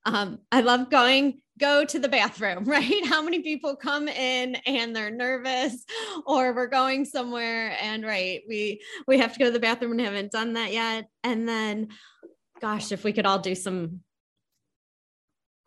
Um, 0.05 0.39
I 0.53 0.61
love 0.61 0.89
going 0.89 1.41
go 1.60 1.86
to 1.86 1.99
the 1.99 2.10
bathroom, 2.10 2.64
right? 2.66 3.05
How 3.05 3.22
many 3.22 3.39
people 3.39 3.76
come 3.76 4.07
in 4.07 4.55
and 4.66 4.95
they're 4.95 5.12
nervous 5.12 5.86
or 6.26 6.53
we're 6.53 6.68
going 6.68 7.05
somewhere 7.05 7.78
and 7.82 8.05
right, 8.05 8.41
we 8.47 8.82
we 9.07 9.20
have 9.20 9.34
to 9.34 9.39
go 9.39 9.45
to 9.45 9.51
the 9.51 9.60
bathroom 9.60 9.91
and 9.91 10.01
haven't 10.01 10.32
done 10.32 10.53
that 10.53 10.72
yet. 10.72 11.07
And 11.24 11.47
then 11.47 11.89
gosh, 12.62 12.91
if 12.91 13.03
we 13.03 13.14
could 13.14 13.26
all 13.26 13.39
do 13.39 13.55
some 13.55 14.01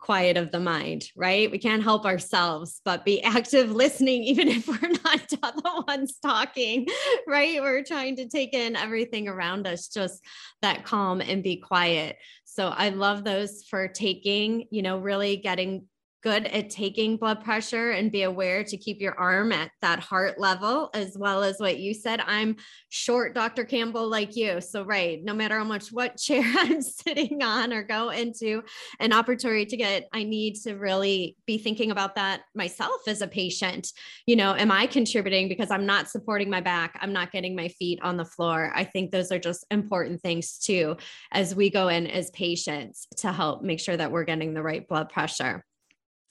quiet 0.03 0.35
of 0.35 0.51
the 0.51 0.59
mind, 0.59 1.05
right? 1.15 1.49
We 1.49 1.57
can't 1.57 1.81
help 1.81 2.05
ourselves, 2.05 2.81
but 2.83 3.05
be 3.05 3.23
active 3.23 3.71
listening, 3.71 4.23
even 4.23 4.49
if 4.49 4.67
we're 4.67 4.89
not 4.89 5.29
the 5.29 5.83
ones 5.87 6.19
talking, 6.21 6.87
right? 7.25 7.61
We're 7.61 7.83
trying 7.83 8.17
to 8.17 8.27
take 8.27 8.53
in 8.53 8.75
everything 8.75 9.29
around 9.29 9.65
us, 9.65 9.87
just 9.87 10.21
that 10.61 10.83
calm 10.83 11.21
and 11.21 11.41
be 11.41 11.55
quiet. 11.55 12.17
So 12.43 12.67
I 12.67 12.89
love 12.89 13.23
those 13.23 13.63
for 13.63 13.87
taking, 13.87 14.65
you 14.71 14.81
know, 14.81 14.99
really 14.99 15.37
getting 15.37 15.85
good 16.23 16.45
at 16.47 16.69
taking 16.69 17.17
blood 17.17 17.43
pressure 17.43 17.91
and 17.91 18.11
be 18.11 18.23
aware 18.23 18.63
to 18.63 18.77
keep 18.77 19.01
your 19.01 19.13
arm 19.19 19.51
at 19.51 19.71
that 19.81 19.99
heart 19.99 20.39
level, 20.39 20.89
as 20.93 21.17
well 21.17 21.43
as 21.43 21.59
what 21.59 21.79
you 21.79 21.93
said. 21.93 22.21
I'm 22.25 22.55
short, 22.87 23.35
Dr. 23.35 23.65
Campbell, 23.65 24.07
like 24.07 24.35
you. 24.35 24.61
So, 24.61 24.83
right, 24.83 25.21
no 25.21 25.33
matter 25.33 25.57
how 25.57 25.65
much 25.65 25.89
what 25.89 26.17
chair 26.23 26.43
I'm 26.45 26.81
sitting 26.81 27.43
on 27.43 27.73
or 27.73 27.83
go 27.83 28.09
into 28.09 28.63
an 28.99 29.11
opportunity 29.11 29.65
to 29.65 29.77
get, 29.77 30.07
I 30.13 30.23
need 30.23 30.55
to 30.63 30.75
really 30.75 31.35
be 31.45 31.57
thinking 31.57 31.91
about 31.91 32.15
that 32.15 32.43
myself 32.55 33.01
as 33.07 33.21
a 33.21 33.27
patient. 33.27 33.91
You 34.25 34.37
know, 34.37 34.55
am 34.55 34.71
I 34.71 34.87
contributing 34.87 35.49
because 35.49 35.71
I'm 35.71 35.85
not 35.85 36.09
supporting 36.09 36.49
my 36.49 36.61
back? 36.61 36.97
I'm 37.01 37.11
not 37.11 37.33
getting 37.33 37.55
my 37.55 37.67
feet 37.67 37.99
on 38.01 38.15
the 38.15 38.25
floor. 38.25 38.71
I 38.73 38.85
think 38.85 39.11
those 39.11 39.31
are 39.31 39.39
just 39.39 39.65
important 39.69 40.21
things 40.21 40.57
too, 40.57 40.95
as 41.33 41.53
we 41.53 41.69
go 41.69 41.89
in 41.89 42.07
as 42.07 42.31
patients 42.31 43.07
to 43.17 43.33
help 43.33 43.61
make 43.61 43.81
sure 43.81 43.97
that 43.97 44.11
we're 44.11 44.23
getting 44.23 44.53
the 44.53 44.63
right 44.63 44.87
blood 44.87 45.09
pressure. 45.09 45.65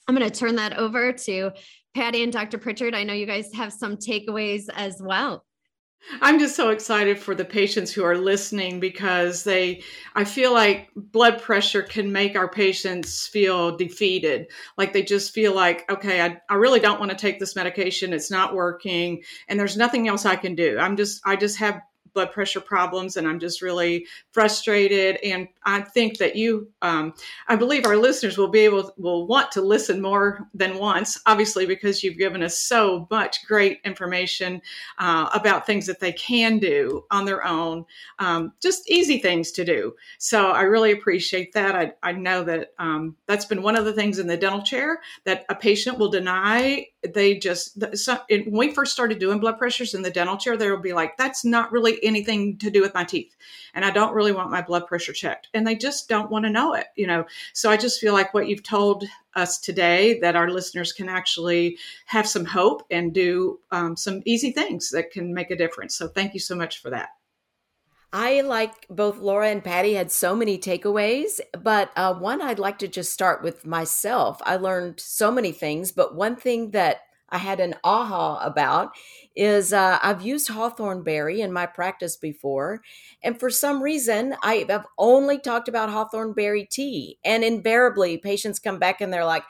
I'm 0.09 0.17
going 0.17 0.29
to 0.29 0.39
turn 0.39 0.57
that 0.57 0.79
over 0.79 1.13
to 1.13 1.53
Patty 1.95 2.23
and 2.23 2.33
Dr. 2.33 2.59
Pritchard. 2.59 2.95
I 2.95 3.05
know 3.05 3.13
you 3.13 3.27
guys 3.27 3.53
have 3.55 3.73
some 3.73 3.97
takeaways 3.97 4.69
as 4.75 5.01
well. 5.01 5.45
I'm 6.21 6.39
just 6.39 6.57
so 6.57 6.71
excited 6.71 7.19
for 7.19 7.35
the 7.35 7.45
patients 7.45 7.93
who 7.93 8.03
are 8.03 8.17
listening 8.17 8.81
because 8.81 9.45
they, 9.45 9.83
I 10.15 10.25
feel 10.25 10.53
like 10.53 10.91
blood 10.97 11.41
pressure 11.41 11.83
can 11.83 12.11
make 12.11 12.37
our 12.37 12.49
patients 12.49 13.29
feel 13.29 13.77
defeated. 13.77 14.49
Like 14.77 14.93
they 14.93 15.03
just 15.03 15.33
feel 15.33 15.55
like, 15.55 15.89
okay, 15.91 16.21
I, 16.21 16.41
I 16.51 16.55
really 16.55 16.81
don't 16.81 16.99
want 16.99 17.13
to 17.13 17.17
take 17.17 17.39
this 17.39 17.55
medication. 17.55 18.13
It's 18.13 18.31
not 18.31 18.55
working 18.55 19.23
and 19.49 19.59
there's 19.59 19.77
nothing 19.77 20.09
else 20.09 20.27
I 20.27 20.37
can 20.37 20.57
do. 20.57 20.77
I'm 20.79 20.97
just, 20.97 21.21
I 21.25 21.37
just 21.37 21.59
have 21.59 21.81
blood 22.15 22.33
pressure 22.33 22.61
problems 22.61 23.17
and 23.17 23.27
I'm 23.27 23.39
just 23.39 23.63
really 23.63 24.07
frustrated. 24.33 25.17
And 25.23 25.49
I 25.65 25.81
think 25.81 26.19
that 26.19 26.37
you, 26.37 26.69
um, 26.83 27.15
I 27.49 27.57
believe 27.57 27.87
our 27.87 27.97
listeners 27.97 28.39
will 28.39 28.49
be 28.49 28.61
able, 28.61 28.93
will 28.97 29.27
want 29.27 29.51
to 29.53 29.61
listen 29.63 30.01
more 30.01 30.49
than 30.55 30.79
once, 30.79 31.21
obviously, 31.27 31.67
because 31.67 32.03
you've 32.03 32.19
given 32.19 32.43
us 32.43 32.59
so 32.59 33.07
much 33.11 33.47
great 33.47 33.81
information 33.85 34.61
uh, 34.99 35.29
about 35.35 35.67
things 35.67 35.87
that 35.87 36.01
they 36.01 36.13
can 36.13 36.59
do 36.59 37.05
on 37.11 37.25
their 37.25 37.47
own, 37.47 37.85
um, 38.19 38.53
just 38.61 38.91
easy 38.91 39.19
things 39.19 39.53
to 39.53 39.65
do. 39.65 39.95
So 40.19 40.51
I 40.51 40.63
really 40.63 40.93
appreciate 40.93 41.53
that. 41.53 41.75
I, 41.75 41.93
I 42.03 42.13
know 42.13 42.45
that 42.45 42.73
um, 42.79 43.17
that's 43.27 43.45
been 43.45 43.63
one 43.63 43.77
of 43.77 43.85
the 43.85 43.93
things 43.93 44.19
in 44.19 44.27
the 44.27 44.37
dental 44.37 44.63
chair 44.63 45.01
that 45.25 45.45
a 45.49 45.55
patient 45.55 45.99
will 45.99 46.11
deny. 46.11 46.87
They 47.03 47.37
just, 47.37 47.97
so, 47.97 48.19
when 48.29 48.51
we 48.51 48.73
first 48.73 48.93
started 48.93 49.19
doing 49.19 49.41
blood 49.41 49.59
pressures 49.59 49.95
in 49.95 50.03
the 50.03 50.11
dental 50.11 50.37
chair, 50.37 50.57
they 50.57 50.71
will 50.71 50.81
be 50.81 50.93
like, 50.93 51.17
that's 51.17 51.45
not 51.45 51.73
really 51.73 52.03
anything 52.05 52.59
to 52.59 52.71
do 52.71 52.81
with 52.81 52.95
my 52.95 53.05
teeth. 53.05 53.35
And 53.75 53.85
I 53.85 53.91
don't 53.91 54.15
really 54.15 54.33
want 54.33 54.51
my 54.51 54.63
blood 54.63 54.87
pressure 54.87 55.13
checked. 55.13 55.49
And 55.55 55.67
they 55.67 55.75
just 55.75 56.09
don't 56.09 56.31
want 56.31 56.45
to 56.45 56.51
know 56.51 56.75
it, 56.75 56.87
you 56.97 57.07
know. 57.07 57.25
So 57.53 57.71
I 57.71 57.77
just 57.77 58.01
feel 58.01 58.13
like 58.13 58.35
what 58.35 58.47
you've 58.49 58.63
told 58.63 59.05
us 59.35 59.59
today 59.59 60.21
that 60.21 60.37
our 60.37 60.51
listeners 60.51 60.93
can 60.93 61.09
actually 61.09 61.79
have 62.07 62.29
some 62.29 62.45
hope 62.45 62.87
and 62.91 63.13
do 63.13 63.59
um, 63.71 63.97
some 63.97 64.23
easy 64.25 64.53
things 64.53 64.91
that 64.91 65.11
can 65.11 65.35
make 65.35 65.51
a 65.51 65.57
difference. 65.57 65.97
So 65.97 66.09
thank 66.09 66.35
you 66.35 66.41
so 66.41 66.55
much 66.55 66.81
for 66.81 66.91
that. 66.91 67.11
I 68.13 68.43
like 68.43 68.87
both 68.91 69.19
Laura 69.19 69.49
and 69.49 69.65
Patty 69.65 69.95
had 69.95 70.13
so 70.13 70.37
many 70.37 70.59
takeaways, 70.59 71.41
but 71.63 71.91
uh, 71.97 72.15
one 72.15 72.43
I'd 72.43 72.59
like 72.59 72.79
to 72.81 72.89
just 72.89 73.13
start 73.13 73.43
with 73.43 73.65
myself. 73.65 74.41
I 74.45 74.57
learned 74.57 75.01
so 75.01 75.31
many 75.31 75.51
things, 75.53 75.93
but 75.93 76.15
one 76.15 76.37
thing 76.37 76.73
that 76.73 77.01
I 77.31 77.39
had 77.39 77.61
an 77.61 77.75
aha 77.83 78.45
about 78.45 78.91
is 79.35 79.73
uh, 79.73 79.99
I've 80.03 80.21
used 80.21 80.49
hawthorn 80.49 81.03
berry 81.03 81.41
in 81.41 81.51
my 81.51 81.65
practice 81.65 82.19
before. 82.19 82.83
And 83.23 83.41
for 83.41 83.49
some 83.49 83.83
reason, 83.83 84.37
I 84.43 84.67
have 84.69 84.87
only 84.99 85.39
talked 85.39 85.69
about 85.69 85.89
hawthorn 85.89 86.35
berry 86.35 86.67
tea. 86.71 87.19
And 87.25 87.43
invariably, 87.43 88.19
patients 88.19 88.59
come 88.59 88.79
back 88.79 89.01
and 89.01 89.11
they're 89.11 89.25
like, 89.25 89.45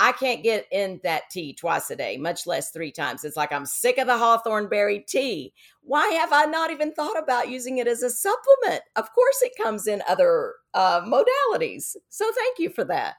I 0.00 0.12
can't 0.12 0.42
get 0.42 0.66
in 0.72 0.98
that 1.04 1.24
tea 1.30 1.52
twice 1.52 1.90
a 1.90 1.96
day, 1.96 2.16
much 2.16 2.46
less 2.46 2.70
three 2.70 2.90
times. 2.90 3.22
It's 3.22 3.36
like 3.36 3.52
I'm 3.52 3.66
sick 3.66 3.98
of 3.98 4.06
the 4.06 4.16
hawthorn 4.16 4.68
berry 4.68 5.04
tea. 5.06 5.52
Why 5.82 6.08
have 6.08 6.32
I 6.32 6.46
not 6.46 6.70
even 6.70 6.92
thought 6.92 7.18
about 7.18 7.50
using 7.50 7.78
it 7.78 7.86
as 7.86 8.02
a 8.02 8.08
supplement? 8.08 8.82
Of 8.96 9.12
course, 9.12 9.42
it 9.42 9.52
comes 9.62 9.86
in 9.86 10.02
other 10.08 10.54
uh, 10.72 11.02
modalities. 11.02 11.96
So 12.08 12.30
thank 12.34 12.58
you 12.58 12.70
for 12.70 12.84
that. 12.84 13.16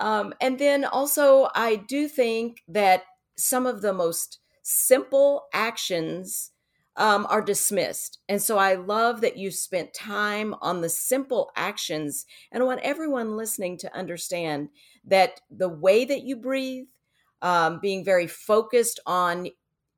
Um, 0.00 0.34
and 0.40 0.58
then 0.58 0.84
also, 0.84 1.48
I 1.54 1.76
do 1.76 2.08
think 2.08 2.62
that 2.66 3.04
some 3.36 3.66
of 3.66 3.82
the 3.82 3.92
most 3.92 4.40
simple 4.62 5.44
actions 5.52 6.51
um, 6.96 7.26
are 7.30 7.42
dismissed. 7.42 8.18
And 8.28 8.42
so 8.42 8.58
I 8.58 8.74
love 8.74 9.20
that 9.22 9.36
you 9.36 9.50
spent 9.50 9.94
time 9.94 10.54
on 10.60 10.80
the 10.80 10.88
simple 10.88 11.50
actions. 11.56 12.26
And 12.50 12.62
I 12.62 12.66
want 12.66 12.80
everyone 12.80 13.36
listening 13.36 13.78
to 13.78 13.96
understand 13.96 14.68
that 15.06 15.40
the 15.50 15.68
way 15.68 16.04
that 16.04 16.22
you 16.22 16.36
breathe, 16.36 16.84
um, 17.40 17.80
being 17.80 18.04
very 18.04 18.26
focused 18.26 19.00
on 19.06 19.48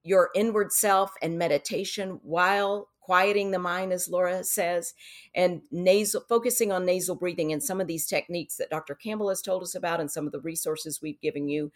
your 0.02 0.30
inward 0.34 0.72
self 0.72 1.12
and 1.20 1.38
meditation 1.38 2.20
while 2.22 2.88
quieting 3.00 3.50
the 3.50 3.58
mind, 3.58 3.92
as 3.92 4.08
Laura 4.08 4.42
says, 4.44 4.94
and 5.34 5.60
nasal 5.70 6.22
focusing 6.26 6.72
on 6.72 6.86
nasal 6.86 7.14
breathing 7.14 7.52
and 7.52 7.62
some 7.62 7.80
of 7.80 7.86
these 7.86 8.06
techniques 8.06 8.56
that 8.56 8.70
Dr. 8.70 8.94
Campbell 8.94 9.28
has 9.28 9.42
told 9.42 9.62
us 9.62 9.74
about 9.74 10.00
and 10.00 10.10
some 10.10 10.26
of 10.26 10.32
the 10.32 10.40
resources 10.40 11.02
we've 11.02 11.20
given 11.20 11.48
you. 11.48 11.70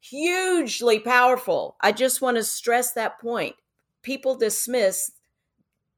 Hugely 0.00 0.98
powerful. 0.98 1.76
I 1.80 1.92
just 1.92 2.20
want 2.20 2.36
to 2.36 2.44
stress 2.44 2.92
that 2.92 3.18
point. 3.18 3.56
People 4.04 4.36
dismiss 4.36 5.10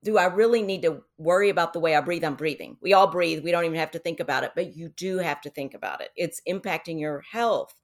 do 0.07 0.19
I 0.19 0.27
really 0.27 0.63
need 0.63 0.83
to 0.83 1.03
worry 1.19 1.49
about 1.49 1.73
the 1.73 1.81
way 1.81 1.97
I 1.97 2.01
breathe? 2.01 2.23
I'm 2.23 2.37
breathing. 2.37 2.77
We 2.81 2.93
all 2.93 3.09
breathe. 3.09 3.43
We 3.43 3.51
don't 3.51 3.65
even 3.65 3.79
have 3.79 3.91
to 3.91 3.99
think 3.99 4.21
about 4.21 4.45
it, 4.45 4.53
but 4.55 4.77
you 4.77 4.89
do 4.91 5.19
have 5.19 5.41
to 5.41 5.51
think 5.51 5.75
about 5.75 6.01
it. 6.01 6.11
It's 6.15 6.41
impacting 6.49 7.01
your 7.01 7.23
health 7.33 7.75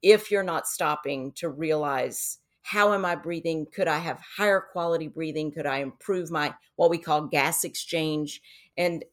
if 0.00 0.30
you're 0.30 0.44
not 0.44 0.68
stopping 0.68 1.32
to 1.32 1.48
realize 1.48 2.38
how 2.62 2.92
am 2.94 3.04
I 3.04 3.16
breathing? 3.16 3.66
Could 3.74 3.88
I 3.88 3.98
have 3.98 4.20
higher 4.36 4.60
quality 4.60 5.08
breathing? 5.08 5.50
Could 5.50 5.66
I 5.66 5.78
improve 5.78 6.30
my 6.30 6.54
what 6.76 6.90
we 6.90 6.98
call 6.98 7.26
gas 7.26 7.64
exchange 7.64 8.40
and 8.76 9.04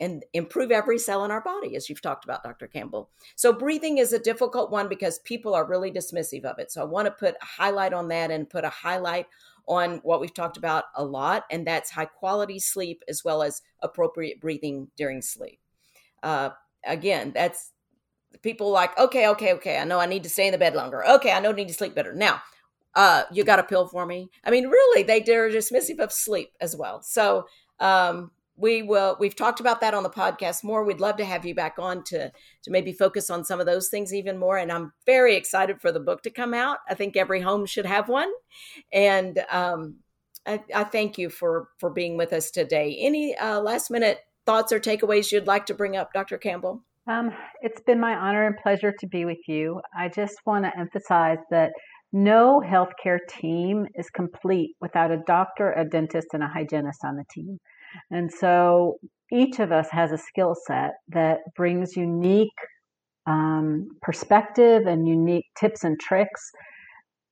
and 0.00 0.24
improve 0.32 0.70
every 0.70 0.98
cell 0.98 1.24
in 1.24 1.30
our 1.30 1.40
body, 1.40 1.74
as 1.74 1.88
you've 1.88 2.02
talked 2.02 2.24
about, 2.24 2.44
Dr. 2.44 2.68
Campbell. 2.68 3.10
So 3.34 3.52
breathing 3.52 3.98
is 3.98 4.12
a 4.12 4.18
difficult 4.18 4.70
one 4.70 4.88
because 4.88 5.18
people 5.20 5.54
are 5.54 5.66
really 5.66 5.90
dismissive 5.90 6.44
of 6.44 6.58
it. 6.58 6.70
So 6.70 6.80
I 6.80 6.84
want 6.84 7.06
to 7.06 7.10
put 7.10 7.34
a 7.40 7.44
highlight 7.44 7.92
on 7.92 8.08
that 8.08 8.30
and 8.30 8.48
put 8.48 8.64
a 8.64 8.70
highlight 8.70 9.26
on 9.68 9.98
what 10.02 10.20
we've 10.20 10.34
talked 10.34 10.56
about 10.56 10.84
a 10.96 11.04
lot, 11.04 11.44
and 11.50 11.66
that's 11.66 11.90
high 11.90 12.06
quality 12.06 12.58
sleep 12.58 13.02
as 13.08 13.22
well 13.24 13.42
as 13.42 13.62
appropriate 13.80 14.40
breathing 14.40 14.88
during 14.96 15.22
sleep. 15.22 15.60
Uh, 16.22 16.50
again, 16.84 17.32
that's 17.34 17.72
people 18.42 18.70
like, 18.70 18.98
okay, 18.98 19.28
okay, 19.28 19.52
okay, 19.54 19.78
I 19.78 19.84
know 19.84 20.00
I 20.00 20.06
need 20.06 20.22
to 20.24 20.28
stay 20.28 20.46
in 20.46 20.52
the 20.52 20.58
bed 20.58 20.74
longer. 20.74 21.06
Okay, 21.06 21.32
I 21.32 21.40
know 21.40 21.50
I 21.50 21.54
need 21.54 21.68
to 21.68 21.74
sleep 21.74 21.94
better. 21.94 22.12
Now, 22.12 22.40
uh, 22.94 23.24
you 23.30 23.44
got 23.44 23.58
a 23.58 23.64
pill 23.64 23.86
for 23.86 24.06
me. 24.06 24.30
I 24.44 24.50
mean, 24.50 24.68
really, 24.68 25.02
they 25.02 25.20
they're 25.20 25.50
dismissive 25.50 26.00
of 26.00 26.12
sleep 26.12 26.50
as 26.60 26.74
well. 26.76 27.02
So 27.02 27.46
um, 27.78 28.30
we 28.58 28.82
will. 28.82 29.16
We've 29.20 29.36
talked 29.36 29.60
about 29.60 29.80
that 29.80 29.94
on 29.94 30.02
the 30.02 30.10
podcast 30.10 30.64
more. 30.64 30.84
We'd 30.84 31.00
love 31.00 31.16
to 31.16 31.24
have 31.24 31.46
you 31.46 31.54
back 31.54 31.76
on 31.78 32.02
to 32.04 32.30
to 32.62 32.70
maybe 32.70 32.92
focus 32.92 33.30
on 33.30 33.44
some 33.44 33.60
of 33.60 33.66
those 33.66 33.88
things 33.88 34.12
even 34.12 34.36
more. 34.36 34.58
And 34.58 34.72
I'm 34.72 34.92
very 35.06 35.36
excited 35.36 35.80
for 35.80 35.92
the 35.92 36.00
book 36.00 36.22
to 36.22 36.30
come 36.30 36.52
out. 36.52 36.78
I 36.88 36.94
think 36.94 37.16
every 37.16 37.40
home 37.40 37.66
should 37.66 37.86
have 37.86 38.08
one. 38.08 38.30
And 38.92 39.44
um, 39.50 39.96
I, 40.46 40.62
I 40.74 40.84
thank 40.84 41.18
you 41.18 41.30
for 41.30 41.68
for 41.78 41.90
being 41.90 42.16
with 42.16 42.32
us 42.32 42.50
today. 42.50 42.96
Any 43.00 43.36
uh, 43.36 43.60
last 43.60 43.90
minute 43.90 44.18
thoughts 44.44 44.72
or 44.72 44.80
takeaways 44.80 45.30
you'd 45.30 45.46
like 45.46 45.66
to 45.66 45.74
bring 45.74 45.96
up, 45.96 46.12
Dr. 46.12 46.38
Campbell? 46.38 46.82
Um, 47.06 47.30
it's 47.62 47.80
been 47.82 48.00
my 48.00 48.14
honor 48.14 48.46
and 48.46 48.56
pleasure 48.62 48.92
to 48.98 49.06
be 49.06 49.24
with 49.24 49.38
you. 49.46 49.80
I 49.96 50.08
just 50.08 50.36
want 50.44 50.64
to 50.64 50.78
emphasize 50.78 51.38
that 51.50 51.72
no 52.12 52.62
healthcare 52.64 53.18
team 53.28 53.86
is 53.94 54.08
complete 54.10 54.74
without 54.80 55.10
a 55.10 55.22
doctor, 55.26 55.72
a 55.72 55.84
dentist, 55.84 56.28
and 56.32 56.42
a 56.42 56.48
hygienist 56.48 57.00
on 57.04 57.16
the 57.16 57.24
team. 57.30 57.58
And 58.10 58.32
so 58.32 58.98
each 59.32 59.58
of 59.58 59.72
us 59.72 59.88
has 59.90 60.12
a 60.12 60.18
skill 60.18 60.54
set 60.66 60.92
that 61.08 61.38
brings 61.56 61.96
unique 61.96 62.48
um, 63.26 63.88
perspective 64.00 64.86
and 64.86 65.06
unique 65.06 65.44
tips 65.58 65.84
and 65.84 65.98
tricks 66.00 66.50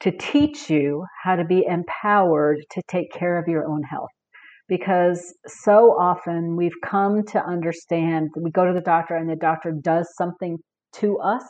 to 0.00 0.10
teach 0.10 0.68
you 0.68 1.04
how 1.22 1.36
to 1.36 1.44
be 1.44 1.64
empowered 1.66 2.58
to 2.70 2.82
take 2.88 3.10
care 3.12 3.38
of 3.38 3.48
your 3.48 3.66
own 3.66 3.82
health. 3.82 4.10
Because 4.68 5.34
so 5.46 5.96
often 5.98 6.56
we've 6.56 6.78
come 6.84 7.24
to 7.28 7.42
understand 7.42 8.30
we 8.36 8.50
go 8.50 8.66
to 8.66 8.72
the 8.72 8.80
doctor 8.80 9.14
and 9.14 9.30
the 9.30 9.36
doctor 9.36 9.72
does 9.80 10.12
something 10.16 10.58
to 10.96 11.18
us 11.18 11.44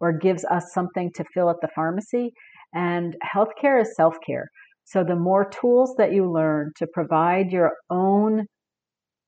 or 0.00 0.12
gives 0.12 0.44
us 0.44 0.64
something 0.74 1.10
to 1.14 1.24
fill 1.32 1.48
at 1.48 1.56
the 1.62 1.68
pharmacy. 1.74 2.32
And 2.74 3.14
healthcare 3.24 3.80
is 3.80 3.94
self 3.96 4.16
care. 4.26 4.48
So 4.86 5.04
the 5.04 5.16
more 5.16 5.50
tools 5.50 5.94
that 5.98 6.12
you 6.12 6.30
learn 6.30 6.72
to 6.76 6.86
provide 6.86 7.50
your 7.50 7.72
own 7.90 8.46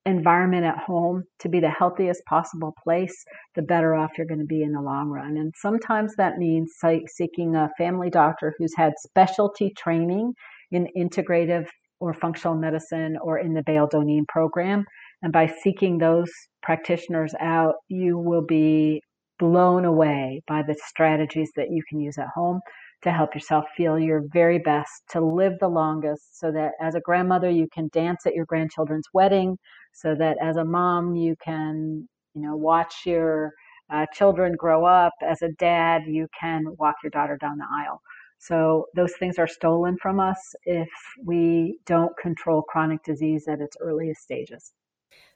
environment 0.07 0.65
at 0.65 0.79
home 0.79 1.25
to 1.41 1.49
be 1.49 1.61
the 1.61 1.69
healthiest 1.69 2.23
possible 2.27 2.75
place, 2.83 3.25
the 3.57 3.63
better 3.63 3.95
off 3.95 4.13
you're 4.17 4.27
going 4.27 4.41
to 4.41 4.47
be 4.47 4.63
in 4.63 4.73
the 4.73 4.81
long 4.81 5.09
run. 5.09 5.37
And 5.37 5.53
sometimes 5.61 6.15
that 6.17 6.39
means 6.39 6.73
seeking 7.09 7.57
a 7.57 7.71
family 7.77 8.09
doctor 8.09 8.55
who's 8.57 8.73
had 8.77 8.93
specialty 8.99 9.73
training 9.77 10.33
in 10.71 10.87
integrative 10.97 11.67
or 12.01 12.15
functional 12.15 12.57
medicine 12.57 13.19
or 13.21 13.39
in 13.39 13.53
the 13.53 13.65
Bale-Doneen 13.67 14.27
program. 14.29 14.85
And 15.23 15.33
by 15.33 15.53
seeking 15.63 15.99
those 15.99 16.31
practitioners 16.63 17.35
out, 17.41 17.75
you 17.89 18.17
will 18.17 18.47
be 18.47 19.03
blown 19.39 19.85
away 19.85 20.41
by 20.47 20.63
the 20.63 20.77
strategies 20.87 21.51
that 21.57 21.71
you 21.71 21.83
can 21.89 22.01
use 22.01 22.17
at 22.19 22.29
home 22.35 22.61
to 23.03 23.12
help 23.12 23.34
yourself 23.34 23.64
feel 23.76 23.99
your 23.99 24.22
very 24.32 24.59
best, 24.59 25.03
to 25.11 25.20
live 25.20 25.55
the 25.61 25.68
longest, 25.68 26.38
so 26.38 26.51
that 26.53 26.72
as 26.80 26.94
a 26.94 27.01
grandmother, 27.01 27.49
you 27.49 27.68
can 27.72 27.88
dance 27.92 28.26
at 28.26 28.34
your 28.34 28.44
grandchildren's 28.46 29.07
wedding, 29.12 29.57
so 29.92 30.14
that 30.14 30.36
as 30.42 30.57
a 30.57 30.64
mom, 30.64 31.14
you 31.14 31.36
can, 31.44 32.09
you 32.34 32.42
know, 32.42 32.57
watch 32.57 32.94
your 33.07 33.53
uh, 33.92 34.07
children 34.12 34.55
grow 34.57 34.84
up. 34.84 35.12
As 35.22 35.42
a 35.42 35.53
dad, 35.53 36.03
you 36.07 36.28
can 36.38 36.64
walk 36.78 36.96
your 37.03 37.11
daughter 37.11 37.36
down 37.40 37.59
the 37.59 37.66
aisle. 37.72 38.01
So 38.38 38.86
those 38.94 39.14
things 39.18 39.38
are 39.38 39.49
stolen 39.49 39.96
from 40.01 40.20
us 40.20 40.55
if 40.64 40.88
we 41.24 41.78
don't 41.86 42.16
control 42.16 42.62
chronic 42.62 43.03
disease 43.05 43.49
at 43.49 43.61
its 43.61 43.76
earliest 43.80 44.22
stages. 44.22 44.72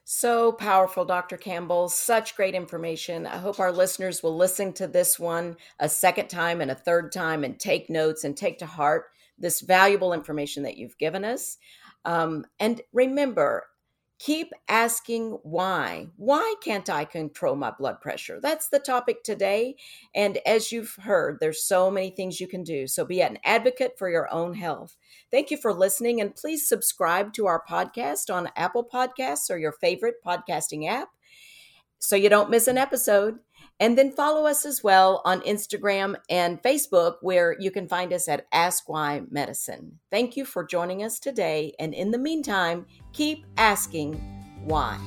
So 0.05 0.51
powerful, 0.51 1.05
Dr. 1.05 1.37
Campbell. 1.37 1.87
Such 1.87 2.35
great 2.35 2.55
information. 2.55 3.25
I 3.25 3.37
hope 3.37 3.59
our 3.59 3.71
listeners 3.71 4.21
will 4.21 4.35
listen 4.35 4.73
to 4.73 4.87
this 4.87 5.17
one 5.17 5.55
a 5.79 5.87
second 5.87 6.27
time 6.27 6.59
and 6.59 6.69
a 6.69 6.75
third 6.75 7.11
time 7.13 7.43
and 7.43 7.57
take 7.57 7.89
notes 7.89 8.25
and 8.25 8.35
take 8.35 8.59
to 8.59 8.65
heart 8.65 9.05
this 9.37 9.61
valuable 9.61 10.13
information 10.13 10.63
that 10.63 10.77
you've 10.77 10.97
given 10.97 11.23
us. 11.23 11.57
Um, 12.03 12.45
and 12.59 12.81
remember, 12.91 13.65
Keep 14.19 14.53
asking 14.69 15.31
why. 15.43 16.07
Why 16.15 16.55
can't 16.63 16.89
I 16.89 17.03
control 17.03 17.55
my 17.55 17.71
blood 17.71 17.99
pressure? 17.99 18.39
That's 18.41 18.69
the 18.69 18.79
topic 18.79 19.23
today. 19.23 19.75
And 20.15 20.37
as 20.45 20.71
you've 20.71 20.95
heard, 20.95 21.39
there's 21.39 21.63
so 21.63 21.91
many 21.91 22.09
things 22.09 22.39
you 22.39 22.47
can 22.47 22.63
do. 22.63 22.87
So 22.87 23.03
be 23.03 23.21
an 23.21 23.37
advocate 23.43 23.97
for 23.97 24.09
your 24.09 24.31
own 24.31 24.53
health. 24.53 24.95
Thank 25.29 25.51
you 25.51 25.57
for 25.57 25.73
listening. 25.73 26.21
And 26.21 26.35
please 26.35 26.67
subscribe 26.67 27.33
to 27.33 27.47
our 27.47 27.63
podcast 27.67 28.33
on 28.33 28.49
Apple 28.55 28.87
Podcasts 28.91 29.49
or 29.49 29.57
your 29.57 29.73
favorite 29.73 30.23
podcasting 30.25 30.87
app 30.87 31.09
so 31.99 32.15
you 32.15 32.29
don't 32.29 32.49
miss 32.49 32.67
an 32.67 32.77
episode. 32.77 33.39
And 33.83 33.97
then 33.97 34.13
follow 34.13 34.45
us 34.45 34.65
as 34.65 34.81
well 34.81 35.21
on 35.25 35.41
Instagram 35.41 36.15
and 36.29 36.63
Facebook, 36.63 37.15
where 37.19 37.57
you 37.59 37.69
can 37.69 37.85
find 37.85 38.13
us 38.13 38.29
at 38.29 38.47
Ask 38.53 38.87
Why 38.87 39.23
Medicine. 39.29 39.99
Thank 40.09 40.37
you 40.37 40.45
for 40.45 40.63
joining 40.63 41.03
us 41.03 41.19
today. 41.19 41.73
And 41.81 41.93
in 41.93 42.11
the 42.11 42.17
meantime, 42.17 42.85
keep 43.11 43.45
asking 43.57 44.13
why. 44.63 44.97